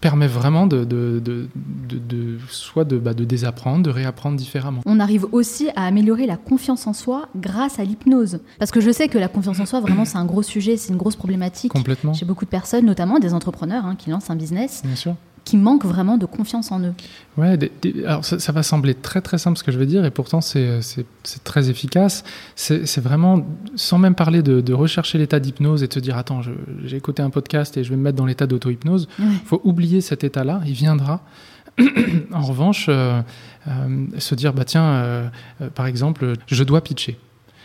permet 0.00 0.26
vraiment 0.26 0.66
de, 0.66 0.84
de, 0.84 1.20
de, 1.24 1.48
de 1.88 2.38
soit 2.48 2.84
de, 2.84 2.98
bah, 2.98 3.14
de 3.14 3.24
désapprendre, 3.24 3.82
de 3.82 3.90
réapprendre 3.90 4.36
différemment. 4.36 4.82
On 4.86 5.00
arrive 5.00 5.26
aussi 5.32 5.68
à 5.76 5.86
améliorer 5.86 6.26
la 6.26 6.36
confiance 6.36 6.86
en 6.86 6.92
soi 6.92 7.28
grâce 7.36 7.78
à 7.78 7.84
l'hypnose. 7.84 8.40
Parce 8.58 8.70
que 8.70 8.80
je 8.80 8.90
sais 8.90 9.08
que 9.08 9.18
la 9.18 9.28
confiance 9.28 9.60
en 9.60 9.66
soi, 9.66 9.80
vraiment, 9.80 10.04
c'est 10.04 10.18
un 10.18 10.24
gros 10.24 10.42
sujet, 10.42 10.76
c'est 10.76 10.92
une 10.92 10.98
grosse 10.98 11.16
problématique 11.16 11.72
Complètement. 11.72 12.14
chez 12.14 12.24
beaucoup 12.24 12.44
de 12.44 12.50
personnes, 12.50 12.84
notamment 12.86 13.18
des 13.18 13.34
entrepreneurs 13.34 13.84
hein, 13.84 13.96
qui 13.96 14.10
lancent 14.10 14.30
un 14.30 14.36
business. 14.36 14.82
Bien 14.84 14.96
sûr 14.96 15.14
qui 15.48 15.56
manquent 15.56 15.86
vraiment 15.86 16.18
de 16.18 16.26
confiance 16.26 16.70
en 16.72 16.80
eux. 16.80 16.92
Ouais, 17.38 17.56
des, 17.56 17.72
des, 17.80 18.04
alors 18.04 18.22
ça, 18.22 18.38
ça, 18.38 18.52
va 18.52 18.62
sembler 18.62 18.94
très 18.94 19.22
très 19.22 19.38
simple 19.38 19.56
ce 19.56 19.64
que 19.64 19.72
je 19.72 19.78
vais 19.78 19.86
dire, 19.86 20.04
et 20.04 20.10
pourtant 20.10 20.42
c'est 20.42 20.80
très 21.42 21.70
efficace. 21.70 22.22
C'est 22.54 23.00
vraiment, 23.00 23.46
sans 23.74 23.96
même 23.96 24.14
parler 24.14 24.42
de, 24.42 24.60
de 24.60 24.74
rechercher 24.74 25.16
l'état 25.16 25.40
d'hypnose 25.40 25.82
et 25.82 25.88
de 25.88 25.92
se 25.94 26.00
dire 26.00 26.18
attends, 26.18 26.42
j'ai 26.84 26.96
écouté 26.98 27.22
un 27.22 27.30
podcast 27.30 27.78
et 27.78 27.84
je 27.84 27.88
vais 27.88 27.96
me 27.96 28.02
mettre 28.02 28.18
dans 28.18 28.26
l'état 28.26 28.46
d'auto-hypnose, 28.46 29.08
il 29.18 29.24
ouais. 29.24 29.30
faut 29.46 29.62
oublier 29.64 30.02
cet 30.02 30.22
état-là, 30.22 30.60
il 30.66 30.74
viendra. 30.74 31.22
en 32.32 32.42
revanche, 32.42 32.86
euh, 32.90 33.22
euh, 33.68 34.06
se 34.18 34.34
dire 34.34 34.52
bah 34.52 34.64
tiens, 34.66 34.84
euh, 34.84 35.28
par 35.74 35.86
exemple, 35.86 36.34
je 36.46 36.64
dois 36.64 36.82
pitcher. 36.82 37.18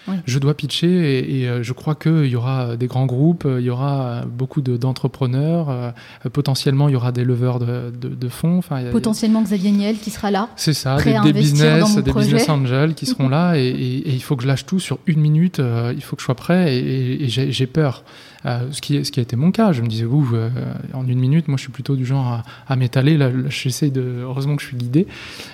Oui. 0.08 0.16
Je 0.26 0.40
dois 0.40 0.54
pitcher 0.54 0.88
et, 0.88 1.42
et 1.42 1.50
euh, 1.50 1.64
je 1.64 1.74
crois 1.74 1.96
qu'il 1.96 2.26
y 2.26 2.36
aura 2.36 2.76
des 2.76 2.88
grands 2.88 3.06
groupes, 3.06 3.48
il 3.48 3.64
y 3.64 3.70
aura 3.70 4.24
beaucoup 4.26 4.62
d'entrepreneurs, 4.62 5.68
de, 5.68 5.72
euh, 5.72 6.30
potentiellement 6.32 6.90
il 6.90 6.94
y 6.94 6.96
aura 6.96 7.12
des 7.12 7.24
leveurs 7.24 7.60
de, 7.60 7.92
de, 7.92 8.10
de 8.10 8.30
fonds. 8.30 8.58
Enfin, 8.58 8.86
a, 8.86 8.92
potentiellement 8.92 9.42
Xavier 9.42 9.72
Niel 9.72 9.98
qui 9.98 10.10
sera 10.10 10.32
là. 10.32 10.50
C'est 10.56 10.74
ça, 10.74 10.98
des, 10.98 11.20
des 11.22 11.34
business, 11.34 11.96
des 11.96 12.14
business 12.14 12.50
angels 12.50 12.94
qui 12.96 13.06
seront 13.06 13.30
là 13.30 13.56
et, 13.56 13.66
et, 13.66 14.10
et, 14.10 14.14
il 14.14 14.22
faut 14.24 14.36
que 14.36 14.44
je 14.44 14.48
lâche 14.48 14.66
tout 14.66 14.80
sur 14.80 15.00
une 15.08 15.20
minute, 15.20 15.60
euh, 15.60 15.94
il 15.96 16.04
faut 16.04 16.16
que 16.16 16.22
je 16.22 16.26
sois 16.26 16.36
prêt 16.36 16.76
et, 16.76 17.28
j'ai 17.28 17.68
peur. 17.68 18.04
Euh, 18.46 18.68
ce, 18.72 18.82
qui, 18.82 19.04
ce 19.06 19.12
qui 19.12 19.22
a 19.22 19.24
été 19.24 19.38
mon 19.38 19.52
cas, 19.52 19.72
je 19.72 19.82
me 19.82 19.88
disais, 19.88 20.04
ouh, 20.04 20.28
euh, 20.34 20.50
en 20.94 21.08
une 21.08 21.20
minute, 21.20 21.48
moi 21.48 21.56
je 21.56 21.62
suis 21.62 21.72
plutôt 21.72 21.96
du 21.96 22.06
genre 22.06 22.28
à, 22.28 22.44
à 22.68 22.76
m'étaler, 22.76 23.16
là, 23.16 23.32
j'essaie 23.48 23.90
de, 23.90 24.20
heureusement 24.24 24.58
que 24.58 24.62
je 24.62 24.68
suis 24.68 24.76
guidé, 24.76 25.08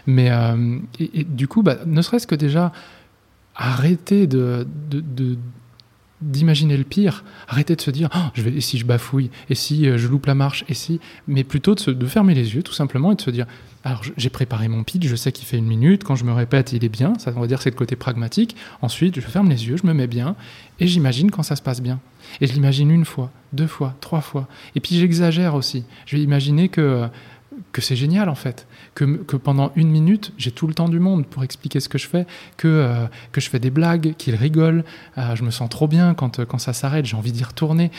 mais 0.07 0.31
euh, 0.31 0.79
et, 0.99 1.23
du 1.23 1.47
coup, 1.47 1.61
bah, 1.61 1.77
ne 1.85 2.01
serait-ce 2.01 2.25
que 2.25 2.33
déjà 2.33 2.71
arrêter 3.59 4.25
de, 4.25 4.65
d'imaginer 6.21 6.77
le 6.77 6.85
pire, 6.85 7.23
arrêter 7.47 7.75
de 7.75 7.81
se 7.81 7.91
dire 7.91 8.09
oh, 8.15 8.29
je 8.33 8.41
vais, 8.41 8.51
et 8.51 8.61
si 8.61 8.77
je 8.77 8.85
bafouille, 8.85 9.29
et 9.49 9.55
si 9.55 9.87
euh, 9.87 9.97
je 9.97 10.07
loupe 10.07 10.25
la 10.25 10.35
marche, 10.35 10.63
et 10.69 10.73
si, 10.73 10.99
mais 11.27 11.43
plutôt 11.43 11.75
de, 11.75 11.91
de 11.91 12.05
fermer 12.07 12.33
les 12.33 12.55
yeux 12.55 12.63
tout 12.63 12.73
simplement 12.73 13.11
et 13.11 13.15
de 13.15 13.21
se 13.21 13.29
dire 13.29 13.45
alors 13.83 14.01
j'ai 14.17 14.29
préparé 14.29 14.67
mon 14.67 14.83
pitch, 14.83 15.05
je 15.05 15.15
sais 15.15 15.31
qu'il 15.31 15.45
fait 15.45 15.57
une 15.57 15.67
minute, 15.67 16.03
quand 16.03 16.15
je 16.15 16.25
me 16.25 16.33
répète 16.33 16.73
il 16.73 16.83
est 16.83 16.89
bien, 16.89 17.13
ça 17.19 17.31
on 17.35 17.41
va 17.41 17.47
dire 17.47 17.61
c'est 17.61 17.69
le 17.69 17.75
côté 17.75 17.95
pragmatique, 17.95 18.55
ensuite 18.81 19.15
je 19.15 19.21
ferme 19.21 19.49
les 19.49 19.67
yeux, 19.67 19.77
je 19.77 19.85
me 19.85 19.93
mets 19.93 20.07
bien 20.07 20.35
et 20.79 20.87
j'imagine 20.87 21.29
quand 21.29 21.43
ça 21.43 21.55
se 21.55 21.61
passe 21.61 21.81
bien. 21.81 21.99
Et 22.41 22.47
je 22.47 22.53
l'imagine 22.53 22.91
une 22.91 23.05
fois, 23.05 23.31
deux 23.53 23.67
fois, 23.67 23.95
trois 24.01 24.21
fois, 24.21 24.47
et 24.75 24.79
puis 24.79 24.97
j'exagère 24.97 25.55
aussi, 25.55 25.83
je 26.05 26.15
vais 26.15 26.23
imaginer 26.23 26.69
que 26.69 27.09
que 27.71 27.81
c'est 27.81 27.95
génial 27.95 28.29
en 28.29 28.35
fait, 28.35 28.67
que, 28.95 29.05
que 29.05 29.35
pendant 29.35 29.71
une 29.75 29.89
minute 29.89 30.33
j'ai 30.37 30.51
tout 30.51 30.67
le 30.67 30.73
temps 30.73 30.89
du 30.89 30.99
monde 30.99 31.25
pour 31.25 31.43
expliquer 31.43 31.79
ce 31.79 31.89
que 31.89 31.97
je 31.97 32.07
fais, 32.07 32.25
que, 32.57 32.67
euh, 32.67 33.05
que 33.31 33.41
je 33.41 33.49
fais 33.49 33.59
des 33.59 33.69
blagues, 33.69 34.15
qu'ils 34.17 34.35
rigolent, 34.35 34.83
euh, 35.17 35.35
je 35.35 35.43
me 35.43 35.51
sens 35.51 35.69
trop 35.69 35.87
bien 35.87 36.13
quand, 36.13 36.45
quand 36.45 36.57
ça 36.57 36.73
s'arrête, 36.73 37.05
j'ai 37.05 37.15
envie 37.15 37.31
d'y 37.31 37.43
retourner. 37.43 37.91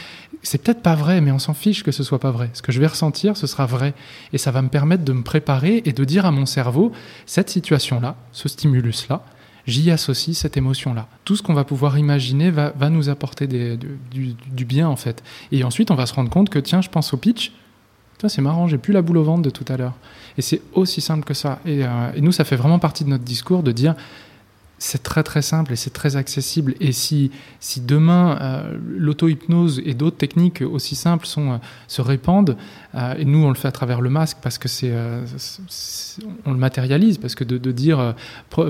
C'est 0.43 0.63
peut-être 0.63 0.83
pas 0.83 0.95
vrai, 0.95 1.21
mais 1.21 1.31
on 1.31 1.39
s'en 1.39 1.55
fiche 1.55 1.83
que 1.83 1.93
ce 1.93 2.03
soit 2.03 2.19
pas 2.19 2.31
vrai. 2.31 2.51
Ce 2.53 2.63
que 2.63 2.73
je 2.73 2.81
vais 2.81 2.87
ressentir, 2.87 3.37
ce 3.37 3.47
sera 3.47 3.67
vrai. 3.67 3.95
Et 4.33 4.39
ça 4.39 4.51
va 4.51 4.63
me 4.63 4.69
permettre 4.69 5.05
de 5.05 5.13
me 5.13 5.23
préparer 5.23 5.83
et 5.85 5.93
de 5.93 6.05
dire 6.05 6.27
à 6.27 6.31
mon 6.31 6.47
cerveau, 6.47 6.93
cette 7.27 7.51
situation-là, 7.51 8.17
ce 8.33 8.49
stimulus-là, 8.49 9.23
j'y 9.67 9.91
associe 9.91 10.37
cette 10.37 10.57
émotion-là. 10.57 11.07
Tout 11.25 11.37
ce 11.37 11.43
qu'on 11.43 11.55
va 11.55 11.65
pouvoir 11.65 11.99
imaginer 11.99 12.51
va, 12.51 12.71
va 12.71 12.91
nous 12.91 13.09
apporter 13.09 13.47
des, 13.47 13.77
du, 13.77 14.35
du 14.35 14.65
bien 14.65 14.89
en 14.89 14.97
fait. 14.97 15.23
Et 15.53 15.65
ensuite, 15.65 15.91
on 15.91 15.95
va 15.95 16.07
se 16.07 16.15
rendre 16.15 16.31
compte 16.31 16.49
que 16.51 16.59
tiens, 16.59 16.81
je 16.81 16.89
pense 16.89 17.13
au 17.13 17.17
pitch, 17.17 17.53
c'est 18.29 18.43
marrant, 18.43 18.67
j'ai 18.67 18.79
plus 18.79 18.93
la 18.93 19.03
boule 19.03 19.19
au 19.19 19.25
ventre 19.25 19.43
de 19.43 19.51
tout 19.51 19.65
à 19.69 19.77
l'heure. 19.77 19.95
Et 20.39 20.43
c'est 20.43 20.63
aussi 20.75 21.01
simple 21.01 21.25
que 21.25 21.35
ça. 21.35 21.59
Et, 21.67 21.81
et, 21.81 22.21
nous, 22.21 22.33
ça 22.33 22.45
fait 22.45 22.57
vraiment 22.57 22.79
partie 22.79 23.05
de 23.05 23.09
notre 23.09 23.25
discours 23.25 23.63
de 23.63 23.73
dire 23.73 23.95
c'est 24.81 25.03
très 25.03 25.23
très 25.23 25.43
simple 25.43 25.75
et 25.75 25.77
c'est 25.77 25.93
très 25.93 26.17
accessible. 26.17 26.75
Et 26.81 26.93
si, 26.93 27.31
si 27.61 27.83
demain 27.83 28.39
euh, 28.41 28.79
l'auto-hypnose 28.97 29.83
et 29.85 29.93
d'autres 29.93 30.17
techniques 30.17 30.63
aussi 30.63 30.97
simples 30.97 31.27
sont, 31.27 31.53
euh, 31.53 31.57
se 31.87 32.01
répandent, 32.01 32.57
euh, 32.95 33.15
et 33.19 33.27
nous 33.27 33.45
on 33.45 33.51
le 33.51 33.57
fait 33.57 33.69
à 33.69 33.73
travers 33.73 34.01
le 34.01 34.09
masque 34.09 34.39
parce 34.43 34.57
que 34.57 34.69
c'est, 34.69 34.93
on 36.47 36.53
le 36.53 36.59
matérialise, 36.59 37.19
parce 37.19 37.35
que 37.35 37.45
de, 37.45 37.71
dire 37.71 38.15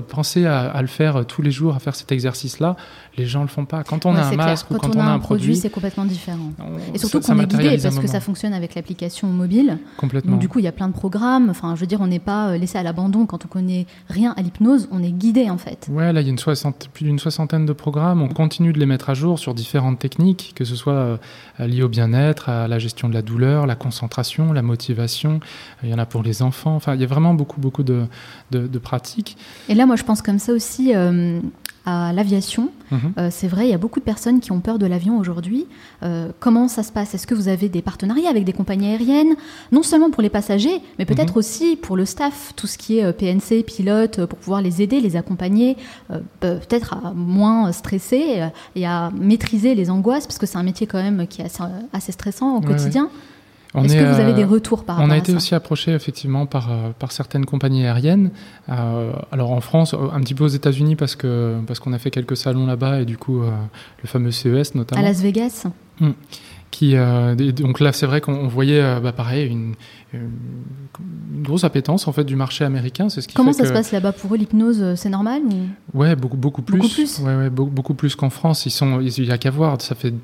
pensez 0.08 0.46
à, 0.46 0.82
le 0.82 0.88
faire 0.88 1.24
tous 1.26 1.42
les 1.42 1.52
jours, 1.52 1.76
à 1.76 1.78
faire 1.78 1.94
cet 1.94 2.10
exercice-là, 2.10 2.76
les 3.20 3.26
gens 3.26 3.42
le 3.42 3.48
font 3.48 3.64
pas. 3.64 3.84
Quand 3.84 4.06
on 4.06 4.14
a 4.14 4.22
un 4.22 4.36
masque 4.36 4.70
ou 4.70 4.74
quand, 4.74 4.96
on, 4.96 5.00
a 5.00 5.04
un, 5.04 5.18
produit, 5.18 5.56
c'est 5.56 5.70
complètement 5.70 6.04
différent. 6.04 6.52
et 6.94 6.98
surtout 6.98 7.20
qu'on 7.20 7.38
est 7.38 7.46
guidé 7.46 7.78
parce 7.82 7.98
que 7.98 8.06
ça 8.06 8.20
fonctionne 8.20 8.52
avec 8.52 8.74
l'application 8.74 9.28
mobile. 9.28 9.78
Complètement. 9.96 10.32
Donc 10.32 10.40
du 10.40 10.48
coup 10.48 10.58
il 10.58 10.64
y 10.64 10.68
a 10.68 10.72
plein 10.72 10.88
de 10.88 10.92
programmes. 10.92 11.50
Enfin 11.50 11.74
je 11.74 11.80
veux 11.80 11.86
dire 11.86 12.00
on 12.00 12.06
n'est 12.06 12.18
pas 12.18 12.56
laissé 12.56 12.78
à 12.78 12.82
l'abandon 12.82 13.26
quand 13.26 13.44
on 13.44 13.48
connaît 13.48 13.86
rien 14.08 14.34
à 14.36 14.42
l'hypnose, 14.42 14.88
on 14.90 15.02
est 15.02 15.12
guidé 15.12 15.50
en 15.50 15.58
fait. 15.58 15.88
Ouais, 15.90 16.12
là, 16.12 16.20
il 16.20 16.24
y 16.24 16.26
a 16.28 16.30
une 16.30 16.38
soixante, 16.38 16.88
plus 16.92 17.04
d'une 17.04 17.18
soixantaine 17.18 17.66
de 17.66 17.72
programmes. 17.72 18.22
On 18.22 18.28
continue 18.28 18.72
de 18.72 18.78
les 18.78 18.86
mettre 18.86 19.10
à 19.10 19.14
jour 19.14 19.38
sur 19.38 19.54
différentes 19.54 19.98
techniques, 19.98 20.52
que 20.54 20.64
ce 20.64 20.76
soit 20.76 20.92
euh, 20.92 21.16
liées 21.58 21.82
au 21.82 21.88
bien-être, 21.88 22.48
à 22.48 22.68
la 22.68 22.78
gestion 22.78 23.08
de 23.08 23.14
la 23.14 23.22
douleur, 23.22 23.66
la 23.66 23.76
concentration, 23.76 24.52
la 24.52 24.62
motivation. 24.62 25.40
Il 25.82 25.90
y 25.90 25.94
en 25.94 25.98
a 25.98 26.06
pour 26.06 26.22
les 26.22 26.42
enfants. 26.42 26.74
Enfin, 26.74 26.94
il 26.94 27.00
y 27.00 27.04
a 27.04 27.06
vraiment 27.06 27.34
beaucoup, 27.34 27.60
beaucoup 27.60 27.82
de, 27.82 28.06
de, 28.50 28.78
pratiques. 28.78 29.36
Et 29.68 29.74
là, 29.74 29.86
moi, 29.86 29.96
je 29.96 30.04
pense 30.04 30.22
comme 30.22 30.38
ça 30.38 30.52
aussi 30.52 30.94
euh, 30.94 31.40
à 31.86 32.12
l'aviation. 32.12 32.70
Mhm. 32.90 32.98
Euh, 33.18 33.28
c'est 33.30 33.48
vrai, 33.48 33.66
il 33.66 33.70
y 33.70 33.74
a 33.74 33.78
beaucoup 33.78 34.00
de 34.00 34.04
personnes 34.04 34.40
qui 34.40 34.52
ont 34.52 34.60
peur 34.60 34.78
de 34.78 34.86
l'avion 34.86 35.18
aujourd'hui. 35.18 35.66
Euh, 36.02 36.30
comment 36.38 36.68
ça 36.68 36.82
se 36.82 36.92
passe? 36.92 37.14
Est-ce 37.14 37.26
que 37.26 37.34
vous 37.34 37.48
avez 37.48 37.68
des 37.68 37.82
partenariats 37.82 38.28
avec 38.28 38.44
des 38.44 38.52
compagnies 38.52 38.88
aériennes? 38.88 39.34
Non 39.72 39.82
seulement 39.82 40.10
pour 40.10 40.22
les 40.22 40.28
passagers, 40.28 40.82
mais 40.98 41.04
peut-être 41.04 41.34
mhm. 41.34 41.38
aussi 41.38 41.76
pour 41.76 41.96
le 41.96 42.04
staff, 42.04 42.52
tout 42.56 42.66
ce 42.66 42.76
qui 42.76 42.98
est 42.98 43.04
euh, 43.04 43.12
PNC, 43.12 43.64
pilote, 43.64 44.26
pour 44.26 44.38
pouvoir 44.38 44.60
les 44.60 44.82
aider, 44.82 45.00
les 45.00 45.16
accompagner, 45.16 45.76
peut-être 46.40 46.94
à 46.94 47.12
moins 47.14 47.72
stresser 47.72 48.42
et 48.74 48.86
à 48.86 49.10
maîtriser 49.18 49.74
les 49.74 49.90
angoisses, 49.90 50.26
parce 50.26 50.38
que 50.38 50.46
c'est 50.46 50.58
un 50.58 50.62
métier 50.62 50.86
quand 50.86 51.02
même 51.02 51.26
qui 51.26 51.42
est 51.42 51.60
assez, 51.92 52.12
stressant 52.12 52.56
au 52.56 52.60
quotidien. 52.60 53.10
Est-ce 53.74 53.94
que 53.94 54.14
vous 54.14 54.20
avez 54.20 54.32
des 54.32 54.44
retours 54.44 54.84
par 54.84 55.00
On 55.00 55.10
a 55.10 55.16
été 55.16 55.34
aussi 55.34 55.54
approché 55.54 55.92
effectivement 55.92 56.46
par, 56.46 56.70
euh, 56.70 56.90
par 56.98 57.12
certaines 57.12 57.46
compagnies 57.46 57.86
aériennes. 57.86 58.30
Euh, 58.68 59.12
alors 59.30 59.52
en 59.52 59.60
France, 59.60 59.94
euh, 59.94 60.08
un 60.12 60.20
petit 60.20 60.34
peu 60.34 60.44
aux 60.44 60.48
États-Unis 60.48 60.96
parce 60.96 61.14
que 61.14 61.58
parce 61.66 61.78
qu'on 61.78 61.92
a 61.92 61.98
fait 61.98 62.10
quelques 62.10 62.36
salons 62.36 62.66
là-bas 62.66 63.00
et 63.00 63.04
du 63.04 63.16
coup 63.16 63.40
le 63.42 64.06
fameux 64.08 64.30
CES 64.30 64.74
notamment. 64.74 65.00
À 65.00 65.04
Las 65.04 65.20
Vegas. 65.20 65.66
Hum. 66.00 66.14
Qui, 66.70 66.94
donc 67.56 67.80
là, 67.80 67.92
c'est 67.92 68.06
vrai 68.06 68.20
qu'on 68.20 68.46
voyait, 68.46 68.80
bah, 69.00 69.10
pareil, 69.10 69.48
une, 69.48 69.74
une, 70.12 70.30
grosse 71.42 71.64
appétence 71.64 72.06
en 72.06 72.12
fait 72.12 72.22
du 72.22 72.36
marché 72.36 72.64
américain. 72.64 73.08
C'est 73.08 73.22
ce 73.22 73.26
qui 73.26 73.34
Comment 73.34 73.52
ça 73.52 73.66
se 73.66 73.72
passe 73.72 73.90
là-bas 73.90 74.12
pour 74.12 74.32
eux? 74.32 74.38
L'hypnose, 74.38 74.94
c'est 74.94 75.08
normal 75.08 75.42
ou... 75.44 75.98
Ouais, 75.98 76.14
beaucoup 76.14 76.36
beaucoup 76.36 76.62
plus. 76.62 76.78
Beaucoup 76.78 76.94
plus. 76.94 77.18
Ouais, 77.18 77.34
ouais, 77.34 77.50
beaucoup, 77.50 77.70
beaucoup 77.72 77.94
plus 77.94 78.14
qu'en 78.14 78.30
France. 78.30 78.66
Ils 78.66 78.70
sont, 78.70 79.00
il 79.00 79.24
y 79.24 79.32
a 79.32 79.38
qu'à 79.38 79.50
voir. 79.50 79.82
Ça 79.82 79.96
fait 79.96 80.14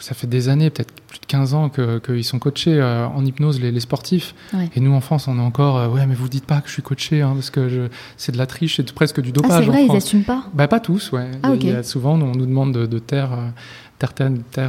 ça 0.00 0.14
fait 0.14 0.26
des 0.26 0.48
années, 0.48 0.70
peut-être 0.70 0.92
plus 1.06 1.20
de 1.20 1.26
15 1.26 1.54
ans, 1.54 1.68
qu'ils 1.68 2.24
sont 2.24 2.38
coachés 2.38 2.80
euh, 2.80 3.06
en 3.06 3.24
hypnose, 3.24 3.60
les, 3.60 3.80
sportifs. 3.80 4.34
Et 4.74 4.80
nous, 4.80 4.92
en 4.92 5.00
France, 5.00 5.28
on 5.28 5.38
est 5.38 5.42
encore, 5.42 5.76
euh, 5.76 5.88
ouais, 5.88 6.06
mais 6.06 6.14
vous 6.14 6.28
dites 6.28 6.46
pas 6.46 6.60
que 6.60 6.68
je 6.68 6.74
suis 6.74 6.82
coaché, 6.82 7.22
hein, 7.22 7.32
parce 7.34 7.50
que 7.50 7.88
c'est 8.16 8.32
de 8.32 8.38
la 8.38 8.46
triche, 8.46 8.76
c'est 8.76 8.92
presque 8.92 9.20
du 9.20 9.32
dopage. 9.32 9.52
Ah, 9.52 9.60
c'est 9.60 9.66
vrai, 9.66 9.84
ils 9.84 9.92
n'assument 9.92 10.24
pas 10.24 10.44
bah, 10.54 10.68
Pas 10.68 10.80
tous, 10.80 11.12
ouais. 11.12 11.30
Ah, 11.42 11.52
il 11.54 11.66
y 11.66 11.70
a, 11.70 11.82
souvent, 11.82 12.14
on 12.14 12.34
nous 12.34 12.46
demande 12.46 12.72
de, 12.72 12.86
de 12.86 12.98
taire. 12.98 13.32
Euh, 13.32 13.48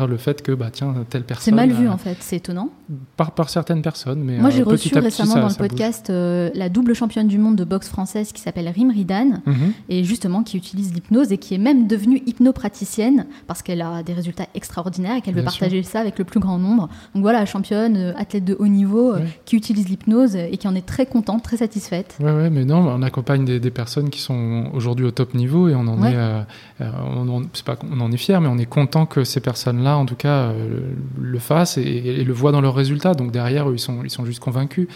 le 0.07 0.17
fait 0.17 0.41
que 0.41 0.51
bah 0.51 0.69
tiens 0.71 0.93
telle 1.09 1.23
personne. 1.23 1.43
C'est 1.43 1.55
mal 1.55 1.71
vu 1.71 1.87
en 1.87 1.97
fait, 1.97 2.17
c'est 2.19 2.37
étonnant. 2.37 2.69
Par, 3.17 3.31
par 3.31 3.49
certaines 3.49 3.81
personnes, 3.81 4.23
mais 4.23 4.37
moi 4.37 4.49
j'ai 4.49 4.63
reçu 4.63 4.97
récemment 4.97 5.35
dans 5.35 5.49
le 5.49 5.55
podcast 5.55 6.09
la 6.09 6.69
double 6.69 6.93
championne 6.93 7.27
du 7.27 7.37
monde 7.37 7.55
de 7.55 7.63
boxe 7.63 7.89
française 7.89 8.31
qui 8.31 8.41
s'appelle 8.41 8.69
Rim 8.69 8.91
Ridan 8.91 9.41
mhm. 9.45 9.73
et 9.89 10.03
justement 10.03 10.43
qui 10.43 10.57
utilise 10.57 10.93
l'hypnose 10.93 11.31
et 11.31 11.37
qui 11.37 11.53
est 11.53 11.57
même 11.57 11.87
devenue 11.87 12.21
hypnopraticienne 12.25 13.25
parce 13.47 13.61
qu'elle 13.61 13.81
a 13.81 14.03
des 14.03 14.13
résultats 14.13 14.47
extraordinaires 14.55 15.17
et 15.17 15.21
qu'elle 15.21 15.35
veut 15.35 15.43
partager 15.43 15.83
ça 15.83 15.99
avec 15.99 16.17
le 16.17 16.25
plus 16.25 16.39
grand 16.39 16.59
nombre. 16.59 16.89
Donc 17.13 17.23
voilà, 17.23 17.45
championne, 17.45 18.13
athlète 18.17 18.45
de 18.45 18.55
haut 18.57 18.67
niveau 18.67 19.15
qui 19.45 19.55
utilise 19.55 19.89
l'hypnose 19.89 20.35
et 20.35 20.57
qui 20.57 20.67
en 20.67 20.75
est 20.75 20.85
très 20.85 21.05
contente, 21.05 21.43
très 21.43 21.57
satisfaite. 21.57 22.17
Ouais 22.21 22.31
ouais, 22.31 22.49
mais 22.49 22.65
non, 22.65 22.77
on 22.87 23.01
accompagne 23.01 23.45
des, 23.45 23.59
des 23.59 23.71
personnes 23.71 24.09
qui 24.09 24.21
sont 24.21 24.69
aujourd'hui 24.73 25.05
au 25.05 25.11
top 25.11 25.33
niveau 25.33 25.67
et 25.67 25.75
on 25.75 25.87
en 25.87 26.03
est, 26.03 26.15
euh, 26.15 26.41
on, 26.79 27.43
pas, 27.65 27.77
on 27.91 27.99
en 27.99 28.11
est 28.11 28.17
fier, 28.17 28.39
mais 28.41 28.47
on 28.47 28.57
est 28.57 28.65
content 28.65 29.05
que 29.05 29.16
ces 29.23 29.39
personnes-là, 29.39 29.97
en 29.97 30.05
tout 30.05 30.15
cas, 30.15 30.49
euh, 30.49 30.79
le 31.19 31.39
fassent 31.39 31.77
et, 31.77 32.23
le 32.23 32.33
voient 32.33 32.51
dans 32.51 32.61
leurs 32.61 32.75
résultats. 32.75 33.13
Donc 33.13 33.31
derrière, 33.31 33.69
eux, 33.69 33.75
ils 33.75 33.79
sont, 33.79 34.03
ils 34.03 34.09
sont 34.09 34.25
juste 34.25 34.39
convaincus. 34.39 34.87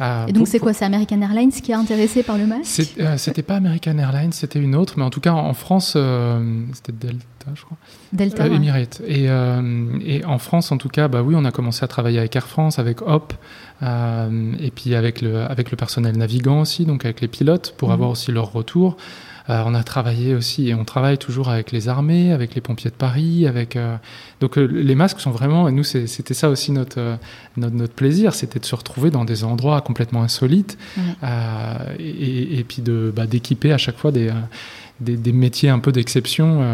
Euh, 0.00 0.26
et 0.26 0.32
donc 0.32 0.48
c'est 0.48 0.58
quoi 0.58 0.72
C'est 0.72 0.84
American 0.84 1.20
Airlines 1.20 1.52
qui 1.52 1.70
est 1.70 1.74
intéressé 1.74 2.22
par 2.22 2.38
le 2.38 2.46
masque 2.46 2.94
euh, 2.98 3.16
C'était 3.18 3.42
pas 3.42 3.56
American 3.56 3.98
Airlines, 3.98 4.32
c'était 4.32 4.58
une 4.58 4.74
autre, 4.74 4.94
mais 4.96 5.04
en 5.04 5.10
tout 5.10 5.20
cas 5.20 5.32
en 5.32 5.54
France, 5.54 5.96
c'était 6.72 6.92
Delta, 6.92 7.46
je 7.54 7.62
crois. 7.62 7.76
Delta. 8.12 8.46
Emirates. 8.46 9.02
Et, 9.06 9.28
et, 10.04 10.24
en 10.24 10.38
France, 10.38 10.72
en 10.72 10.78
tout 10.78 10.88
cas, 10.88 11.08
bah 11.08 11.22
oui, 11.22 11.34
on 11.36 11.44
a 11.44 11.50
commencé 11.50 11.84
à 11.84 11.88
travailler 11.88 12.18
avec 12.18 12.34
Air 12.34 12.46
France, 12.46 12.78
avec 12.78 13.02
Hop, 13.02 13.34
et 13.82 14.70
puis 14.74 14.94
avec 14.94 15.20
le, 15.20 15.42
avec 15.42 15.70
le 15.70 15.76
personnel 15.76 16.16
navigant 16.16 16.60
aussi, 16.60 16.84
donc 16.84 17.04
avec 17.04 17.20
les 17.20 17.28
pilotes, 17.28 17.74
pour 17.76 17.90
mmh. 17.90 17.92
avoir 17.92 18.10
aussi 18.10 18.32
leur 18.32 18.50
retour. 18.52 18.96
Euh, 19.50 19.62
on 19.66 19.74
a 19.74 19.82
travaillé 19.82 20.34
aussi 20.34 20.68
et 20.68 20.74
on 20.74 20.84
travaille 20.84 21.18
toujours 21.18 21.48
avec 21.48 21.72
les 21.72 21.88
armées, 21.88 22.32
avec 22.32 22.54
les 22.54 22.60
pompiers 22.60 22.90
de 22.90 22.96
Paris, 22.96 23.46
avec 23.46 23.76
euh, 23.76 23.96
donc 24.40 24.56
euh, 24.56 24.64
les 24.64 24.94
masques 24.94 25.20
sont 25.20 25.30
vraiment 25.30 25.68
et 25.68 25.72
nous 25.72 25.84
c'était 25.84 26.34
ça 26.34 26.48
aussi 26.48 26.72
notre, 26.72 27.18
notre, 27.56 27.94
plaisir, 27.94 28.34
c'était 28.34 28.60
de 28.60 28.64
se 28.64 28.74
retrouver 28.74 29.10
dans 29.10 29.24
des 29.24 29.44
endroits 29.44 29.80
complètement 29.80 30.22
insolites 30.22 30.78
et, 31.98 32.64
puis 32.68 32.82
de 32.82 33.12
bah, 33.14 33.26
d'équiper 33.26 33.72
à 33.72 33.78
chaque 33.78 33.96
fois 33.96 34.12
des 34.12 34.30
des, 35.00 35.32
métiers 35.32 35.68
un 35.68 35.80
peu 35.80 35.90
d'exception 35.90 36.64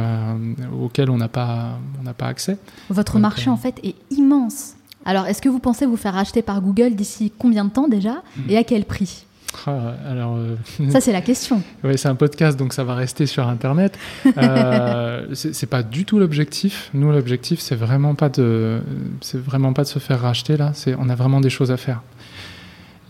auxquels 0.83 1.09
on 1.09 1.17
n'a 1.17 1.29
pas, 1.29 1.79
on 2.05 2.13
pas 2.13 2.27
accès. 2.27 2.59
Votre 2.91 3.19
marché, 3.19 3.49
en 3.49 3.57
fait, 3.57 3.81
est 3.83 3.95
immense. 4.11 4.75
Alors, 5.07 5.27
est-ce 5.27 5.41
que 5.41 5.49
vous 5.49 5.61
pensez 5.61 5.87
vous 5.87 5.97
faire 5.97 6.17
acheter 6.19 6.43
par 6.43 6.61
Google 6.61 6.95
d'ici 6.95 7.33
combien 7.39 7.65
de 7.65 7.71
temps 7.71 7.89
déjà? 7.89 8.23
Mm. 8.37 8.51
Et 8.51 8.57
à 8.59 8.65
quel 8.65 8.85
prix? 8.85 9.25
Ah, 9.67 9.95
alors, 10.07 10.37
euh, 10.37 10.57
Ça, 10.91 11.01
c'est 11.01 11.13
la 11.13 11.21
question. 11.21 11.63
oui, 11.85 11.97
c'est 11.97 12.09
un 12.09 12.15
podcast, 12.15 12.59
donc 12.59 12.73
ça 12.73 12.85
va 12.85 12.95
rester 12.95 13.27
sur 13.27 13.49
Internet. 13.49 13.99
Euh, 14.37 15.27
c'est 15.33 15.69
pas 15.69 15.83
du 15.83 16.05
tout 16.05 16.19
l'objectif. 16.19 16.91
Nous, 16.95 17.11
l'objectif, 17.11 17.61
c'est 17.61 17.75
vraiment 17.75 18.15
pas 18.15 18.29
de, 18.29 18.81
c'est 19.21 19.41
vraiment 19.41 19.73
pas 19.73 19.83
de 19.83 19.89
se 19.89 19.99
faire 19.99 20.21
racheter 20.21 20.57
là. 20.57 20.73
C'est, 20.75 20.95
on 20.99 21.09
a 21.09 21.15
vraiment 21.15 21.41
des 21.41 21.51
choses 21.51 21.71
à 21.71 21.77
faire 21.77 22.03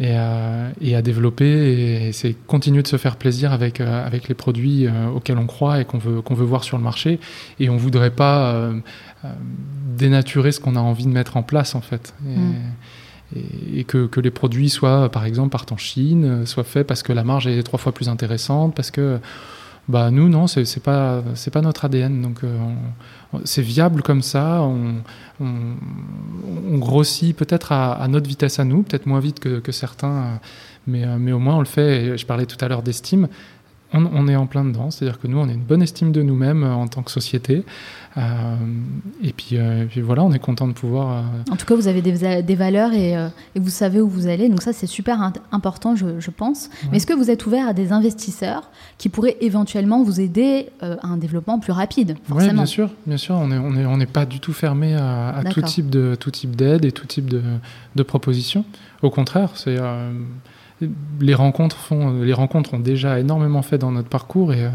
et, 0.01 0.13
euh, 0.13 0.71
et 0.81 0.95
à 0.95 1.03
développer. 1.03 2.07
Et 2.07 2.13
c'est 2.13 2.35
continuer 2.47 2.83
de 2.83 2.89
se 2.89 2.97
faire 2.97 3.17
plaisir 3.17 3.53
avec 3.53 3.81
euh, 3.81 4.07
avec 4.07 4.29
les 4.29 4.35
produits 4.35 4.87
auxquels 5.15 5.39
on 5.39 5.47
croit 5.47 5.81
et 5.81 5.85
qu'on 5.85 5.99
veut 5.99 6.23
qu'on 6.23 6.35
veut 6.35 6.47
voir 6.47 6.63
sur 6.63 6.79
le 6.79 6.85
marché. 6.85 7.19
Et 7.59 7.69
on 7.69 7.77
voudrait 7.77 8.13
pas 8.13 8.71
dénaturer 9.97 10.53
ce 10.53 10.61
qu'on 10.61 10.77
a 10.77 10.81
envie 10.81 11.05
de 11.05 11.13
mettre 11.13 11.37
en 11.37 11.43
place 11.43 11.75
en 11.75 11.81
fait. 11.81 12.15
Et, 12.25 12.39
mm 12.39 12.55
et, 13.37 13.85
que, 13.85 14.09
les 14.21 14.31
produits 14.31 14.71
soient, 14.71 15.11
par 15.11 15.25
exemple, 15.25 15.51
partent 15.51 15.73
en 15.73 15.77
Chine, 15.77 16.47
soient 16.47 16.65
faits 16.65 16.87
parce 16.87 17.03
que 17.03 17.13
la 17.13 17.25
marge 17.25 17.47
est 17.47 17.63
trois 17.63 17.79
fois 17.79 17.93
plus 17.93 18.09
intéressante, 18.09 18.75
parce 18.75 18.91
que 18.91 19.19
bah 19.89 20.11
nous 20.11 20.29
non, 20.29 20.47
c'est 20.47 20.83
pas 20.83 21.23
pas 21.51 21.61
notre 21.63 21.87
ADN, 21.87 22.21
donc 22.21 22.45
euh, 22.45 22.59
c'est 23.45 23.63
viable 23.63 24.03
comme 24.03 24.21
ça. 24.21 24.63
On, 24.63 25.03
grossit 26.79 27.35
peut-être 27.35 27.73
à, 27.73 28.07
notre 28.09 28.29
vitesse 28.29 28.59
à 28.59 28.65
nous, 28.65 28.83
peut-être 28.83 29.07
moins 29.07 29.21
vite 29.21 29.41
que, 29.41 29.73
certains, 29.73 30.41
mais 30.87 31.07
mais 31.19 31.33
au 31.33 31.39
moins 31.39 31.57
on 31.57 31.61
le 31.61 31.65
fait. 31.65 32.19
Je 32.19 32.27
parlais 32.27 32.45
tout 32.47 32.63
à 32.63 32.69
l'heure 32.69 32.83
d'estime 32.83 33.29
on, 33.95 34.29
est 34.29 34.37
en 34.37 34.47
plein 34.47 34.65
dedans, 34.65 34.91
c'est-à-dire 34.91 35.19
que 35.19 35.27
nous, 35.27 35.39
on 35.39 35.49
a 35.49 35.53
une 35.53 35.63
bonne 35.63 35.83
estime 35.83 36.13
de 36.13 36.23
nous-mêmes 36.23 36.63
euh, 36.63 36.75
en 36.75 36.89
tant 36.89 37.03
que 37.03 37.11
société. 37.11 37.65
Euh, 38.19 38.57
et, 39.23 39.33
puis, 39.33 39.51
euh, 39.55 39.87
puis, 39.89 40.03
voilà, 40.03 40.25
on 40.25 40.33
est 40.33 40.39
content 40.39 40.69
de 40.69 40.75
pouvoir. 40.75 41.25
En 41.51 41.57
tout 41.57 41.65
cas, 41.65 41.75
vous 41.75 41.89
avez 41.89 42.03
des, 42.03 42.55
valeurs 42.55 42.93
et, 42.93 43.17
vous 43.57 43.71
savez 43.71 44.01
où 44.01 44.09
vous 44.09 44.27
allez. 44.27 44.49
Donc 44.49 44.61
ça, 44.61 44.73
c'est 44.73 44.87
super 44.87 45.33
important, 45.53 45.97
je, 45.97 46.31
pense. 46.31 46.69
Mais 46.91 46.99
est-ce 46.99 47.07
que 47.07 47.15
vous 47.15 47.31
êtes 47.31 47.47
ouvert 47.47 47.67
à 47.67 47.73
des 47.73 47.93
investisseurs 47.93 48.71
qui 48.99 49.09
pourraient 49.09 49.37
éventuellement 49.41 50.03
vous 50.03 50.21
aider 50.21 50.69
à 50.81 51.07
un 51.07 51.17
développement 51.17 51.59
plus 51.59 51.73
rapide 51.73 52.17
Oui, 52.31 52.51
bien 52.51 52.67
sûr, 52.67 52.91
bien 53.07 53.17
sûr. 53.17 53.37
On 53.37 53.49
n'est 53.49 53.59
on 53.59 53.75
est, 53.75 53.87
on 53.87 53.99
pas 54.07 54.27
du 54.27 54.41
tout 54.41 54.53
fermé 54.53 54.95
à, 54.95 55.43
tout 55.51 55.63
type 55.63 55.89
de 55.89 56.17
tout 56.19 56.31
type 56.31 56.57
d'aide 56.57 56.85
et 56.85 56.93
tout 56.93 57.07
type 57.07 57.29
de, 57.29 57.43
de 57.95 58.03
propositions. 58.03 58.65
Au 59.03 59.11
contraire, 59.11 59.51
c'est 59.55 59.79
les 61.21 61.35
rencontres 61.35 61.77
font, 61.77 62.23
les 62.23 62.33
rencontres 62.33 62.75
ont 62.75 62.79
déjà 62.79 63.19
énormément 63.19 63.63
fait 63.63 63.79
dans 63.79 63.91
notre 63.91 64.09
parcours 64.09 64.53
et, 64.53 64.65
euh, 64.65 64.71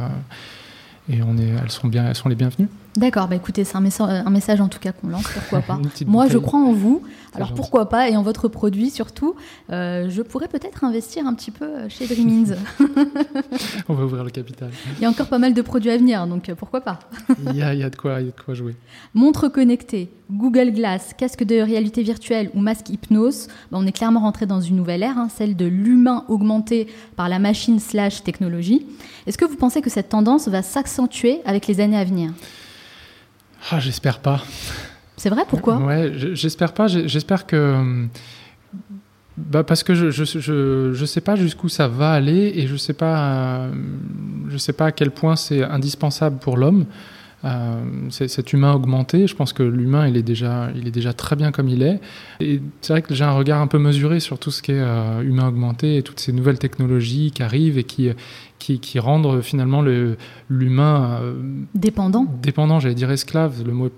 et 1.10 1.22
on 1.22 1.38
est, 1.38 1.50
elles 1.62 1.72
sont 1.72 1.88
bien, 1.88 2.08
elles 2.08 2.16
sont 2.16 2.30
les 2.30 2.36
bienvenues. 2.36 2.68
D'accord, 2.96 3.28
bah 3.28 3.36
écoutez, 3.36 3.64
c'est 3.64 3.76
un, 3.76 3.84
un, 4.00 4.30
message 4.30 4.62
en 4.62 4.68
tout 4.68 4.78
cas 4.78 4.92
qu'on 4.92 5.08
lance, 5.08 5.28
pourquoi 5.34 5.62
pas. 5.68 5.80
Moi, 6.06 6.28
je 6.28 6.38
crois 6.38 6.60
en 6.60 6.74
vous, 6.74 7.02
alors 7.34 7.54
pourquoi 7.54 7.90
pas, 7.90 8.10
et 8.10 8.16
en 8.16 8.22
votre 8.22 8.48
produit 8.48 8.92
surtout. 8.92 9.36
Euh, 9.72 10.10
je 10.10 10.22
pourrais 10.22 10.48
peut-être 10.48 10.84
investir 10.84 11.26
un 11.26 11.34
petit 11.34 11.50
peu 11.50 11.66
euh, 11.66 11.90
chez 11.90 12.06
Dreamins. 12.06 12.56
On 13.90 13.96
va 13.96 14.06
ouvrir 14.06 14.24
le 14.24 14.30
capital. 14.30 14.70
Il 14.98 15.02
y 15.02 15.06
a 15.06 15.10
encore 15.10 15.28
pas 15.28 15.40
mal 15.40 15.56
de 15.56 15.62
produits 15.62 15.90
à 15.90 15.98
venir, 15.98 16.28
donc 16.28 16.50
euh, 16.50 16.56
pourquoi 16.56 16.82
pas. 16.82 17.00
il, 17.48 17.56
y 17.56 17.64
a, 17.64 17.74
il, 17.74 17.80
y 17.80 17.84
a 17.84 17.90
de 17.90 17.96
quoi, 17.96 18.22
il 18.22 18.28
y 18.28 18.30
a 18.30 18.32
de 18.32 18.42
quoi 18.42 18.54
jouer. 18.54 18.76
Montre 19.16 19.48
connectée, 19.48 20.12
Google 20.32 20.72
Glass, 20.72 21.14
casque 21.18 21.44
de 21.44 21.56
réalité 21.56 22.04
virtuelle 22.04 22.52
ou 22.54 22.60
masque 22.60 22.90
hypnose, 22.90 23.48
bah, 23.72 23.80
on 23.82 23.88
est 23.88 23.92
clairement 23.92 24.22
rentré 24.22 24.46
dans 24.46 24.62
une 24.62 24.76
nouvelle 24.76 25.02
ère, 25.02 25.18
hein, 25.18 25.30
celle 25.36 25.56
de 25.56 25.66
l'humain 25.66 26.26
augmenté 26.28 26.88
par 27.16 27.28
la 27.28 27.40
machine 27.40 27.80
slash 27.80 28.24
technologie. 28.24 28.86
Est-ce 29.26 29.38
que 29.38 29.46
vous 29.46 29.56
pensez 29.56 29.82
que 29.82 29.90
cette 29.90 30.10
tendance 30.10 30.48
va 30.48 30.62
s'accentuer 30.94 31.42
avec 31.46 31.68
les 31.68 31.80
années 31.80 31.98
à 31.98 32.04
venir 32.04 32.32
ah, 33.72 33.80
j'espère 33.80 34.20
pas. 34.20 34.44
C'est 35.16 35.30
vrai, 35.30 35.44
pourquoi? 35.48 35.78
Ouais, 35.78 36.12
j'espère 36.34 36.74
pas. 36.74 36.88
J'espère 36.88 37.46
que. 37.46 38.08
Bah 39.38 39.64
parce 39.64 39.84
que 39.84 39.96
je 39.96 40.12
je, 40.12 40.26
je, 40.26 40.92
je 40.94 41.06
sais 41.06 41.22
pas 41.22 41.38
jusqu'où 41.38 41.70
ça 41.70 41.88
va 41.88 42.12
aller 42.12 42.52
et 42.56 42.68
je 42.68 42.76
sais 42.76 42.92
pas 42.92 43.70
je 44.50 44.58
sais 44.58 44.74
pas 44.74 44.88
à 44.88 44.92
quel 44.92 45.12
point 45.12 45.38
c'est 45.38 45.64
indispensable 45.64 46.40
pour 46.40 46.58
l'homme 46.58 46.86
euh, 47.46 47.84
cet 48.10 48.54
humain 48.54 48.74
augmenté. 48.74 49.26
Je 49.26 49.36
pense 49.36 49.52
que 49.52 49.64
l'humain 49.64 50.08
il 50.08 50.18
est 50.18 50.24
déjà 50.24 50.70
il 50.76 50.88
est 50.88 50.92
déjà 50.92 51.14
très 51.14 51.36
bien 51.36 51.52
comme 51.52 51.70
il 51.70 51.82
est 51.82 52.00
et 52.42 52.62
c'est 52.82 52.94
vrai 52.94 53.02
que 53.02 53.16
j'ai 53.16 53.24
un 53.24 53.32
regard 53.32 53.60
un 53.60 53.68
peu 53.68 53.80
mesuré 53.80 54.20
sur 54.20 54.38
tout 54.38 54.52
ce 54.52 54.62
qui 54.62 54.72
est 54.72 54.80
euh, 54.80 55.22
humain 55.22 55.48
augmenté 55.48 55.98
et 55.98 56.04
toutes 56.04 56.20
ces 56.20 56.32
nouvelles 56.32 56.60
technologies 56.60 57.32
qui 57.32 57.42
arrivent 57.42 57.80
et 57.80 57.86
qui 57.86 58.12
qui, 58.64 58.80
qui 58.80 58.98
rendent 58.98 59.42
finalement 59.42 59.84
l'humain 60.50 61.20
euh, 61.22 61.34
dépendant. 61.76 62.26
Dépendant, 62.42 62.80
j'allais 62.80 62.96
dire 62.96 63.12
esclave. 63.12 63.62
Le 63.66 63.74
mot 63.74 63.88
est 63.88 63.92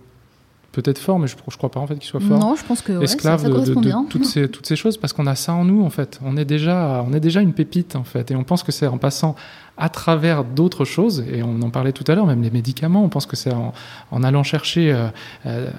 peut-être 0.72 0.97
fort, 0.97 1.20
mais 1.20 1.28
je 1.28 1.36
ne 1.36 1.55
crois 1.55 1.70
pas 1.70 1.80
en 1.80 1.86
fait 1.86 1.95
qu'il 1.95 2.07
soit 2.07 2.20
fort. 2.20 2.39
Non, 2.39 2.55
je 2.55 2.66
pense 2.66 2.82
que 2.82 3.03
esclave 3.03 3.43
ça, 3.43 3.49
de, 3.49 3.80
bien. 3.80 4.07
toutes 4.09 4.26
ces 4.26 4.49
toutes 4.49 4.66
ces 4.66 4.76
choses 4.76 4.97
parce 4.97 5.13
qu'on 5.13 5.28
a 5.28 5.36
ça 5.36 5.53
en 5.53 5.66
nous 5.66 5.84
en 5.84 5.91
fait. 5.91 6.20
On 6.26 6.36
est 6.36 6.45
déjà 6.45 7.05
on 7.07 7.13
est 7.13 7.20
déjà 7.20 7.41
une 7.41 7.53
pépite 7.53 7.95
en 7.95 8.03
fait 8.03 8.32
et 8.32 8.36
on 8.36 8.43
pense 8.43 8.63
que 8.63 8.72
c'est 8.72 8.88
en 8.88 8.97
passant 8.97 9.36
à 9.78 9.89
travers 9.89 10.43
d'autres 10.43 10.86
choses 10.86 11.23
et 11.32 11.43
on 11.43 11.61
en 11.61 11.69
parlait 11.69 11.91
tout 11.91 12.05
à 12.07 12.15
l'heure 12.15 12.26
même 12.26 12.41
les 12.41 12.49
médicaments. 12.49 13.03
On 13.03 13.09
pense 13.09 13.26
que 13.26 13.36
c'est 13.36 13.53
en, 13.53 13.73
en, 14.11 14.23
allant 14.23 14.43
chercher 14.43 14.91
euh, 14.91 15.07
euh, 15.45 15.69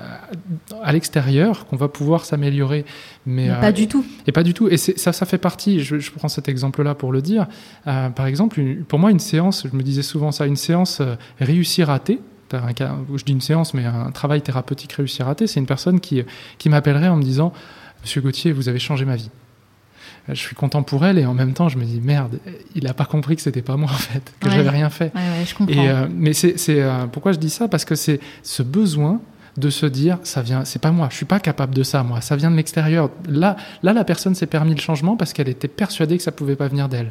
à 0.82 0.92
l'extérieur 0.92 1.66
qu'on 1.66 1.76
va 1.76 1.88
pouvoir 1.88 2.24
s'améliorer, 2.24 2.84
mais, 3.24 3.48
pas 3.60 3.72
du 3.72 3.88
tout. 3.88 4.04
Et 4.26 4.32
pas 4.32 4.42
du 4.42 4.54
tout. 4.54 4.68
Et 4.68 4.76
ça 4.76 5.12
ça 5.12 5.26
fait 5.26 5.38
partie. 5.38 5.80
Je, 5.80 5.98
je 5.98 6.10
prends 6.10 6.28
cet 6.28 6.48
exemple 6.48 6.82
là 6.82 6.94
pour 6.94 7.12
le 7.12 7.22
dire. 7.22 7.46
par 7.84 8.26
exemple, 8.26 8.60
pour 8.88 8.98
moi 8.98 9.10
une 9.10 9.18
séance, 9.18 9.66
je 9.70 9.76
me 9.76 9.82
disais 9.82 10.02
souvent 10.02 10.32
ça, 10.32 10.46
une 10.46 10.56
séance 10.56 11.00
réussie 11.40 11.84
ratée 11.84 12.20
je 12.52 13.24
dis 13.24 13.32
une 13.32 13.40
séance, 13.40 13.74
mais 13.74 13.84
un 13.84 14.10
travail 14.10 14.42
thérapeutique 14.42 14.92
réussi 14.92 15.22
raté, 15.22 15.46
c'est 15.46 15.60
une 15.60 15.66
personne 15.66 16.00
qui, 16.00 16.22
qui 16.58 16.68
m'appellerait 16.68 17.08
en 17.08 17.16
me 17.16 17.22
disant 17.22 17.52
Monsieur 18.02 18.20
Gauthier, 18.20 18.52
vous 18.52 18.68
avez 18.68 18.78
changé 18.78 19.04
ma 19.04 19.16
vie. 19.16 19.30
Je 20.28 20.34
suis 20.34 20.56
content 20.56 20.82
pour 20.82 21.04
elle 21.06 21.18
et 21.18 21.26
en 21.26 21.34
même 21.34 21.52
temps, 21.52 21.68
je 21.68 21.78
me 21.78 21.84
dis 21.84 22.00
merde, 22.00 22.38
il 22.74 22.84
n'a 22.84 22.94
pas 22.94 23.04
compris 23.04 23.36
que 23.36 23.42
c'était 23.42 23.62
pas 23.62 23.76
moi 23.76 23.90
en 23.90 23.94
fait, 23.94 24.32
que 24.40 24.50
j'avais 24.50 24.70
rien 24.70 24.90
fait. 24.90 25.12
je 25.46 25.54
comprends. 25.54 25.74
Et, 25.74 25.88
euh, 25.88 26.06
mais 26.12 26.32
c'est 26.32 26.56
euh, 26.68 27.06
pourquoi 27.06 27.32
je 27.32 27.38
dis 27.38 27.50
ça? 27.50 27.68
Parce 27.68 27.84
que 27.84 27.94
c'est 27.94 28.20
ce 28.42 28.62
besoin 28.62 29.20
de 29.56 29.70
se 29.70 29.86
dire 29.86 30.18
ça 30.22 30.42
vient 30.42 30.66
c'est 30.66 30.78
pas 30.82 30.90
moi 30.90 31.08
je 31.10 31.16
suis 31.16 31.24
pas 31.24 31.40
capable 31.40 31.74
de 31.74 31.82
ça 31.82 32.02
moi 32.02 32.20
ça 32.20 32.36
vient 32.36 32.50
de 32.50 32.56
l'extérieur 32.56 33.08
là 33.26 33.56
là 33.82 33.94
la 33.94 34.04
personne 34.04 34.34
s'est 34.34 34.44
permis 34.44 34.74
le 34.74 34.80
changement 34.82 35.16
parce 35.16 35.32
qu'elle 35.32 35.48
était 35.48 35.66
persuadée 35.66 36.18
que 36.18 36.22
ça 36.22 36.30
pouvait 36.30 36.56
pas 36.56 36.68
venir 36.68 36.90
d'elle 36.90 37.10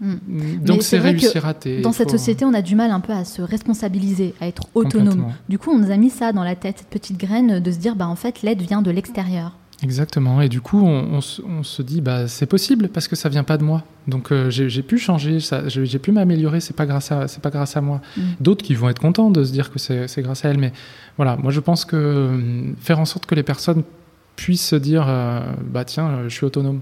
Mm. 0.00 0.64
Donc 0.64 0.82
c'est 0.82 0.98
réussi 0.98 1.38
raté. 1.38 1.80
Dans 1.80 1.92
cette 1.92 2.10
société, 2.10 2.44
on 2.44 2.54
a 2.54 2.62
du 2.62 2.74
mal 2.74 2.90
un 2.90 3.00
peu 3.00 3.12
à 3.12 3.24
se 3.24 3.42
responsabiliser, 3.42 4.34
à 4.40 4.46
être 4.46 4.64
autonome. 4.74 5.32
Du 5.48 5.58
coup, 5.58 5.70
on 5.70 5.78
nous 5.78 5.90
a 5.90 5.96
mis 5.96 6.10
ça 6.10 6.32
dans 6.32 6.44
la 6.44 6.54
tête, 6.54 6.78
cette 6.78 6.88
petite 6.88 7.18
graine 7.18 7.60
de 7.60 7.70
se 7.70 7.78
dire, 7.78 7.96
bah 7.96 8.06
en 8.06 8.16
fait, 8.16 8.42
l'aide 8.42 8.62
vient 8.62 8.82
de 8.82 8.90
l'extérieur. 8.90 9.56
Exactement. 9.82 10.40
Et 10.40 10.48
du 10.48 10.60
coup, 10.60 10.84
on, 10.86 11.20
se 11.20 11.82
dit, 11.82 12.00
bah 12.00 12.28
c'est 12.28 12.46
possible 12.46 12.88
parce 12.88 13.08
que 13.08 13.16
ça 13.16 13.28
vient 13.28 13.44
pas 13.44 13.58
de 13.58 13.64
moi. 13.64 13.84
Donc 14.08 14.32
euh, 14.32 14.48
j'ai 14.48 14.82
pu 14.82 14.98
changer, 14.98 15.38
j'ai 15.66 15.98
pu 15.98 16.12
m'améliorer. 16.12 16.60
C'est 16.60 16.76
pas 16.76 16.86
grâce 16.86 17.12
à, 17.12 17.28
c'est 17.28 17.42
pas 17.42 17.50
grâce 17.50 17.76
à 17.76 17.82
moi. 17.82 18.00
Mm. 18.16 18.20
D'autres 18.40 18.64
qui 18.64 18.74
vont 18.74 18.88
être 18.88 19.00
contents 19.00 19.30
de 19.30 19.44
se 19.44 19.52
dire 19.52 19.70
que 19.70 19.78
c'est 19.78 20.22
grâce 20.22 20.44
à 20.44 20.48
elle. 20.48 20.58
Mais 20.58 20.72
voilà, 21.16 21.36
moi 21.36 21.52
je 21.52 21.60
pense 21.60 21.84
que 21.84 21.96
euh, 21.96 22.72
faire 22.80 22.98
en 23.00 23.04
sorte 23.04 23.26
que 23.26 23.34
les 23.34 23.42
personnes 23.42 23.82
puissent 24.34 24.66
se 24.66 24.76
dire, 24.76 25.04
euh, 25.08 25.40
bah 25.62 25.84
tiens, 25.84 26.22
je 26.24 26.34
suis 26.34 26.46
autonome 26.46 26.80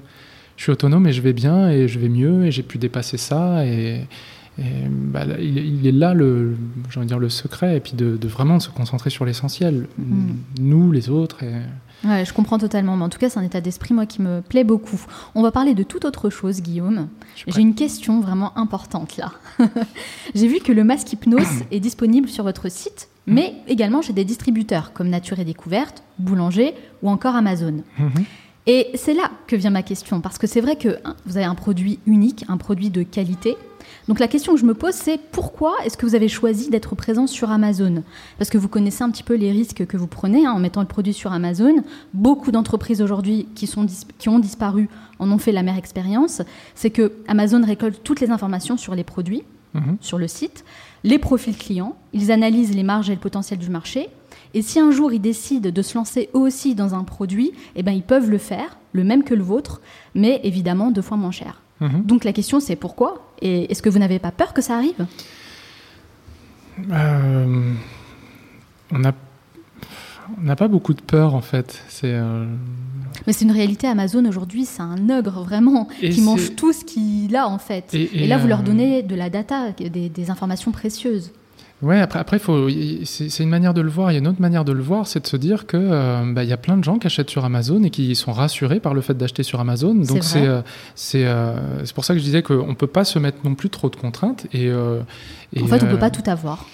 je 0.57 0.63
suis 0.63 0.73
autonome 0.73 1.07
et 1.09 1.13
je 1.13 1.21
vais 1.21 1.33
bien 1.33 1.69
et 1.69 1.89
je 1.89 1.99
vais 1.99 2.09
mieux 2.09 2.45
et 2.45 2.53
j'ai 2.53 2.63
pu 2.63 2.79
dépasser 2.79 3.17
ça 3.17 3.67
et, 3.67 4.07
bah, 4.57 5.25
il, 5.41 5.85
est 5.85 5.91
là 5.91 6.15
le, 6.15 6.57
dire 7.03 7.19
le 7.19 7.29
secret 7.29 7.77
et 7.77 7.81
puis 7.81 7.95
de, 7.95 8.17
vraiment 8.29 8.61
se 8.61 8.71
concentrer 8.71 9.11
sur 9.11 9.25
l'essentiel, 9.25 9.89
mm. 9.99 10.33
nous 10.61 10.93
les 10.93 11.11
autres. 11.11 11.43
Et... 11.43 11.55
Ouais, 12.05 12.25
je 12.25 12.33
comprends 12.33 12.59
totalement, 12.59 12.97
mais 12.97 13.05
en 13.05 13.09
tout 13.09 13.19
cas 13.19 13.31
c'est 13.31 13.39
un 13.39 13.45
état 13.45 13.61
d'esprit 13.61 13.95
moi 13.95 14.07
qui 14.07 14.21
me 14.21 14.41
plaît 14.41 14.65
beaucoup. 14.65 15.01
On 15.35 15.43
va 15.43 15.51
parler 15.53 15.75
de 15.75 15.83
toute 15.83 16.05
autre 16.05 16.31
chose, 16.31 16.61
Guillaume. 16.61 17.09
J'ai 17.47 17.61
une 17.61 17.75
question 17.75 18.21
vraiment 18.21 18.57
importante 18.59 19.17
là. 19.17 19.33
j'ai 20.35 20.49
vu 20.49 20.59
que 20.59 20.73
le 20.73 20.85
masque 20.85 21.13
hypnose 21.13 21.63
est 21.71 21.81
disponible 21.81 22.29
sur 22.29 22.45
votre 22.45 22.71
site, 22.71 23.09
mm. 23.27 23.35
mais 23.35 23.55
également 23.69 24.03
chez 24.03 24.13
des 24.13 24.25
distributeurs 24.25 24.93
comme 24.93 25.09
Nature 25.09 25.39
et 25.39 25.45
Découverte, 25.45 26.03
Boulanger 26.19 26.75
ou 27.03 27.11
encore 27.11 27.37
Amazon. 27.37 27.83
Mm-hmm. 27.99 28.25
Et 28.67 28.91
c'est 28.95 29.15
là 29.15 29.31
que 29.47 29.57
vient 29.57 29.71
ma 29.71 29.83
question, 29.83 30.21
parce 30.21 30.39
que 30.39 30.47
c'est 30.47 30.61
vrai 30.61 30.77
que 30.77 30.97
hein, 31.05 31.17
vous 31.27 31.37
avez 31.37 31.45
un 31.45 31.55
produit 31.55 31.99
unique, 32.07 32.45
un 32.49 32.57
produit 32.57 32.91
de 32.91 33.03
qualité. 33.03 33.57
Donc 34.09 34.19
la 34.19 34.29
question 34.29 34.55
que 34.55 34.61
je 34.61 34.67
me 34.67 34.75
pose, 34.75 34.95
c'est 34.95 35.19
pourquoi 35.19 35.75
est-ce 35.85 35.97
que 35.97 36.05
vous 36.05 36.15
avez 36.15 36.29
choisi 36.29 36.69
d'être 36.69 36.95
présent 36.95 37.27
sur 37.27 37.51
Amazon? 37.51 38.03
Parce 38.39 38.51
que 38.51 38.59
vous 38.59 38.69
connaissez 38.69 39.03
un 39.03 39.11
petit 39.11 39.23
peu 39.23 39.35
les 39.35 39.51
risques 39.51 39.87
que 39.87 39.97
vous 39.97 40.07
prenez 40.07 40.47
hein, 40.47 40.53
en 40.53 40.59
mettant 40.59 40.83
le 40.83 40.87
produit 40.87 41.15
sur 41.15 41.33
Amazon. 41.33 41.83
Beaucoup 42.13 42.51
d'entreprises 42.51 43.01
aujourd'hui 43.01 43.49
qui, 43.55 43.71
qui 44.19 44.29
ont 44.29 44.39
disparu 44.39 44.89
en 45.19 45.31
ont 45.31 45.39
fait 45.39 45.53
la 45.53 45.63
mère 45.63 45.79
expérience. 45.79 46.43
C'est 46.75 46.91
que 46.91 47.13
Amazon 47.29 47.65
récolte 47.65 48.03
toutes 48.05 48.21
les 48.21 48.31
informations 48.31 48.77
sur 48.77 48.95
les 48.95 49.05
produits, 49.05 49.43
mhm. 49.73 49.97
sur 50.01 50.19
le 50.19 50.29
site, 50.29 50.65
les 51.03 51.19
profils 51.19 51.57
clients, 51.57 51.97
ils 52.13 52.31
analysent 52.31 52.75
les 52.75 52.83
marges 52.83 53.11
et 53.11 53.15
le 53.15 53.21
potentiel 53.21 53.59
du 53.59 53.71
marché, 53.71 54.09
et 54.55 54.63
si 54.63 54.79
un 54.79 54.91
jour 54.91 55.13
ils 55.13 55.21
décident 55.21 55.71
de 55.71 55.83
se 55.83 55.99
lancer 55.99 56.31
eux 56.35 56.39
aussi 56.39 56.75
dans 56.75 56.95
un 56.95 57.05
produit, 57.05 57.53
eh 57.75 57.83
ben, 57.83 57.93
ils 57.93 58.03
peuvent 58.03 58.31
le 58.31 58.39
faire, 58.39 58.79
le 58.93 59.03
même 59.03 59.25
que 59.25 59.35
le 59.35 59.43
vôtre, 59.43 59.81
mais 60.15 60.41
évidemment 60.45 60.91
deux 60.91 61.03
fois 61.03 61.17
moins 61.17 61.33
cher. 61.33 61.64
Mhm. 61.81 62.03
Donc 62.05 62.25
la 62.25 62.33
question 62.33 62.61
c'est 62.61 62.77
pourquoi 62.77 63.33
Et 63.41 63.71
est-ce 63.71 63.83
que 63.83 63.89
vous 63.89 63.99
n'avez 63.99 64.19
pas 64.19 64.31
peur 64.31 64.55
que 64.55 64.63
ça 64.63 64.77
arrive? 64.77 65.07
Euh, 66.91 67.73
On 68.93 68.99
n'a 68.99 70.57
pas 70.57 70.69
beaucoup 70.69 70.95
de 70.95 71.01
peur 71.01 71.35
en 71.35 71.41
fait. 71.41 71.83
C'est. 71.89 72.13
Euh, 72.13 72.47
mais 73.27 73.33
c'est 73.33 73.45
une 73.45 73.53
réalité. 73.53 73.87
Amazon 73.87 74.25
aujourd'hui, 74.25 74.65
c'est 74.65 74.83
un 74.83 75.09
ogre 75.11 75.43
vraiment 75.43 75.89
qui 76.01 76.21
mange 76.21 76.57
tout 76.57 76.73
ce 76.73 76.85
qu'il 76.85 77.35
a 77.37 77.49
en 77.49 77.59
fait. 77.59 77.95
Et, 77.95 78.27
là, 78.27 78.39
vous 78.39 78.49
leur 78.49 78.61
euh, 78.61 78.65
donnez 78.65 79.03
de 79.03 79.15
la 79.15 79.31
data, 79.31 79.71
des 79.73 80.31
informations 80.31 80.73
précieuses. 80.73 81.33
Ouais, 81.83 82.01
après, 82.01 82.19
après 82.19 82.39
faut, 82.39 82.69
c'est 83.05 83.43
une 83.43 83.49
manière 83.49 83.75
de 83.75 83.81
le 83.81 83.91
voir. 83.91 84.11
Il 84.11 84.15
y 84.15 84.17
a 84.17 84.21
une 84.21 84.29
autre 84.29 84.41
manière 84.41 84.65
de 84.65 84.73
le 84.73 84.83
voir, 84.83 85.07
c'est 85.07 85.21
de 85.21 85.27
se 85.27 85.37
dire 85.37 85.67
que 85.67 85.77
euh, 85.77 86.33
bah, 86.33 86.45
il 86.45 86.49
y 86.49 86.53
a 86.53 86.57
plein 86.57 86.77
de 86.77 86.85
gens 86.85 86.99
qui 86.99 87.07
achètent 87.07 87.31
sur 87.31 87.45
Amazon 87.45 87.83
et 87.83 87.91
qui 87.91 88.15
sont 88.15 88.33
rassurés 88.33 88.81
par 88.81 88.95
le 88.95 89.01
fait 89.01 89.15
d'acheter 89.15 89.43
sur 89.43 89.61
Amazon. 89.61 89.95
Donc 89.95 90.23
c'est 90.23 90.47
euh, 90.47 90.63
euh, 91.15 91.85
pour 91.95 92.05
ça 92.05 92.15
que 92.15 92.21
je 92.21 92.25
disais 92.25 92.43
qu'on 92.43 92.69
ne 92.69 92.75
peut 92.75 92.87
pas 92.87 93.05
se 93.05 93.19
mettre 93.19 93.39
non 93.45 93.55
plus 93.55 93.71
trop 93.71 93.91
de 93.91 93.97
contraintes. 93.97 94.47
Et, 94.53 94.67
et 94.67 94.71
en 94.71 95.67
fait, 95.67 95.83
on 95.83 95.87
ne 95.87 95.91
peut 95.91 95.99
pas 95.99 96.11
tout 96.11 96.29
avoir. 96.29 96.67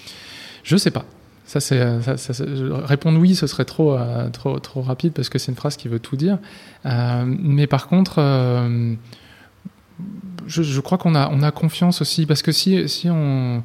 Je 0.62 0.76
sais 0.76 0.90
pas. 0.90 1.05
Ça, 1.44 1.59
c'est, 1.59 1.82
répondre 2.84 3.18
oui, 3.18 3.34
ce 3.34 3.48
serait 3.48 3.64
trop, 3.64 3.98
trop, 4.32 4.61
trop 4.61 4.82
rapide 4.82 5.12
parce 5.12 5.28
que 5.28 5.38
c'est 5.38 5.51
une 5.51 5.57
phrase 5.57 5.76
qui 5.76 5.88
veut 5.88 5.98
tout 5.98 6.14
dire. 6.14 6.38
mais 6.84 7.66
par 7.66 7.88
contre, 7.88 8.20
je, 10.51 10.80
crois 10.80 10.98
qu'on 10.98 11.14
a, 11.14 11.30
on 11.30 11.42
a 11.42 11.51
confiance 11.51 12.01
aussi, 12.01 12.26
parce 12.26 12.42
que 12.42 12.53
si, 12.53 12.88
si 12.88 13.09
on, 13.09 13.62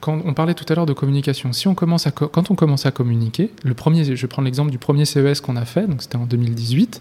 quand 0.00 0.20
on 0.24 0.34
parlait 0.34 0.54
tout 0.54 0.64
à 0.68 0.74
l'heure 0.74 0.86
de 0.86 0.92
communication, 0.92 1.52
si 1.52 1.68
on 1.68 1.74
commence 1.74 2.06
à, 2.06 2.10
quand 2.10 2.50
on 2.50 2.54
commence 2.54 2.84
à 2.86 2.90
communiquer, 2.90 3.50
le 3.62 3.74
premier, 3.74 4.04
je 4.04 4.20
vais 4.20 4.28
prendre 4.28 4.46
l'exemple 4.46 4.70
du 4.70 4.78
premier 4.78 5.04
CES 5.04 5.40
qu'on 5.40 5.56
a 5.56 5.64
fait, 5.64 5.86
donc 5.86 6.02
c'était 6.02 6.16
en 6.16 6.26
2018, 6.26 7.00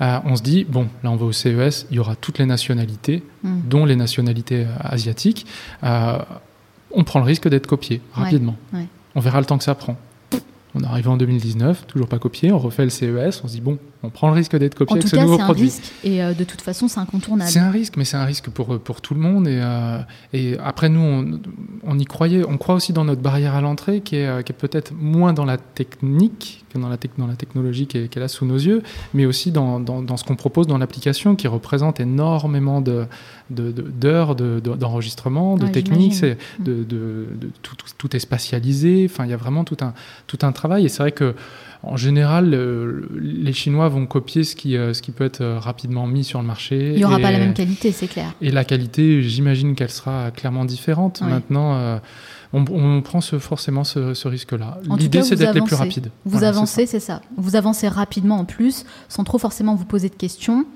euh, 0.00 0.18
on 0.24 0.36
se 0.36 0.42
dit, 0.42 0.64
bon, 0.64 0.88
là 1.02 1.10
on 1.10 1.16
va 1.16 1.26
au 1.26 1.32
CES, 1.32 1.86
il 1.90 1.96
y 1.96 1.98
aura 1.98 2.16
toutes 2.16 2.38
les 2.38 2.46
nationalités, 2.46 3.22
mm. 3.42 3.60
dont 3.68 3.84
les 3.84 3.96
nationalités 3.96 4.64
euh, 4.64 4.74
asiatiques, 4.80 5.46
euh, 5.84 6.18
on 6.92 7.04
prend 7.04 7.20
le 7.20 7.26
risque 7.26 7.48
d'être 7.48 7.66
copié 7.66 8.00
rapidement. 8.12 8.56
On 9.14 9.20
verra 9.20 9.40
le 9.40 9.46
temps 9.46 9.58
que 9.58 9.64
ça 9.64 9.74
prend. 9.74 9.96
On 10.74 10.82
arrive 10.84 11.08
en 11.08 11.16
2019, 11.16 11.86
toujours 11.86 12.08
pas 12.08 12.18
copié, 12.18 12.52
on 12.52 12.58
refait 12.58 12.84
le 12.84 12.90
CES, 12.90 13.42
on 13.44 13.48
se 13.48 13.52
dit, 13.52 13.60
bon, 13.60 13.78
On 14.02 14.08
prend 14.08 14.28
le 14.28 14.34
risque 14.34 14.56
d'être 14.56 14.74
copié 14.74 14.92
En 14.92 14.96
avec 14.96 15.02
tout 15.02 15.08
ce 15.10 15.16
cas, 15.16 15.22
nouveau 15.22 15.36
c'est 15.36 15.42
un 15.42 15.44
produit. 15.44 15.64
risque 15.64 15.92
et 16.04 16.22
euh, 16.22 16.32
de 16.32 16.44
toute 16.44 16.62
façon, 16.62 16.88
c'est 16.88 17.00
incontournable. 17.00 17.50
C'est 17.50 17.58
un 17.58 17.70
risque, 17.70 17.96
mais 17.98 18.04
c'est 18.06 18.16
un 18.16 18.24
risque 18.24 18.48
pour, 18.48 18.78
pour 18.80 19.00
tout 19.02 19.12
le 19.12 19.20
monde. 19.20 19.46
Et, 19.46 19.60
euh, 19.62 19.98
et 20.32 20.56
après, 20.58 20.88
nous, 20.88 21.00
on, 21.00 21.40
on 21.84 21.98
y 21.98 22.04
croyait. 22.06 22.42
On 22.48 22.56
croit 22.56 22.74
aussi 22.76 22.92
dans 22.94 23.04
notre 23.04 23.20
barrière 23.20 23.54
à 23.54 23.60
l'entrée, 23.60 24.00
qui 24.00 24.16
est, 24.16 24.26
euh, 24.26 24.40
qui 24.42 24.52
est 24.52 24.56
peut-être 24.56 24.92
moins 24.98 25.32
dans 25.34 25.44
la 25.44 25.58
technique 25.58 26.64
que 26.72 26.78
dans 26.78 26.88
la, 26.88 26.96
dans 27.18 27.26
la 27.26 27.34
technologie 27.34 27.86
qui 27.86 27.98
est, 27.98 28.08
qui 28.08 28.18
est 28.18 28.22
là 28.22 28.28
sous 28.28 28.46
nos 28.46 28.54
yeux, 28.56 28.82
mais 29.12 29.26
aussi 29.26 29.50
dans, 29.50 29.80
dans, 29.80 30.02
dans 30.02 30.16
ce 30.16 30.24
qu'on 30.24 30.36
propose 30.36 30.66
dans 30.66 30.78
l'application, 30.78 31.34
qui 31.34 31.48
représente 31.48 31.98
énormément 32.00 32.80
de, 32.80 33.06
de, 33.50 33.72
de- 33.72 33.82
d'heures 33.82 34.36
de, 34.36 34.60
de- 34.62 34.74
d'enregistrement, 34.76 35.56
de 35.56 35.64
Ouais, 35.64 35.72
techniques. 35.72 36.20
de, 36.22 36.36
de- 36.60 36.84
de- 36.84 37.50
tout, 37.62 37.74
tout- 37.76 37.86
tout 37.98 38.16
est 38.16 38.20
spatialisé. 38.20 39.08
Enfin, 39.10 39.24
il 39.24 39.30
y 39.30 39.34
a 39.34 39.36
vraiment 39.36 39.64
tout 39.64 39.76
un, 39.82 39.92
tout 40.26 40.38
un 40.42 40.52
travail. 40.52 40.86
Et 40.86 40.88
c'est 40.88 41.02
vrai 41.02 41.12
que 41.12 41.34
en 41.82 41.96
général, 41.96 42.52
euh, 42.54 43.08
les 43.18 43.52
Chinois 43.52 43.88
vont 43.88 44.04
copier 44.06 44.44
ce 44.44 44.54
qui, 44.54 44.76
euh, 44.76 44.92
ce 44.92 45.00
qui 45.02 45.12
peut 45.12 45.24
être 45.24 45.40
euh, 45.40 45.58
rapidement 45.58 46.06
mis 46.06 46.24
sur 46.24 46.40
le 46.40 46.46
marché. 46.46 46.90
Il 46.92 46.96
n'y 46.96 47.04
aura 47.04 47.18
Et- 47.18 47.22
pas 47.22 47.30
la 47.32 47.38
même 47.38 47.54
qualité, 47.54 47.90
c'est 47.92 48.06
clair. 48.08 48.32
et 48.42 48.50
la 48.50 48.64
qualité, 48.64 49.22
j'imagine 49.22 49.74
qu'elle 49.74 49.90
sera 49.90 50.30
clairement 50.30 50.64
différente. 50.66 51.22
Maintenant, 51.22 51.74
euh, 51.74 51.98
on, 52.52 52.64
on 52.70 53.00
prend 53.00 53.20
ce, 53.20 53.38
forcément 53.38 53.84
ce, 53.84 54.12
ce 54.14 54.28
risque-là. 54.28 54.78
L'idée, 54.98 55.22
c'est 55.22 55.36
d'être 55.36 55.54
les 55.54 55.60
plus 55.62 55.74
rapides. 55.76 56.10
Vous 56.24 56.32
Voilà, 56.32 56.48
avancez, 56.48 56.84
c'est 56.86 57.00
ça. 57.00 57.22
Vous 57.36 57.56
avancez 57.56 57.88
rapidement 57.88 58.38
en 58.40 58.44
plus, 58.44 58.84
sans 59.08 59.24
trop 59.24 59.38
forcément 59.38 59.74
vous 59.74 59.84
poser 59.86 60.08
de 60.08 60.14
questions. 60.16 60.66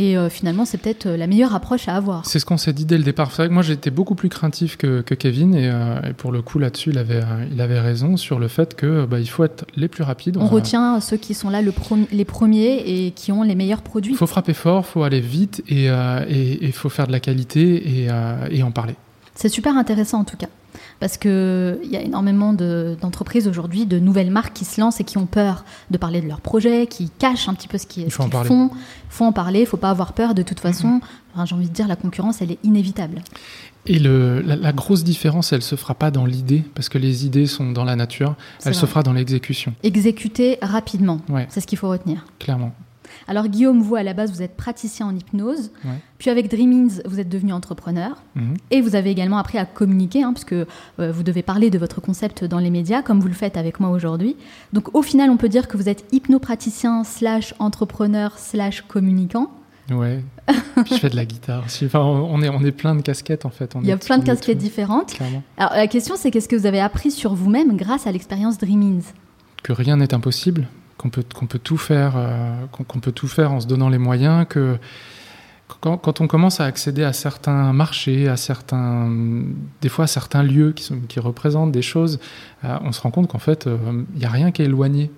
Et 0.00 0.16
euh, 0.16 0.30
finalement, 0.30 0.64
c'est 0.64 0.78
peut-être 0.78 1.06
euh, 1.06 1.16
la 1.16 1.26
meilleure 1.26 1.56
approche 1.56 1.88
à 1.88 1.96
avoir. 1.96 2.24
C'est 2.24 2.38
ce 2.38 2.46
qu'on 2.46 2.56
s'est 2.56 2.72
dit 2.72 2.84
dès 2.84 2.96
le 2.96 3.02
départ. 3.02 3.32
C'est 3.32 3.42
vrai 3.42 3.48
que 3.48 3.52
moi, 3.52 3.64
j'étais 3.64 3.90
beaucoup 3.90 4.14
plus 4.14 4.28
craintif 4.28 4.76
que, 4.76 5.00
que 5.00 5.14
Kevin. 5.14 5.56
Et, 5.56 5.68
euh, 5.68 6.00
et 6.08 6.12
pour 6.12 6.30
le 6.30 6.40
coup, 6.40 6.60
là-dessus, 6.60 6.90
il 6.90 6.98
avait, 6.98 7.20
il 7.52 7.60
avait 7.60 7.80
raison 7.80 8.16
sur 8.16 8.38
le 8.38 8.46
fait 8.46 8.76
que 8.76 9.04
bah, 9.06 9.18
il 9.18 9.28
faut 9.28 9.42
être 9.42 9.66
les 9.74 9.88
plus 9.88 10.04
rapides. 10.04 10.36
On 10.38 10.46
retient 10.46 11.00
ceux 11.00 11.16
qui 11.16 11.34
sont 11.34 11.50
là 11.50 11.62
le 11.62 11.72
les 12.12 12.24
premiers 12.24 12.82
et 12.86 13.10
qui 13.10 13.32
ont 13.32 13.42
les 13.42 13.56
meilleurs 13.56 13.82
produits. 13.82 14.12
Il 14.12 14.16
faut 14.16 14.26
frapper 14.26 14.54
fort, 14.54 14.84
il 14.88 14.92
faut 14.92 15.02
aller 15.02 15.20
vite 15.20 15.62
et 15.68 15.88
il 15.88 16.72
faut 16.72 16.88
faire 16.88 17.08
de 17.08 17.12
la 17.12 17.20
qualité 17.20 18.04
et, 18.04 18.08
et 18.50 18.62
en 18.62 18.70
parler. 18.70 18.94
C'est 19.34 19.48
super 19.48 19.76
intéressant 19.76 20.20
en 20.20 20.24
tout 20.24 20.36
cas. 20.36 20.48
Parce 21.00 21.16
qu'il 21.16 21.78
y 21.90 21.96
a 21.96 22.02
énormément 22.02 22.52
de- 22.52 22.96
d'entreprises 23.00 23.46
aujourd'hui, 23.46 23.86
de 23.86 24.00
nouvelles 24.00 24.30
marques 24.32 24.52
qui 24.52 24.64
se 24.64 24.80
lancent 24.80 24.98
et 25.00 25.04
qui 25.04 25.16
ont 25.16 25.26
peur 25.26 25.64
de 25.90 25.96
parler 25.98 26.20
de 26.20 26.26
leurs 26.26 26.40
projets, 26.40 26.88
qui 26.88 27.08
cachent 27.10 27.48
un 27.48 27.54
petit 27.54 27.68
peu 27.68 27.78
ce 27.78 27.86
qu'ils 27.86 28.08
parler. 28.30 28.48
font. 28.48 28.70
Il 28.72 29.10
faut 29.10 29.24
en 29.24 29.32
parler, 29.32 29.60
il 29.60 29.66
faut 29.66 29.76
pas 29.76 29.90
avoir 29.90 30.12
peur. 30.12 30.34
De 30.34 30.42
toute 30.42 30.58
façon, 30.58 31.00
enfin, 31.34 31.44
j'ai 31.46 31.54
envie 31.54 31.68
de 31.68 31.72
dire, 31.72 31.86
la 31.86 31.94
concurrence, 31.96 32.42
elle 32.42 32.50
est 32.50 32.58
inévitable. 32.64 33.22
Et 33.86 33.98
le, 34.00 34.40
la, 34.42 34.56
la 34.56 34.72
grosse 34.72 35.04
différence, 35.04 35.52
elle 35.52 35.62
se 35.62 35.76
fera 35.76 35.94
pas 35.94 36.10
dans 36.10 36.26
l'idée, 36.26 36.64
parce 36.74 36.88
que 36.88 36.98
les 36.98 37.24
idées 37.24 37.46
sont 37.46 37.70
dans 37.72 37.84
la 37.84 37.94
nature, 37.96 38.34
elle 38.64 38.74
se 38.74 38.84
fera 38.84 39.02
dans 39.04 39.12
l'exécution, 39.12 39.74
Exécuter 39.84 40.58
rapidement, 40.60 41.20
Ouais. 41.28 41.46
c'est 41.48 41.60
ce 41.60 41.66
qu'il 41.66 41.78
faut 41.78 41.88
retenir. 41.88 42.26
clairement. 42.38 42.74
Alors 43.28 43.46
Guillaume, 43.46 43.80
vous 43.80 43.94
à 43.94 44.02
la 44.02 44.14
base, 44.14 44.32
vous 44.32 44.42
êtes 44.42 44.56
praticien 44.56 45.06
en 45.06 45.14
hypnose. 45.14 45.70
Ouais. 45.84 45.92
Puis 46.18 46.30
avec 46.30 46.50
Dreamins, 46.50 47.00
vous 47.04 47.20
êtes 47.20 47.28
devenu 47.28 47.52
entrepreneur. 47.52 48.22
Mhm. 48.34 48.56
Et 48.70 48.80
vous 48.80 48.96
avez 48.96 49.10
également 49.10 49.38
appris 49.38 49.58
à 49.58 49.66
communiquer, 49.66 50.22
hein, 50.22 50.32
puisque 50.32 50.54
euh, 50.54 50.66
vous 50.98 51.22
devez 51.22 51.42
parler 51.42 51.70
de 51.70 51.78
votre 51.78 52.00
concept 52.00 52.44
dans 52.44 52.58
les 52.58 52.70
médias, 52.70 53.02
comme 53.02 53.20
vous 53.20 53.28
le 53.28 53.34
faites 53.34 53.56
avec 53.56 53.78
moi 53.80 53.90
aujourd'hui. 53.90 54.36
Donc 54.72 54.94
au 54.94 55.02
final, 55.02 55.30
on 55.30 55.36
peut 55.36 55.48
dire 55.48 55.68
que 55.68 55.76
vous 55.76 55.88
êtes 55.88 56.04
hypnopraticien 56.12 57.04
slash 57.04 57.54
entrepreneur 57.58 58.38
slash 58.38 58.82
communicant. 58.82 59.50
Ouais. 59.90 60.22
Je 60.88 60.94
fais 60.94 61.08
de 61.08 61.16
la 61.16 61.24
guitare. 61.24 61.64
Enfin, 61.84 62.00
on 62.00 62.42
est, 62.42 62.48
on 62.48 62.62
est 62.62 62.72
plein 62.72 62.94
de 62.94 63.02
casquettes 63.02 63.44
en 63.46 63.50
fait. 63.50 63.74
On 63.74 63.80
Il 63.80 63.88
y 63.88 63.92
a 63.92 63.96
plein 63.96 64.18
de 64.18 64.24
casquettes 64.24 64.58
tout, 64.58 64.64
différentes. 64.64 65.14
Clairement. 65.14 65.42
Alors 65.56 65.72
la 65.72 65.86
question, 65.86 66.16
c'est 66.16 66.30
qu'est-ce 66.30 66.48
que 66.48 66.56
vous 66.56 66.66
avez 66.66 66.80
appris 66.80 67.10
sur 67.10 67.34
vous-même 67.34 67.76
grâce 67.76 68.06
à 68.06 68.12
l'expérience 68.12 68.58
Dreamins 68.58 69.00
Que 69.62 69.72
rien 69.72 69.96
n'est 69.96 70.14
impossible, 70.14 70.68
qu'on 70.98 71.08
peut, 71.10 71.24
qu'on 71.34 71.46
peut 71.46 71.58
tout 71.58 71.78
faire, 71.78 72.14
euh, 72.16 72.54
qu'on 72.72 72.84
qu'on 72.84 72.98
peut 73.00 73.12
tout 73.12 73.28
faire 73.28 73.52
en 73.52 73.60
se 73.60 73.66
donnant 73.66 73.88
les 73.88 73.98
moyens, 73.98 74.46
que 74.48 74.76
quand, 75.80 75.96
quand 75.98 76.20
on 76.20 76.26
commence 76.26 76.60
à 76.60 76.64
accéder 76.64 77.04
à 77.04 77.12
certains 77.12 77.72
marchés, 77.72 78.28
à 78.28 78.36
certains, 78.36 79.10
des 79.80 79.88
fois 79.88 80.04
à 80.04 80.08
certains 80.08 80.42
lieux 80.42 80.72
qui, 80.72 80.84
sont, 80.84 80.98
qui 81.08 81.20
représentent 81.20 81.72
des 81.72 81.82
choses, 81.82 82.18
euh, 82.64 82.76
on 82.82 82.92
se 82.92 83.00
rend 83.00 83.10
compte 83.10 83.28
qu'en 83.28 83.38
fait, 83.38 83.66
euh, 83.66 83.76
il 84.14 84.18
n'y 84.18 84.24
a 84.26 84.30
rien 84.30 84.50
qui 84.50 84.62
est 84.62 84.66
éloigné. 84.66 85.10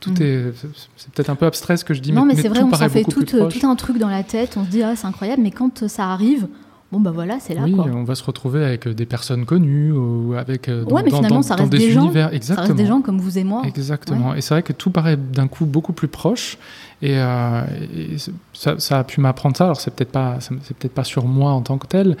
Tout 0.00 0.10
Mhm. 0.10 0.22
est, 0.22 0.52
c'est 0.96 1.10
peut-être 1.12 1.30
un 1.30 1.36
peu 1.36 1.46
abstrait 1.46 1.76
ce 1.76 1.84
que 1.84 1.94
je 1.94 2.00
dis, 2.00 2.12
Non, 2.12 2.24
mais, 2.24 2.34
mais, 2.34 2.42
c'est 2.42 2.48
vrai, 2.48 2.62
on 2.62 2.72
s'en 2.72 2.88
fait 2.88 3.04
tout, 3.04 3.24
tout 3.24 3.66
un 3.66 3.76
truc 3.76 3.98
dans 3.98 4.10
la 4.10 4.22
tête. 4.22 4.56
On 4.56 4.64
se 4.64 4.70
dit, 4.70 4.82
ah, 4.82 4.94
c'est 4.94 5.06
incroyable, 5.06 5.42
mais 5.42 5.50
quand 5.50 5.82
euh, 5.82 5.88
ça 5.88 6.10
arrive, 6.10 6.48
bon, 6.96 7.00
bah 7.02 7.10
voilà, 7.12 7.38
c'est 7.40 7.54
là. 7.54 7.62
oui, 7.64 7.74
quoi. 7.74 7.84
on 7.86 8.04
va 8.04 8.14
se 8.14 8.24
retrouver 8.24 8.64
avec 8.64 8.88
des 8.88 9.06
personnes 9.06 9.44
connues 9.44 9.92
ou 9.92 10.34
avec 10.36 10.68
euh, 10.68 10.84
dans, 10.84 10.94
Ouais, 10.96 11.02
mais 11.04 11.10
dans- 11.10 11.16
finalement, 11.18 11.36
dans- 11.36 11.42
ça 11.42 11.54
dans 11.56 11.62
reste 11.64 11.72
des, 11.72 11.78
des 11.78 11.92
gens. 11.92 12.04
univers. 12.04 12.28
Ça 12.30 12.34
Exactement. 12.34 12.66
reste 12.66 12.76
des 12.78 12.86
gens 12.86 13.00
comme 13.02 13.20
vous 13.20 13.38
et 13.38 13.44
moi. 13.44 13.62
Exactement. 13.66 14.34
Et 14.34 14.40
c'est 14.40 14.54
vrai 14.54 14.62
que 14.62 14.72
tout 14.72 14.90
paraît 14.90 15.16
d'un 15.16 15.48
coup 15.48 15.66
beaucoup 15.66 15.92
plus 15.92 16.08
proche. 16.08 16.58
Et, 17.02 17.18
euh, 17.18 17.62
et 17.94 18.16
ça, 18.54 18.78
ça 18.78 18.98
a 19.00 19.04
pu 19.04 19.20
m'apprendre 19.20 19.56
ça. 19.56 19.64
Alors 19.64 19.80
c'est 19.80 19.94
peut-être 19.94 20.12
pas, 20.12 20.40
ça- 20.40 20.54
c'est 20.62 20.76
peut-être 20.76 20.94
pas 20.94 21.04
sur 21.04 21.26
moi 21.26 21.52
en 21.52 21.60
tant 21.60 21.76
que 21.78 21.86
tel. 21.86 22.16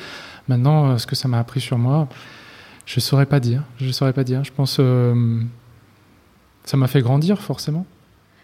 Maintenant, 0.48 0.90
euh, 0.90 0.98
ce 0.98 1.06
que 1.06 1.16
ça 1.16 1.28
m'a 1.28 1.38
appris 1.38 1.60
sur 1.60 1.78
moi, 1.78 2.08
je 2.84 3.00
saurais 3.00 3.26
pas 3.26 3.40
dire. 3.40 3.62
Je 3.78 3.90
saurais 3.90 4.12
pas 4.12 4.22
dire. 4.24 4.44
Je 4.44 4.52
pense, 4.52 4.76
euh, 4.78 5.40
ça 6.64 6.76
m'a 6.76 6.86
fait 6.88 7.00
grandir 7.00 7.40
forcément. 7.40 7.86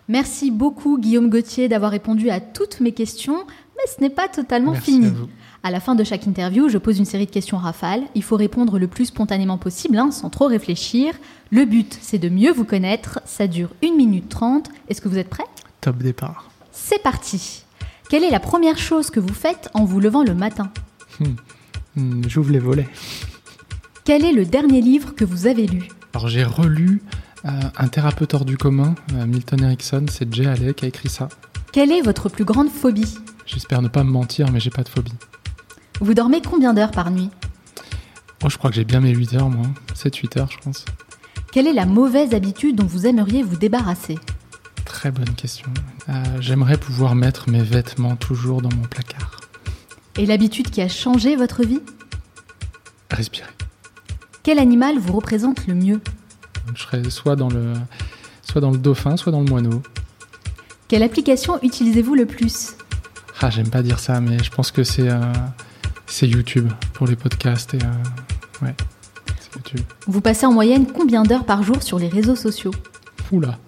Merci 0.09 0.51
beaucoup, 0.51 0.99
Guillaume 0.99 1.31
Gauthier, 1.31 1.69
d'avoir 1.69 1.91
répondu 1.93 2.29
à 2.31 2.41
toutes 2.41 2.81
mes 2.81 2.93
questions. 2.93 3.45
Mais 3.77 3.85
ce 3.95 4.01
n'est 4.01 4.11
pas 4.11 4.29
totalement 4.29 4.73
Merci 4.73 4.93
fini. 4.93 5.07
à 5.07 5.11
vous. 5.11 5.29
À 5.65 5.71
la 5.71 5.79
fin 5.79 5.95
de 5.95 6.03
chaque 6.03 6.27
interview, 6.27 6.69
je 6.69 6.77
pose 6.79 6.99
une 6.99 7.05
série 7.05 7.27
de 7.27 7.31
questions 7.31 7.57
rafales. 7.57 8.03
Il 8.17 8.25
faut 8.25 8.37
répondre 8.37 8.79
le 8.81 8.89
plus 8.89 9.07
spontanément 9.07 9.59
possible, 9.59 9.97
hein, 9.97 10.11
sans 10.11 10.29
trop 10.29 10.47
réfléchir. 10.49 11.15
Le 11.51 11.65
but, 11.65 11.97
c'est 12.01 12.19
de 12.19 12.29
mieux 12.29 12.53
vous 12.53 12.65
connaître. 12.65 13.21
Ça 13.27 13.47
dure 13.47 13.69
1 13.85 13.95
minute 13.97 14.29
30. 14.29 14.69
Est-ce 14.89 15.01
que 15.01 15.09
vous 15.09 15.19
êtes 15.19 15.29
prêts? 15.31 15.45
Top 15.81 15.99
départ. 15.99 16.51
C'est 16.73 17.01
parti. 17.03 17.63
Quelle 18.11 18.25
est 18.25 18.31
la 18.31 18.41
première 18.41 18.77
chose 18.79 19.11
que 19.11 19.21
vous 19.21 19.33
faites 19.33 19.69
en 19.75 19.85
vous 19.85 20.01
levant 20.01 20.25
le 20.25 20.35
matin? 20.35 20.71
Hmm, 21.95 22.23
J'ouvre 22.27 22.51
les 22.51 22.59
volets. 22.59 22.89
Quel 24.05 24.25
est 24.25 24.33
le 24.33 24.45
dernier 24.45 24.81
livre 24.81 25.15
que 25.15 25.25
vous 25.25 25.47
avez 25.47 25.67
lu? 25.69 25.87
Alors 26.13 26.27
j'ai 26.29 26.43
relu 26.43 27.03
euh, 27.45 27.51
Un 27.77 27.87
thérapeute 27.89 28.35
hors 28.35 28.45
du 28.45 28.57
commun, 28.57 28.97
euh, 29.15 29.27
Milton 29.27 29.63
Erickson. 29.63 30.07
C'est 30.11 30.33
Jay 30.35 30.47
Haley 30.47 30.75
qui 30.75 30.87
a 30.87 30.89
écrit 30.89 31.09
ça. 31.09 31.29
Quelle 31.73 31.93
est 31.93 32.03
votre 32.03 32.29
plus 32.29 32.45
grande 32.45 32.69
phobie? 32.69 33.15
J'espère 33.47 33.81
ne 33.81 33.89
pas 33.89 34.03
me 34.03 34.11
mentir, 34.11 34.51
mais 34.51 34.59
j'ai 34.61 34.71
pas 34.71 34.83
de 34.83 34.89
phobie. 34.89 35.13
Vous 36.03 36.15
dormez 36.15 36.43
combien 36.43 36.75
d'heures 36.75 36.91
par 36.91 37.13
nuit 37.13 37.31
Oh, 38.43 38.49
je 38.51 38.59
crois 38.59 38.71
que 38.71 38.75
j'ai 38.77 38.85
bien 38.85 39.01
mes 39.01 39.15
8 39.15 39.35
heures, 39.35 39.49
moi. 39.49 39.67
7-8 39.95 40.41
heures, 40.41 40.51
je 40.51 40.59
pense. 40.59 40.85
Quelle 41.53 41.69
est 41.69 41.73
la 41.73 41.87
mauvaise 41.87 42.35
habitude 42.35 42.75
dont 42.75 42.87
vous 42.87 43.07
aimeriez 43.07 43.45
vous 43.45 43.55
débarrasser 43.55 44.19
Très 44.85 45.13
bonne 45.13 45.33
question. 45.37 45.69
Euh, 46.09 46.13
J'aimerais 46.41 46.77
pouvoir 46.77 47.15
mettre 47.15 47.49
mes 47.49 47.63
vêtements 47.63 48.17
toujours 48.17 48.63
dans 48.63 48.75
mon 48.75 48.83
placard. 48.83 49.43
Et 50.19 50.27
l'habitude 50.27 50.71
qui 50.71 50.83
a 50.83 50.89
changé 50.89 51.37
votre 51.37 51.65
vie 51.65 51.83
Respirer. 53.13 53.47
Quel 54.43 54.59
animal 54.59 54.99
vous 54.99 55.13
représente 55.13 55.69
le 55.69 55.75
mieux 55.75 56.01
je 56.75 56.83
serais 56.83 57.11
soit 57.11 57.37
dans 57.37 57.49
le, 57.49 57.75
soit 58.43 58.61
dans 58.61 58.71
le 58.73 58.79
dauphin, 58.79 59.17
soit 59.17 59.31
dans 59.31 59.41
le 59.41 59.49
moineau. 59.49 59.83
Quelle 60.89 61.05
application 61.05 61.63
utilisez-vous 61.63 62.17
le 62.17 62.27
plus 62.27 62.75
Ah, 63.41 63.51
j'aime 63.51 63.69
pas 63.69 63.83
dire 63.83 64.01
ça, 64.01 64.21
mais 64.21 64.43
je 64.43 64.51
pense 64.51 64.73
que 64.73 64.83
c'est 64.83 65.09
euh, 65.09 65.33
c'est 66.07 66.29
YouTube 66.29 66.71
pour 66.95 67.07
les 67.07 67.17
podcasts 67.17 67.75
et 67.75 67.79
euh, 67.79 68.65
ouais, 68.67 68.75
c'est 69.41 69.55
YouTube. 69.57 69.81
Vous 70.07 70.21
passez 70.21 70.47
en 70.47 70.53
moyenne 70.53 70.87
combien 70.87 71.23
d'heures 71.23 71.45
par 71.45 71.63
jour 71.63 71.83
sur 71.83 71.99
les 71.99 72.09
réseaux 72.09 72.37
sociaux? 72.37 72.73
Oula, 73.31 73.59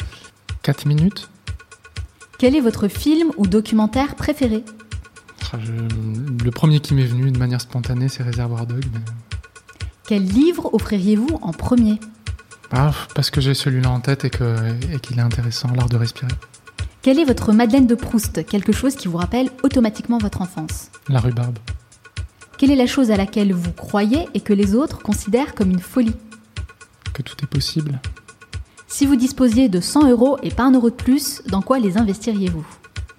4 0.63 0.87
minutes? 0.87 1.29
Quel 2.39 2.55
est 2.57 2.61
votre 2.61 2.89
film 2.89 3.31
ou 3.37 3.47
documentaire 3.47 4.15
préféré? 4.17 4.65
Ah, 5.53 5.59
je- 5.63 6.45
le 6.45 6.51
premier 6.51 6.81
qui 6.81 6.95
m'est 6.95 7.05
venu 7.07 7.31
de 7.31 7.39
manière 7.39 7.61
spontanée, 7.61 8.09
c'est 8.09 8.23
Réservoir 8.23 8.67
Dog. 8.67 8.85
mais- 8.93 9.01
Quel 10.07 10.25
livre 10.25 10.69
offririez-vous 10.75 11.39
en 11.41 11.53
premier? 11.53 11.99
Ah, 12.73 12.93
parce 13.15 13.31
que 13.31 13.41
j'ai 13.41 13.55
celui-là 13.55 13.89
en 13.91 14.01
tête 14.01 14.25
et 14.25 14.31
qu'il 14.31 15.19
est 15.19 15.23
intéressant, 15.23 15.69
l'art 15.75 15.89
de 15.89 15.97
respirer. 15.97 16.33
Quelle 17.03 17.19
est 17.21 17.25
votre 17.25 17.53
Madeleine 17.53 17.87
de 17.87 17.95
Proust? 17.95 18.45
Quelque 18.47 18.73
chose 18.73 18.97
qui 18.97 19.09
vous 19.09 19.17
rappelle 19.19 19.51
automatiquement 19.63 20.19
votre 20.19 20.41
enfance? 20.43 20.91
La 21.09 21.21
rhubarbe. 21.21 21.59
Quelle 22.65 22.73
est 22.73 22.77
la 22.77 22.87
chose 22.87 23.11
à 23.11 23.19
laquelle 23.19 23.53
vous 23.53 23.73
croyez 23.73 24.27
et 24.33 24.41
que 24.41 24.55
les 24.55 24.75
autres 24.75 25.03
considèrent 25.03 25.55
comme 25.55 25.71
une 25.71 25.81
folie 25.81 26.15
Que 27.13 27.21
tout 27.21 27.37
est 27.43 27.47
possible. 27.47 28.01
Si 28.89 29.05
vous 29.05 29.17
disposiez 29.17 29.69
de 29.69 29.83
100 29.83 30.09
euros 30.09 30.39
et 30.43 30.49
pas 30.49 30.63
un 30.63 30.71
euro 30.71 30.89
de 30.89 30.95
plus, 30.95 31.43
dans 31.47 31.61
quoi 31.61 31.79
les 31.79 31.99
investiriez-vous 31.99 32.65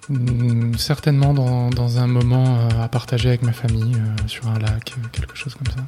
Hmm, 0.08 0.74
Certainement 0.76 1.32
dans, 1.32 1.70
dans 1.70 1.98
un 1.98 2.08
moment 2.08 2.58
euh, 2.58 2.82
à 2.82 2.88
partager 2.88 3.28
avec 3.28 3.42
ma 3.42 3.52
famille, 3.52 3.94
euh, 3.94 4.26
sur 4.26 4.48
un 4.48 4.58
lac, 4.58 4.94
euh, 4.98 5.06
quelque 5.12 5.36
chose 5.36 5.54
comme 5.54 5.72
ça. 5.72 5.84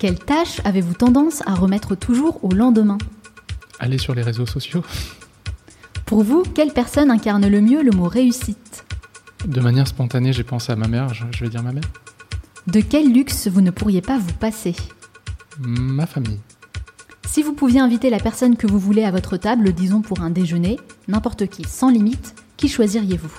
Quelle 0.00 0.18
tâche 0.18 0.60
avez-vous 0.64 0.94
tendance 0.94 1.46
à 1.46 1.54
remettre 1.54 1.94
toujours 1.94 2.44
au 2.44 2.50
lendemain 2.52 2.98
Aller 3.78 3.98
sur 3.98 4.16
les 4.16 4.22
réseaux 4.22 4.46
sociaux. 4.46 4.82
Pour 6.06 6.24
vous, 6.24 6.42
quelle 6.42 6.72
personne 6.72 7.12
incarne 7.12 7.46
le 7.46 7.60
mieux 7.60 7.84
le 7.84 7.92
mot 7.92 8.08
réussite 8.08 8.84
De 9.46 9.60
manière 9.60 9.86
spontanée, 9.86 10.32
j'ai 10.32 10.42
pensé 10.42 10.72
à 10.72 10.76
ma 10.76 10.88
mère, 10.88 11.14
je 11.14 11.44
vais 11.44 11.50
dire 11.50 11.62
ma 11.62 11.70
mère. 11.70 11.84
De 12.66 12.80
quel 12.80 13.12
luxe 13.12 13.48
vous 13.48 13.62
ne 13.62 13.70
pourriez 13.70 14.02
pas 14.02 14.18
vous 14.18 14.32
passer 14.34 14.76
Ma 15.58 16.06
famille. 16.06 16.40
Si 17.26 17.42
vous 17.42 17.52
pouviez 17.52 17.80
inviter 17.80 18.10
la 18.10 18.18
personne 18.18 18.56
que 18.56 18.66
vous 18.66 18.78
voulez 18.78 19.04
à 19.04 19.10
votre 19.10 19.36
table, 19.36 19.72
disons 19.72 20.02
pour 20.02 20.20
un 20.20 20.30
déjeuner, 20.30 20.78
n'importe 21.08 21.46
qui, 21.46 21.64
sans 21.64 21.88
limite, 21.88 22.34
qui 22.56 22.68
choisiriez-vous 22.68 23.32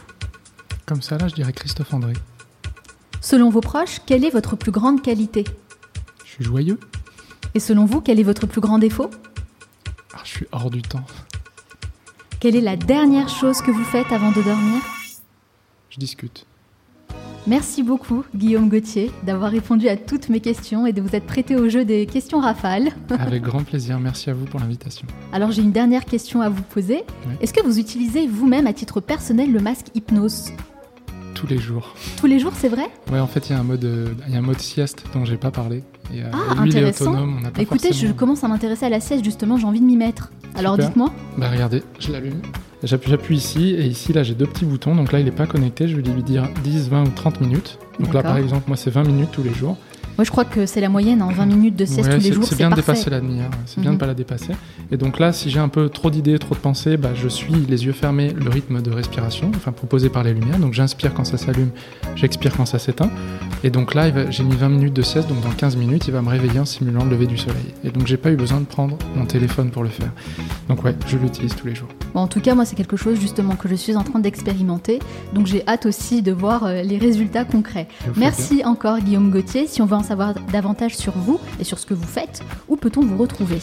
Comme 0.85 1.01
ça, 1.01 1.17
là, 1.17 1.27
je 1.27 1.35
dirais 1.35 1.53
Christophe 1.53 1.93
André. 1.93 2.13
Selon 3.19 3.49
vos 3.49 3.61
proches, 3.61 3.99
quelle 4.05 4.25
est 4.25 4.29
votre 4.29 4.55
plus 4.55 4.71
grande 4.71 5.01
qualité 5.01 5.43
Je 6.25 6.31
suis 6.31 6.43
joyeux. 6.43 6.79
Et 7.53 7.59
selon 7.59 7.85
vous, 7.85 8.01
quel 8.01 8.19
est 8.19 8.23
votre 8.23 8.47
plus 8.47 8.61
grand 8.61 8.79
défaut 8.79 9.09
ah, 10.13 10.21
Je 10.23 10.29
suis 10.29 10.47
hors 10.51 10.71
du 10.71 10.81
temps. 10.81 11.05
Quelle 12.39 12.55
est 12.55 12.61
la 12.61 12.77
dernière 12.77 13.29
chose 13.29 13.61
que 13.61 13.69
vous 13.69 13.83
faites 13.83 14.11
avant 14.11 14.31
de 14.31 14.41
dormir 14.41 14.81
Je 15.89 15.99
discute. 15.99 16.47
Merci 17.47 17.81
beaucoup, 17.81 18.23
Guillaume 18.35 18.69
Gauthier, 18.69 19.11
d'avoir 19.23 19.49
répondu 19.49 19.87
à 19.87 19.97
toutes 19.97 20.29
mes 20.29 20.39
questions 20.39 20.85
et 20.85 20.93
de 20.93 21.01
vous 21.01 21.15
être 21.15 21.25
prêté 21.25 21.55
au 21.55 21.69
jeu 21.69 21.85
des 21.85 22.05
questions 22.05 22.39
rafales. 22.39 22.89
Avec 23.09 23.41
grand 23.41 23.63
plaisir, 23.63 23.99
merci 23.99 24.29
à 24.29 24.33
vous 24.33 24.45
pour 24.45 24.59
l'invitation. 24.59 25.07
Alors 25.33 25.51
j'ai 25.51 25.63
une 25.63 25.71
dernière 25.71 26.05
question 26.05 26.41
à 26.41 26.49
vous 26.49 26.61
poser. 26.61 27.03
Est-ce 27.41 27.53
que 27.53 27.63
vous 27.63 27.79
utilisez 27.79 28.27
vous-même 28.27 28.67
à 28.67 28.73
titre 28.73 29.01
personnel 29.01 29.51
le 29.51 29.59
masque 29.59 29.87
hypnose? 29.95 30.51
Tous 31.41 31.47
les 31.47 31.57
jours. 31.57 31.95
Tous 32.17 32.27
les 32.27 32.37
jours, 32.37 32.51
c'est 32.55 32.69
vrai? 32.69 32.87
Ouais, 33.11 33.19
en 33.19 33.25
fait, 33.25 33.49
il 33.49 33.53
y, 33.53 33.55
a 33.55 33.59
un 33.59 33.63
mode, 33.63 33.83
euh, 33.83 34.13
il 34.27 34.33
y 34.33 34.35
a 34.35 34.39
un 34.39 34.43
mode 34.43 34.59
sieste 34.59 35.03
dont 35.13 35.25
j'ai 35.25 35.37
pas 35.37 35.49
parlé. 35.49 35.83
Et, 36.13 36.21
euh, 36.21 36.29
ah, 36.31 36.61
lui, 36.61 36.69
intéressant. 36.69 37.11
autonome, 37.11 37.41
on 37.43 37.49
pas 37.49 37.61
Écoutez, 37.61 37.93
je 37.93 38.07
commence 38.11 38.43
à 38.43 38.47
m'intéresser 38.47 38.85
à 38.85 38.89
la 38.89 38.99
sieste, 38.99 39.23
justement, 39.23 39.57
j'ai 39.57 39.65
envie 39.65 39.79
de 39.79 39.85
m'y 39.85 39.97
mettre. 39.97 40.31
Alors 40.55 40.77
dites-moi. 40.77 41.11
Bah 41.37 41.49
regardez, 41.49 41.81
je 41.99 42.11
l'allume. 42.11 42.41
J'appuie 42.83 43.37
ici 43.37 43.75
et 43.77 43.85
ici 43.85 44.11
là 44.11 44.23
j'ai 44.23 44.33
deux 44.33 44.47
petits 44.47 44.65
boutons 44.65 44.95
donc 44.95 45.11
là 45.11 45.19
il 45.19 45.25
n'est 45.25 45.31
pas 45.31 45.45
connecté, 45.45 45.87
je 45.87 45.95
vais 45.95 46.01
lui 46.01 46.23
dire 46.23 46.49
10, 46.63 46.89
20 46.89 47.03
ou 47.03 47.11
30 47.15 47.39
minutes. 47.39 47.77
Donc 47.99 48.13
là 48.13 48.23
par 48.23 48.37
exemple 48.37 48.63
moi 48.67 48.75
c'est 48.75 48.89
20 48.89 49.03
minutes 49.03 49.29
tous 49.31 49.43
les 49.43 49.53
jours. 49.53 49.77
Moi, 50.17 50.25
je 50.25 50.31
crois 50.31 50.45
que 50.45 50.65
c'est 50.65 50.81
la 50.81 50.89
moyenne, 50.89 51.21
en 51.21 51.29
hein, 51.29 51.33
20 51.35 51.45
minutes 51.45 51.75
de 51.75 51.85
sieste 51.85 52.09
tous 52.09 52.23
les 52.23 52.33
jours. 52.33 52.43
C'est 52.43 52.55
bien 52.55 52.69
de 52.69 52.75
dépasser 52.75 53.09
la 53.09 53.19
demi-heure, 53.19 53.51
c'est 53.65 53.81
bien 53.81 53.91
de 53.91 53.95
ne 53.95 53.95
mhm. 53.95 53.99
pas 53.99 54.07
la 54.07 54.13
dépasser. 54.13 54.53
Et 54.91 54.97
donc 54.97 55.19
là, 55.19 55.31
si 55.31 55.49
j'ai 55.49 55.59
un 55.59 55.69
peu 55.69 55.89
trop 55.89 56.09
d'idées, 56.09 56.37
trop 56.39 56.55
de 56.55 56.59
pensées, 56.59 56.97
bah, 56.97 57.11
je 57.15 57.27
suis 57.27 57.53
les 57.53 57.85
yeux 57.85 57.91
fermés 57.91 58.33
le 58.33 58.49
rythme 58.49 58.81
de 58.81 58.91
respiration, 58.91 59.51
enfin 59.55 59.71
proposé 59.71 60.09
par 60.09 60.23
les 60.23 60.33
lumières. 60.33 60.59
Donc 60.59 60.73
j'inspire 60.73 61.13
quand 61.13 61.25
ça 61.25 61.37
s'allume, 61.37 61.71
j'expire 62.15 62.55
quand 62.55 62.65
ça 62.65 62.79
s'éteint. 62.79 63.09
Et 63.63 63.69
donc 63.69 63.93
là, 63.93 64.31
j'ai 64.31 64.43
mis 64.43 64.55
20 64.55 64.69
minutes 64.69 64.93
de 64.93 65.01
sieste, 65.01 65.29
donc 65.29 65.41
dans 65.41 65.51
15 65.51 65.75
minutes, 65.77 66.07
il 66.07 66.13
va 66.13 66.21
me 66.21 66.29
réveiller 66.29 66.59
en 66.59 66.65
simulant 66.65 67.03
le 67.05 67.11
lever 67.11 67.27
du 67.27 67.37
soleil. 67.37 67.73
Et 67.83 67.89
donc 67.89 68.07
j'ai 68.07 68.17
pas 68.17 68.31
eu 68.31 68.35
besoin 68.35 68.59
de 68.59 68.65
prendre 68.65 68.97
mon 69.15 69.25
téléphone 69.25 69.69
pour 69.69 69.83
le 69.83 69.89
faire. 69.89 70.11
Donc 70.67 70.83
ouais, 70.83 70.95
je 71.07 71.17
l'utilise 71.17 71.55
tous 71.55 71.67
les 71.67 71.75
jours. 71.75 71.89
Bon, 72.13 72.21
en 72.21 72.27
tout 72.27 72.41
cas, 72.41 72.55
moi, 72.55 72.65
c'est 72.65 72.75
quelque 72.75 72.97
chose 72.97 73.19
justement 73.19 73.55
que 73.55 73.69
je 73.69 73.75
suis 73.75 73.95
en 73.95 74.03
train 74.03 74.19
d'expérimenter. 74.19 74.99
Donc 75.33 75.47
j'ai 75.47 75.65
hâte 75.67 75.85
aussi 75.85 76.21
de 76.21 76.31
voir 76.31 76.65
euh, 76.65 76.81
les 76.81 76.97
résultats 76.97 77.45
concrets. 77.45 77.87
Merci 78.17 78.63
encore, 78.65 78.99
Guillaume 78.99 79.31
Gauthier. 79.31 79.67
Si 79.67 79.81
on 79.81 79.85
veut 79.85 79.95
en 80.01 80.03
savoir 80.03 80.33
davantage, 80.51 80.97
sur 80.97 81.13
vous 81.13 81.39
et 81.59 81.63
sur 81.63 81.77
ce 81.77 81.85
que 81.85 81.93
vous 81.93 82.07
faites, 82.07 82.43
où 82.67 82.75
peut-on 82.75 83.01
vous 83.01 83.17
retrouver? 83.17 83.59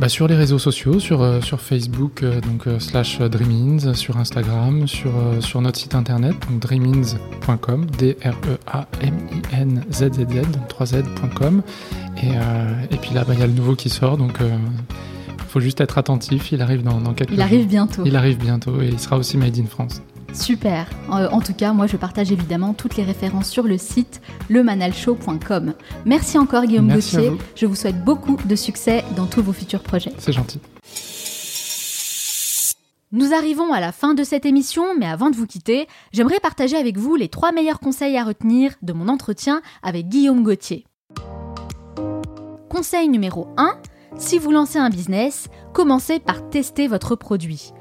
Bah 0.00 0.08
sur 0.08 0.26
les 0.26 0.34
réseaux 0.34 0.58
sociaux, 0.58 0.98
sur, 0.98 1.20
euh, 1.20 1.42
sur 1.42 1.60
Facebook, 1.60 2.22
euh, 2.22 2.40
donc 2.40 2.66
euh, 2.66 2.78
slash 2.78 3.18
Dreamins, 3.18 3.92
sur 3.92 4.16
Instagram, 4.16 4.88
sur, 4.88 5.12
sur 5.40 5.60
notre 5.60 5.78
site 5.78 5.94
internet, 5.94 6.34
donc 6.48 6.60
dreamins.com, 6.60 7.84
D-R-E-A-M-I-N-Z-Z-Z, 7.98 8.40
donc 10.16 10.66
3Z.com. 10.70 11.60
Et, 12.22 12.30
et 12.90 12.96
puis 12.96 13.12
là, 13.14 13.24
bah, 13.24 13.34
il 13.34 13.40
y 13.40 13.42
a 13.42 13.46
le 13.46 13.52
nouveau 13.52 13.74
qui 13.74 13.90
sort, 13.90 14.16
donc 14.16 14.38
il 14.40 15.44
faut 15.48 15.60
juste 15.60 15.82
être 15.82 15.98
attentif, 15.98 16.52
il 16.52 16.62
arrive 16.62 16.82
dans, 16.82 17.02
dans 17.02 17.12
quelques 17.12 17.32
Il 17.32 17.42
arrive 17.42 17.66
bientôt. 17.66 18.02
Il 18.06 18.16
arrive 18.16 18.38
bientôt 18.38 18.80
et 18.80 18.88
il 18.88 18.98
sera 18.98 19.18
aussi 19.18 19.36
made 19.36 19.58
in 19.58 19.66
France. 19.66 20.00
Super. 20.34 20.88
Euh, 21.10 21.28
en 21.30 21.40
tout 21.40 21.54
cas, 21.54 21.72
moi, 21.72 21.86
je 21.86 21.96
partage 21.96 22.32
évidemment 22.32 22.74
toutes 22.74 22.96
les 22.96 23.04
références 23.04 23.48
sur 23.48 23.64
le 23.64 23.78
site 23.78 24.20
lemanalshow.com. 24.48 25.74
Merci 26.04 26.38
encore, 26.38 26.64
Guillaume 26.64 26.92
Gauthier. 26.92 27.32
Je 27.54 27.66
vous 27.66 27.74
souhaite 27.74 28.02
beaucoup 28.02 28.36
de 28.44 28.56
succès 28.56 29.04
dans 29.16 29.26
tous 29.26 29.42
vos 29.42 29.52
futurs 29.52 29.82
projets. 29.82 30.12
C'est 30.18 30.32
gentil. 30.32 30.60
Nous 33.14 33.34
arrivons 33.34 33.74
à 33.74 33.80
la 33.80 33.92
fin 33.92 34.14
de 34.14 34.24
cette 34.24 34.46
émission, 34.46 34.84
mais 34.98 35.04
avant 35.04 35.28
de 35.28 35.36
vous 35.36 35.46
quitter, 35.46 35.86
j'aimerais 36.12 36.40
partager 36.40 36.76
avec 36.76 36.96
vous 36.96 37.14
les 37.14 37.28
trois 37.28 37.52
meilleurs 37.52 37.78
conseils 37.78 38.16
à 38.16 38.24
retenir 38.24 38.72
de 38.80 38.94
mon 38.94 39.08
entretien 39.08 39.60
avec 39.82 40.08
Guillaume 40.08 40.42
Gauthier. 40.42 40.86
Conseil 42.70 43.10
numéro 43.10 43.48
1, 43.58 43.76
si 44.16 44.38
vous 44.38 44.50
lancez 44.50 44.78
un 44.78 44.88
business, 44.88 45.48
commencez 45.74 46.20
par 46.20 46.48
tester 46.48 46.88
votre 46.88 47.14
produit. 47.14 47.72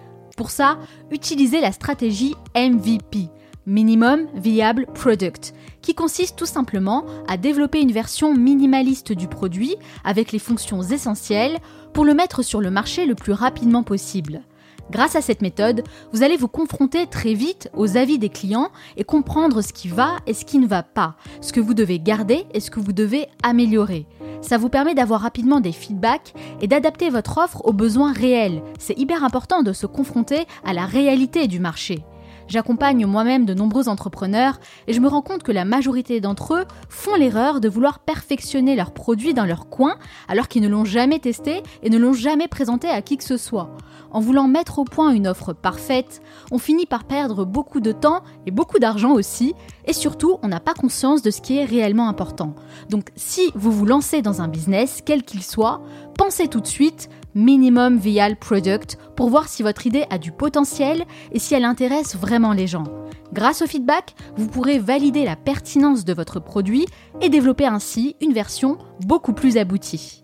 Pour 0.42 0.50
ça, 0.50 0.80
utilisez 1.12 1.62
la 1.62 1.72
stratégie 1.72 2.34
MVP, 2.56 3.28
Minimum 3.68 4.26
Viable 4.34 4.88
Product, 4.92 5.54
qui 5.84 5.94
consiste 5.94 6.36
tout 6.36 6.48
simplement 6.48 7.06
à 7.28 7.38
développer 7.38 7.80
une 7.80 7.92
version 7.92 8.34
minimaliste 8.34 9.12
du 9.12 9.28
produit 9.28 9.76
avec 10.04 10.32
les 10.32 10.40
fonctions 10.40 10.82
essentielles 10.82 11.60
pour 11.94 12.06
le 12.06 12.16
mettre 12.16 12.42
sur 12.42 12.60
le 12.60 12.72
marché 12.72 13.06
le 13.06 13.14
plus 13.14 13.34
rapidement 13.34 13.84
possible. 13.84 14.42
Grâce 14.90 15.16
à 15.16 15.22
cette 15.22 15.42
méthode, 15.42 15.84
vous 16.12 16.24
allez 16.24 16.38
vous 16.38 16.48
confronter 16.48 17.08
très 17.08 17.34
vite 17.34 17.70
aux 17.76 17.98
avis 17.98 18.18
des 18.18 18.30
clients 18.30 18.70
et 18.98 19.04
comprendre 19.04 19.62
ce 19.62 19.74
qui 19.74 19.88
va 19.88 20.18
et 20.28 20.34
ce 20.34 20.46
qui 20.46 20.58
ne 20.58 20.68
va 20.68 20.84
pas, 20.84 21.16
ce 21.42 21.54
que 21.54 21.60
vous 21.60 21.74
devez 21.74 22.00
garder 22.00 22.46
et 22.54 22.60
ce 22.60 22.72
que 22.72 22.80
vous 22.80 22.94
devez 22.94 23.28
améliorer. 23.44 24.06
Ça 24.42 24.58
vous 24.58 24.70
permet 24.70 24.96
d'avoir 24.96 25.22
rapidement 25.22 25.60
des 25.60 25.72
feedbacks 25.72 26.34
et 26.62 26.68
d'adapter 26.68 27.10
votre 27.10 27.38
offre 27.38 27.62
aux 27.66 27.74
besoins 27.74 28.12
réels. 28.12 28.64
C'est 28.80 28.98
hyper 28.98 29.24
important 29.24 29.62
de 29.62 29.72
se 29.72 29.86
confronter 29.86 30.46
à 30.66 30.74
la 30.74 30.86
réalité 30.86 31.48
du 31.48 31.60
marché. 31.60 32.04
J'accompagne 32.48 33.06
moi-même 33.06 33.46
de 33.46 33.54
nombreux 33.54 33.90
entrepreneurs 33.90 34.60
et 34.88 34.94
je 34.94 35.00
me 35.00 35.08
rends 35.08 35.22
compte 35.22 35.44
que 35.44 35.52
la 35.52 35.66
majorité 35.66 36.20
d'entre 36.22 36.56
eux 36.56 36.66
font 36.90 37.16
l'erreur 37.16 37.62
de 37.62 37.70
vouloir 37.70 38.00
perfectionner 38.00 38.76
leurs 38.76 38.92
produits 38.92 39.34
dans 39.34 39.46
leur 39.46 39.70
coin 39.70 39.96
alors 40.28 40.48
qu'ils 40.48 40.62
ne 40.62 40.68
l'ont 40.68 40.86
jamais 40.86 41.20
testé 41.20 41.64
et 41.84 41.90
ne 41.90 41.98
l'ont 41.98 42.14
jamais 42.14 42.48
présenté 42.48 42.88
à 42.90 43.02
qui 43.02 43.18
que 43.18 43.24
ce 43.24 43.38
soit. 43.38 43.76
En 44.12 44.20
voulant 44.20 44.48
mettre 44.48 44.80
au 44.80 44.84
point 44.84 45.12
une 45.12 45.28
offre 45.28 45.54
parfaite, 45.54 46.22
on 46.52 46.58
finit 46.58 46.86
par 46.86 47.06
perdre 47.06 47.46
beaucoup 47.46 47.80
de 47.80 47.94
temps 47.94 48.22
et 48.46 48.52
beaucoup 48.52 48.78
d'argent 48.78 49.14
aussi, 49.14 49.56
et 49.86 49.94
surtout 49.94 50.38
on 50.44 50.50
n'a 50.50 50.60
pas 50.60 50.74
conscience 50.74 51.22
de 51.22 51.32
ce 51.32 51.40
qui 51.40 51.58
est 51.58 51.66
réellement 51.66 52.10
important. 52.10 52.54
Donc 52.90 53.10
si 53.16 53.52
vous 53.56 53.72
vous 53.72 53.86
lancez 53.86 54.22
dans 54.22 54.42
un 54.42 54.50
business, 54.50 55.02
quel 55.06 55.24
qu'il 55.24 55.44
soit, 55.44 55.82
pensez 56.18 56.50
tout 56.50 56.60
de 56.60 56.68
suite 56.68 57.10
minimum 57.36 57.98
vial 57.98 58.38
product 58.38 58.98
pour 59.16 59.30
voir 59.30 59.48
si 59.48 59.64
votre 59.64 59.88
idée 59.88 60.06
a 60.10 60.18
du 60.18 60.32
potentiel 60.32 61.06
et 61.32 61.40
si 61.40 61.54
elle 61.56 61.66
intéresse 61.66 62.16
vraiment 62.16 62.54
les 62.54 62.68
gens. 62.68 62.86
Grâce 63.34 63.62
au 63.62 63.68
feedback, 63.68 64.16
vous 64.36 64.48
pourrez 64.48 64.78
valider 64.80 65.24
la 65.24 65.36
pertinence 65.36 66.04
de 66.04 66.14
votre 66.14 66.40
produit 66.40 66.86
et 67.22 67.30
développer 67.30 67.66
ainsi 67.66 68.16
une 68.20 68.34
version 68.34 68.78
beaucoup 69.06 69.34
plus 69.34 69.58
aboutie. 69.58 70.24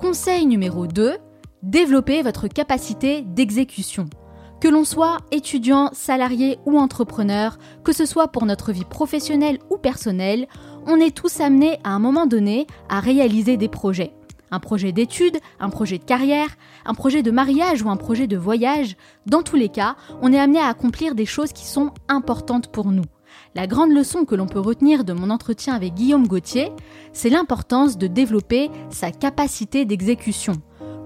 Conseil 0.00 0.46
numéro 0.46 0.86
2, 0.86 1.16
développer 1.62 2.22
votre 2.22 2.48
capacité 2.48 3.22
d'exécution. 3.22 4.08
Que 4.60 4.68
l'on 4.68 4.84
soit 4.84 5.18
étudiant, 5.30 5.90
salarié 5.92 6.58
ou 6.66 6.78
entrepreneur, 6.78 7.58
que 7.84 7.92
ce 7.92 8.06
soit 8.06 8.28
pour 8.28 8.44
notre 8.44 8.72
vie 8.72 8.84
professionnelle 8.84 9.58
ou 9.70 9.76
personnelle, 9.76 10.48
on 10.86 10.96
est 10.96 11.14
tous 11.14 11.40
amenés 11.40 11.78
à 11.84 11.90
un 11.90 11.98
moment 11.98 12.26
donné 12.26 12.66
à 12.88 12.98
réaliser 12.98 13.56
des 13.56 13.68
projets 13.68 14.14
un 14.50 14.60
projet 14.60 14.92
d'études, 14.92 15.38
un 15.60 15.70
projet 15.70 15.98
de 15.98 16.04
carrière, 16.04 16.48
un 16.84 16.94
projet 16.94 17.22
de 17.22 17.30
mariage 17.30 17.82
ou 17.82 17.90
un 17.90 17.96
projet 17.96 18.26
de 18.26 18.36
voyage, 18.36 18.96
dans 19.26 19.42
tous 19.42 19.56
les 19.56 19.68
cas, 19.68 19.96
on 20.22 20.32
est 20.32 20.38
amené 20.38 20.58
à 20.58 20.68
accomplir 20.68 21.14
des 21.14 21.26
choses 21.26 21.52
qui 21.52 21.66
sont 21.66 21.92
importantes 22.08 22.68
pour 22.68 22.90
nous. 22.90 23.04
La 23.54 23.66
grande 23.66 23.92
leçon 23.92 24.24
que 24.24 24.34
l'on 24.34 24.46
peut 24.46 24.60
retenir 24.60 25.04
de 25.04 25.12
mon 25.12 25.30
entretien 25.30 25.74
avec 25.74 25.94
Guillaume 25.94 26.26
Gauthier, 26.26 26.70
c'est 27.12 27.30
l'importance 27.30 27.98
de 27.98 28.06
développer 28.06 28.70
sa 28.90 29.10
capacité 29.10 29.84
d'exécution. 29.84 30.54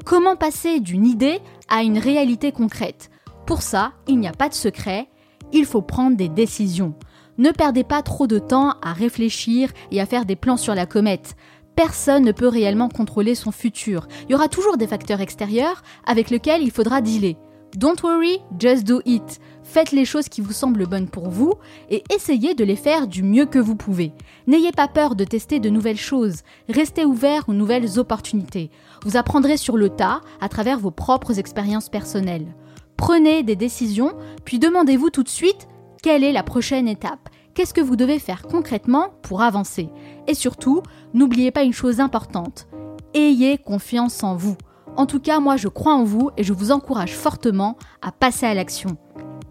Comment 0.05 0.37
passer 0.37 0.81
d'une 0.81 1.07
idée 1.07 1.41
à 1.69 1.83
une 1.83 1.99
réalité 1.99 2.53
concrète? 2.53 3.11
Pour 3.47 3.63
ça, 3.63 3.93
il 4.09 4.19
n'y 4.19 4.29
a 4.29 4.33
pas 4.33 4.49
de 4.49 4.55
secret, 4.55 5.09
il 5.53 5.65
faut 5.65 5.83
prendre 5.83 6.17
des 6.17 6.29
décisions. 6.29 6.95
Ne 7.39 7.51
perdez 7.51 7.85
pas 7.85 8.03
trop 8.03 8.27
de 8.27 8.39
temps 8.39 8.75
à 8.83 8.93
réfléchir 8.93 9.71
et 9.91 10.01
à 10.01 10.07
faire 10.07 10.27
des 10.27 10.37
plans 10.37 10.57
sur 10.57 10.75
la 10.75 10.87
comète 10.87 11.35
personne 11.75 12.25
ne 12.25 12.33
peut 12.33 12.49
réellement 12.49 12.89
contrôler 12.89 13.35
son 13.35 13.53
futur. 13.53 14.07
Il 14.25 14.33
y 14.33 14.35
aura 14.35 14.49
toujours 14.49 14.77
des 14.77 14.87
facteurs 14.87 15.21
extérieurs 15.21 15.83
avec 16.07 16.31
lesquels 16.31 16.63
il 16.63 16.71
faudra 16.71 17.01
dealer. 17.01 17.37
Don't 17.77 18.03
worry, 18.03 18.39
just 18.59 18.85
do 18.85 19.01
it. 19.07 19.41
Faites 19.63 19.93
les 19.93 20.05
choses 20.05 20.29
qui 20.29 20.43
vous 20.43 20.53
semblent 20.53 20.87
bonnes 20.87 21.09
pour 21.09 21.31
vous 21.31 21.55
et 21.89 22.05
essayez 22.15 22.55
de 22.55 22.65
les 22.65 22.77
faire 22.77 23.07
du 23.07 23.23
mieux 23.23 23.47
que 23.47 23.59
vous 23.59 23.77
pouvez. 23.77 24.13
N'ayez 24.47 24.73
pas 24.73 24.89
peur 24.89 25.15
de 25.15 25.25
tester 25.25 25.59
de 25.59 25.71
nouvelles 25.71 25.97
choses. 25.97 26.43
Restez 26.69 27.07
ouvert 27.07 27.49
aux 27.49 27.55
nouvelles 27.55 27.99
opportunités. 27.99 28.71
Vous 29.05 29.17
apprendrez 29.17 29.57
sur 29.57 29.79
le 29.79 29.89
tas 29.89 30.21
à 30.43 30.51
travers 30.51 30.79
vos 30.79 30.91
propres 30.91 31.39
expériences 31.39 31.89
personnelles. 31.89 32.55
Prenez 32.99 33.43
des 33.43 33.57
décisions, 33.57 34.13
puis 34.45 34.59
demandez-vous 34.59 35.09
tout 35.09 35.23
de 35.23 35.29
suite 35.31 35.67
quelle 36.03 36.25
est 36.25 36.33
la 36.33 36.43
prochaine 36.43 36.89
étape? 36.89 37.31
Qu'est-ce 37.55 37.75
que 37.75 37.81
vous 37.81 37.97
devez 37.97 38.19
faire 38.19 38.43
concrètement 38.43 39.15
pour 39.23 39.41
avancer? 39.41 39.89
Et 40.27 40.35
surtout, 40.35 40.83
n'oubliez 41.15 41.51
pas 41.51 41.63
une 41.63 41.73
chose 41.73 42.01
importante. 42.01 42.69
Ayez 43.15 43.59
confiance 43.59 44.23
en 44.23 44.37
vous. 44.37 44.57
En 44.97 45.07
tout 45.07 45.21
cas, 45.21 45.41
moi 45.41 45.57
je 45.57 45.69
crois 45.69 45.95
en 45.95 46.05
vous 46.05 46.31
et 46.37 46.45
je 46.45 46.53
vous 46.53 46.71
encourage 46.71 47.15
fortement 47.15 47.77
à 48.03 48.13
passer 48.13 48.47
à 48.47 48.55
l'action. 48.55 48.97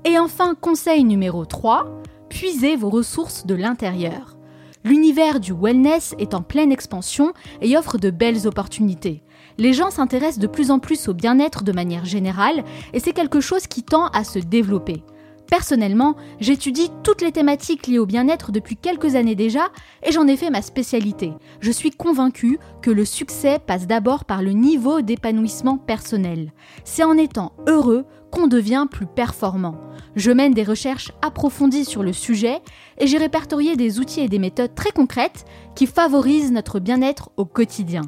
Et 0.05 0.17
enfin, 0.17 0.55
conseil 0.55 1.03
numéro 1.03 1.45
3, 1.45 2.01
puisez 2.29 2.75
vos 2.75 2.89
ressources 2.89 3.45
de 3.45 3.55
l'intérieur. 3.55 4.37
L'univers 4.83 5.39
du 5.39 5.53
wellness 5.53 6.15
est 6.17 6.33
en 6.33 6.41
pleine 6.41 6.71
expansion 6.71 7.33
et 7.61 7.77
offre 7.77 7.99
de 7.99 8.09
belles 8.09 8.47
opportunités. 8.47 9.21
Les 9.59 9.73
gens 9.73 9.91
s'intéressent 9.91 10.39
de 10.39 10.47
plus 10.47 10.71
en 10.71 10.79
plus 10.79 11.07
au 11.07 11.13
bien-être 11.13 11.63
de 11.63 11.71
manière 11.71 12.05
générale 12.05 12.63
et 12.93 12.99
c'est 12.99 13.13
quelque 13.13 13.41
chose 13.41 13.67
qui 13.67 13.83
tend 13.83 14.07
à 14.07 14.23
se 14.23 14.39
développer. 14.39 15.03
Personnellement, 15.51 16.15
j'étudie 16.39 16.89
toutes 17.03 17.21
les 17.21 17.33
thématiques 17.33 17.85
liées 17.85 17.99
au 17.99 18.05
bien-être 18.05 18.53
depuis 18.53 18.77
quelques 18.77 19.15
années 19.15 19.35
déjà 19.35 19.67
et 20.01 20.13
j'en 20.13 20.25
ai 20.25 20.37
fait 20.37 20.49
ma 20.49 20.61
spécialité. 20.61 21.33
Je 21.59 21.71
suis 21.71 21.91
convaincue 21.91 22.57
que 22.81 22.89
le 22.89 23.03
succès 23.03 23.59
passe 23.59 23.85
d'abord 23.85 24.23
par 24.23 24.43
le 24.43 24.51
niveau 24.51 25.01
d'épanouissement 25.01 25.77
personnel. 25.77 26.53
C'est 26.85 27.03
en 27.03 27.17
étant 27.17 27.51
heureux 27.67 28.05
qu'on 28.31 28.47
devient 28.47 28.87
plus 28.89 29.07
performant. 29.07 29.75
Je 30.15 30.31
mène 30.31 30.53
des 30.53 30.63
recherches 30.63 31.11
approfondies 31.21 31.83
sur 31.83 32.01
le 32.01 32.13
sujet 32.13 32.61
et 32.97 33.05
j'ai 33.05 33.17
répertorié 33.17 33.75
des 33.75 33.99
outils 33.99 34.21
et 34.21 34.29
des 34.29 34.39
méthodes 34.39 34.73
très 34.73 34.91
concrètes 34.91 35.43
qui 35.75 35.85
favorisent 35.85 36.53
notre 36.53 36.79
bien-être 36.79 37.29
au 37.35 37.43
quotidien. 37.43 38.03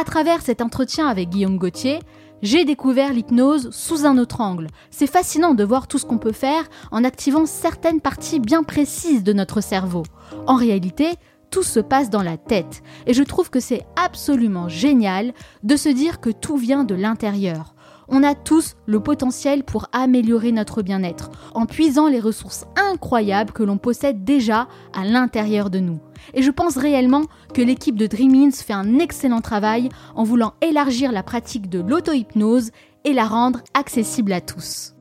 À 0.00 0.02
travers 0.02 0.42
cet 0.42 0.60
entretien 0.60 1.06
avec 1.06 1.28
Guillaume 1.28 1.58
Gauthier, 1.58 2.00
j'ai 2.42 2.64
découvert 2.64 3.12
l'hypnose 3.12 3.70
sous 3.70 4.06
un 4.06 4.18
autre 4.18 4.40
angle. 4.40 4.68
C'est 4.90 5.06
fascinant 5.06 5.54
de 5.54 5.64
voir 5.64 5.86
tout 5.86 5.98
ce 5.98 6.06
qu'on 6.06 6.18
peut 6.18 6.32
faire 6.32 6.64
en 6.90 7.04
activant 7.04 7.46
certaines 7.46 8.00
parties 8.00 8.40
bien 8.40 8.62
précises 8.62 9.24
de 9.24 9.32
notre 9.32 9.60
cerveau. 9.60 10.02
En 10.46 10.56
réalité, 10.56 11.10
tout 11.50 11.62
se 11.62 11.80
passe 11.80 12.10
dans 12.10 12.22
la 12.22 12.36
tête. 12.36 12.82
Et 13.06 13.14
je 13.14 13.22
trouve 13.22 13.50
que 13.50 13.60
c'est 13.60 13.84
absolument 13.96 14.68
génial 14.68 15.32
de 15.62 15.76
se 15.76 15.88
dire 15.88 16.20
que 16.20 16.30
tout 16.30 16.56
vient 16.56 16.84
de 16.84 16.94
l'intérieur. 16.94 17.74
On 18.12 18.24
a 18.24 18.34
tous 18.34 18.74
le 18.86 18.98
potentiel 18.98 19.62
pour 19.62 19.86
améliorer 19.92 20.50
notre 20.50 20.82
bien-être 20.82 21.30
en 21.54 21.66
puisant 21.66 22.08
les 22.08 22.18
ressources 22.18 22.66
incroyables 22.76 23.52
que 23.52 23.62
l'on 23.62 23.78
possède 23.78 24.24
déjà 24.24 24.66
à 24.92 25.04
l'intérieur 25.04 25.70
de 25.70 25.78
nous. 25.78 26.00
Et 26.34 26.42
je 26.42 26.50
pense 26.50 26.76
réellement 26.76 27.22
que 27.54 27.62
l'équipe 27.62 27.96
de 27.96 28.08
Dreamins 28.08 28.50
fait 28.50 28.72
un 28.72 28.98
excellent 28.98 29.40
travail 29.40 29.88
en 30.16 30.24
voulant 30.24 30.54
élargir 30.60 31.12
la 31.12 31.22
pratique 31.22 31.68
de 31.68 31.80
l'auto-hypnose 31.80 32.72
et 33.04 33.12
la 33.12 33.26
rendre 33.26 33.60
accessible 33.74 34.32
à 34.32 34.40
tous. 34.40 34.94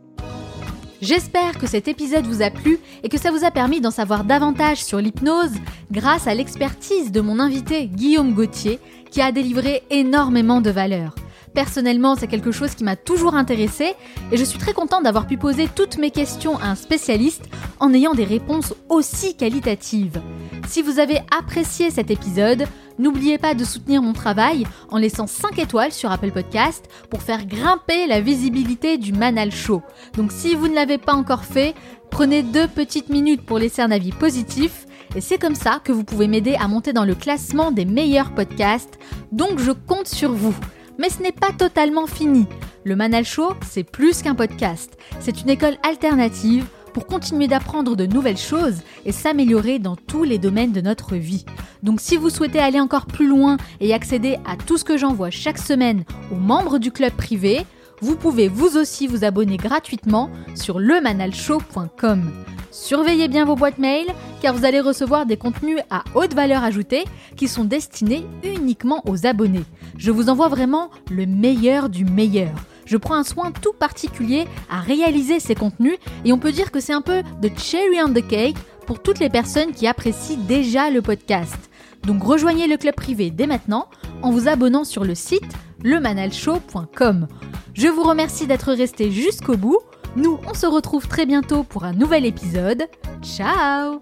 J'espère 1.01 1.57
que 1.57 1.65
cet 1.65 1.87
épisode 1.87 2.27
vous 2.27 2.41
a 2.43 2.51
plu 2.51 2.77
et 3.03 3.09
que 3.09 3.17
ça 3.17 3.31
vous 3.31 3.45
a 3.45 3.51
permis 3.51 3.81
d'en 3.81 3.91
savoir 3.91 4.23
davantage 4.23 4.83
sur 4.83 4.99
l'hypnose 4.99 5.53
grâce 5.91 6.27
à 6.27 6.35
l'expertise 6.35 7.11
de 7.11 7.21
mon 7.21 7.39
invité 7.39 7.87
Guillaume 7.87 8.33
Gauthier 8.33 8.79
qui 9.09 9.21
a 9.21 9.31
délivré 9.31 9.81
énormément 9.89 10.61
de 10.61 10.69
valeur. 10.69 11.15
Personnellement, 11.53 12.15
c'est 12.15 12.27
quelque 12.27 12.51
chose 12.51 12.75
qui 12.75 12.83
m'a 12.83 12.95
toujours 12.95 13.35
intéressé 13.35 13.93
et 14.31 14.37
je 14.37 14.43
suis 14.43 14.59
très 14.59 14.73
contente 14.73 15.03
d'avoir 15.03 15.27
pu 15.27 15.37
poser 15.37 15.67
toutes 15.73 15.97
mes 15.97 16.11
questions 16.11 16.57
à 16.59 16.67
un 16.67 16.75
spécialiste 16.75 17.49
en 17.79 17.93
ayant 17.93 18.13
des 18.13 18.23
réponses 18.23 18.73
aussi 18.87 19.35
qualitatives. 19.35 20.21
Si 20.67 20.81
vous 20.81 20.99
avez 20.99 21.19
apprécié 21.37 21.89
cet 21.89 22.11
épisode, 22.11 22.67
n'oubliez 22.99 23.37
pas 23.37 23.55
de 23.55 23.63
soutenir 23.63 24.01
mon 24.01 24.13
travail 24.13 24.67
en 24.89 24.97
laissant 24.97 25.25
5 25.25 25.57
étoiles 25.57 25.91
sur 25.91 26.11
Apple 26.11 26.31
Podcast 26.31 26.87
pour 27.09 27.23
faire 27.23 27.45
grimper 27.45 28.05
la 28.05 28.21
visibilité 28.21 28.97
du 28.97 29.11
Manal 29.11 29.51
Show. 29.51 29.81
Donc 30.15 30.31
si 30.31 30.53
vous 30.55 30.67
ne 30.67 30.75
l'avez 30.75 30.97
pas 30.97 31.13
encore 31.13 31.45
fait, 31.45 31.73
prenez 32.11 32.43
deux 32.43 32.67
petites 32.67 33.09
minutes 33.09 33.45
pour 33.45 33.57
laisser 33.57 33.81
un 33.81 33.91
avis 33.91 34.11
positif 34.11 34.85
et 35.15 35.21
c'est 35.21 35.39
comme 35.39 35.55
ça 35.55 35.81
que 35.83 35.91
vous 35.91 36.03
pouvez 36.03 36.27
m'aider 36.27 36.55
à 36.59 36.67
monter 36.67 36.93
dans 36.93 37.05
le 37.05 37.15
classement 37.15 37.71
des 37.71 37.85
meilleurs 37.85 38.35
podcasts. 38.35 38.99
Donc 39.31 39.57
je 39.57 39.71
compte 39.71 40.07
sur 40.07 40.31
vous. 40.31 40.53
Mais 40.99 41.09
ce 41.09 41.23
n'est 41.23 41.31
pas 41.31 41.53
totalement 41.57 42.07
fini. 42.07 42.45
Le 42.83 42.93
Manal 42.97 43.23
Show, 43.23 43.53
c'est 43.65 43.85
plus 43.85 44.21
qu'un 44.21 44.35
podcast. 44.35 44.97
C'est 45.21 45.41
une 45.41 45.49
école 45.49 45.77
alternative 45.81 46.65
pour 46.93 47.07
continuer 47.07 47.47
d'apprendre 47.47 47.95
de 47.95 48.05
nouvelles 48.05 48.37
choses 48.37 48.81
et 49.05 49.13
s'améliorer 49.13 49.79
dans 49.79 49.95
tous 49.95 50.25
les 50.25 50.37
domaines 50.37 50.73
de 50.73 50.81
notre 50.81 51.15
vie. 51.15 51.45
Donc 51.83 52.01
si 52.01 52.17
vous 52.17 52.29
souhaitez 52.29 52.59
aller 52.59 52.81
encore 52.81 53.05
plus 53.05 53.27
loin 53.27 53.55
et 53.79 53.93
accéder 53.93 54.37
à 54.45 54.57
tout 54.57 54.77
ce 54.77 54.83
que 54.83 54.97
j'envoie 54.97 55.29
chaque 55.29 55.57
semaine 55.57 56.03
aux 56.33 56.39
membres 56.39 56.79
du 56.79 56.91
club 56.91 57.13
privé, 57.13 57.65
vous 58.01 58.15
pouvez 58.15 58.47
vous 58.47 58.77
aussi 58.77 59.07
vous 59.07 59.23
abonner 59.23 59.57
gratuitement 59.57 60.29
sur 60.55 60.79
lemanalshow.com. 60.79 62.31
Surveillez 62.71 63.27
bien 63.27 63.45
vos 63.45 63.55
boîtes 63.55 63.77
mail 63.77 64.07
car 64.41 64.53
vous 64.53 64.65
allez 64.65 64.79
recevoir 64.79 65.25
des 65.25 65.37
contenus 65.37 65.79
à 65.89 66.03
haute 66.15 66.33
valeur 66.33 66.63
ajoutée 66.63 67.03
qui 67.35 67.47
sont 67.47 67.65
destinés 67.65 68.25
uniquement 68.43 69.01
aux 69.07 69.25
abonnés. 69.25 69.65
Je 69.97 70.11
vous 70.11 70.29
envoie 70.29 70.47
vraiment 70.47 70.91
le 71.09 71.25
meilleur 71.25 71.89
du 71.89 72.05
meilleur. 72.05 72.53
Je 72.85 72.97
prends 72.97 73.15
un 73.15 73.23
soin 73.23 73.51
tout 73.51 73.73
particulier 73.73 74.47
à 74.69 74.79
réaliser 74.79 75.39
ces 75.39 75.55
contenus 75.55 75.97
et 76.25 76.33
on 76.33 76.39
peut 76.39 76.51
dire 76.51 76.71
que 76.71 76.79
c'est 76.79 76.93
un 76.93 77.01
peu 77.01 77.21
de 77.41 77.49
cherry 77.57 78.01
on 78.03 78.13
the 78.13 78.27
cake 78.27 78.57
pour 78.87 79.01
toutes 79.01 79.19
les 79.19 79.29
personnes 79.29 79.71
qui 79.71 79.85
apprécient 79.85 80.39
déjà 80.47 80.89
le 80.89 81.01
podcast. 81.01 81.69
Donc 82.03 82.23
rejoignez 82.23 82.67
le 82.67 82.77
club 82.77 82.95
privé 82.95 83.29
dès 83.29 83.45
maintenant 83.45 83.87
en 84.21 84.31
vous 84.31 84.47
abonnant 84.47 84.83
sur 84.83 85.03
le 85.03 85.15
site 85.15 85.53
lemanalshow.com. 85.83 87.27
Je 87.73 87.87
vous 87.87 88.03
remercie 88.03 88.47
d'être 88.47 88.73
resté 88.73 89.11
jusqu'au 89.11 89.57
bout. 89.57 89.79
Nous, 90.15 90.39
on 90.47 90.53
se 90.53 90.65
retrouve 90.65 91.07
très 91.07 91.25
bientôt 91.25 91.63
pour 91.63 91.83
un 91.83 91.93
nouvel 91.93 92.25
épisode. 92.25 92.83
Ciao 93.21 94.01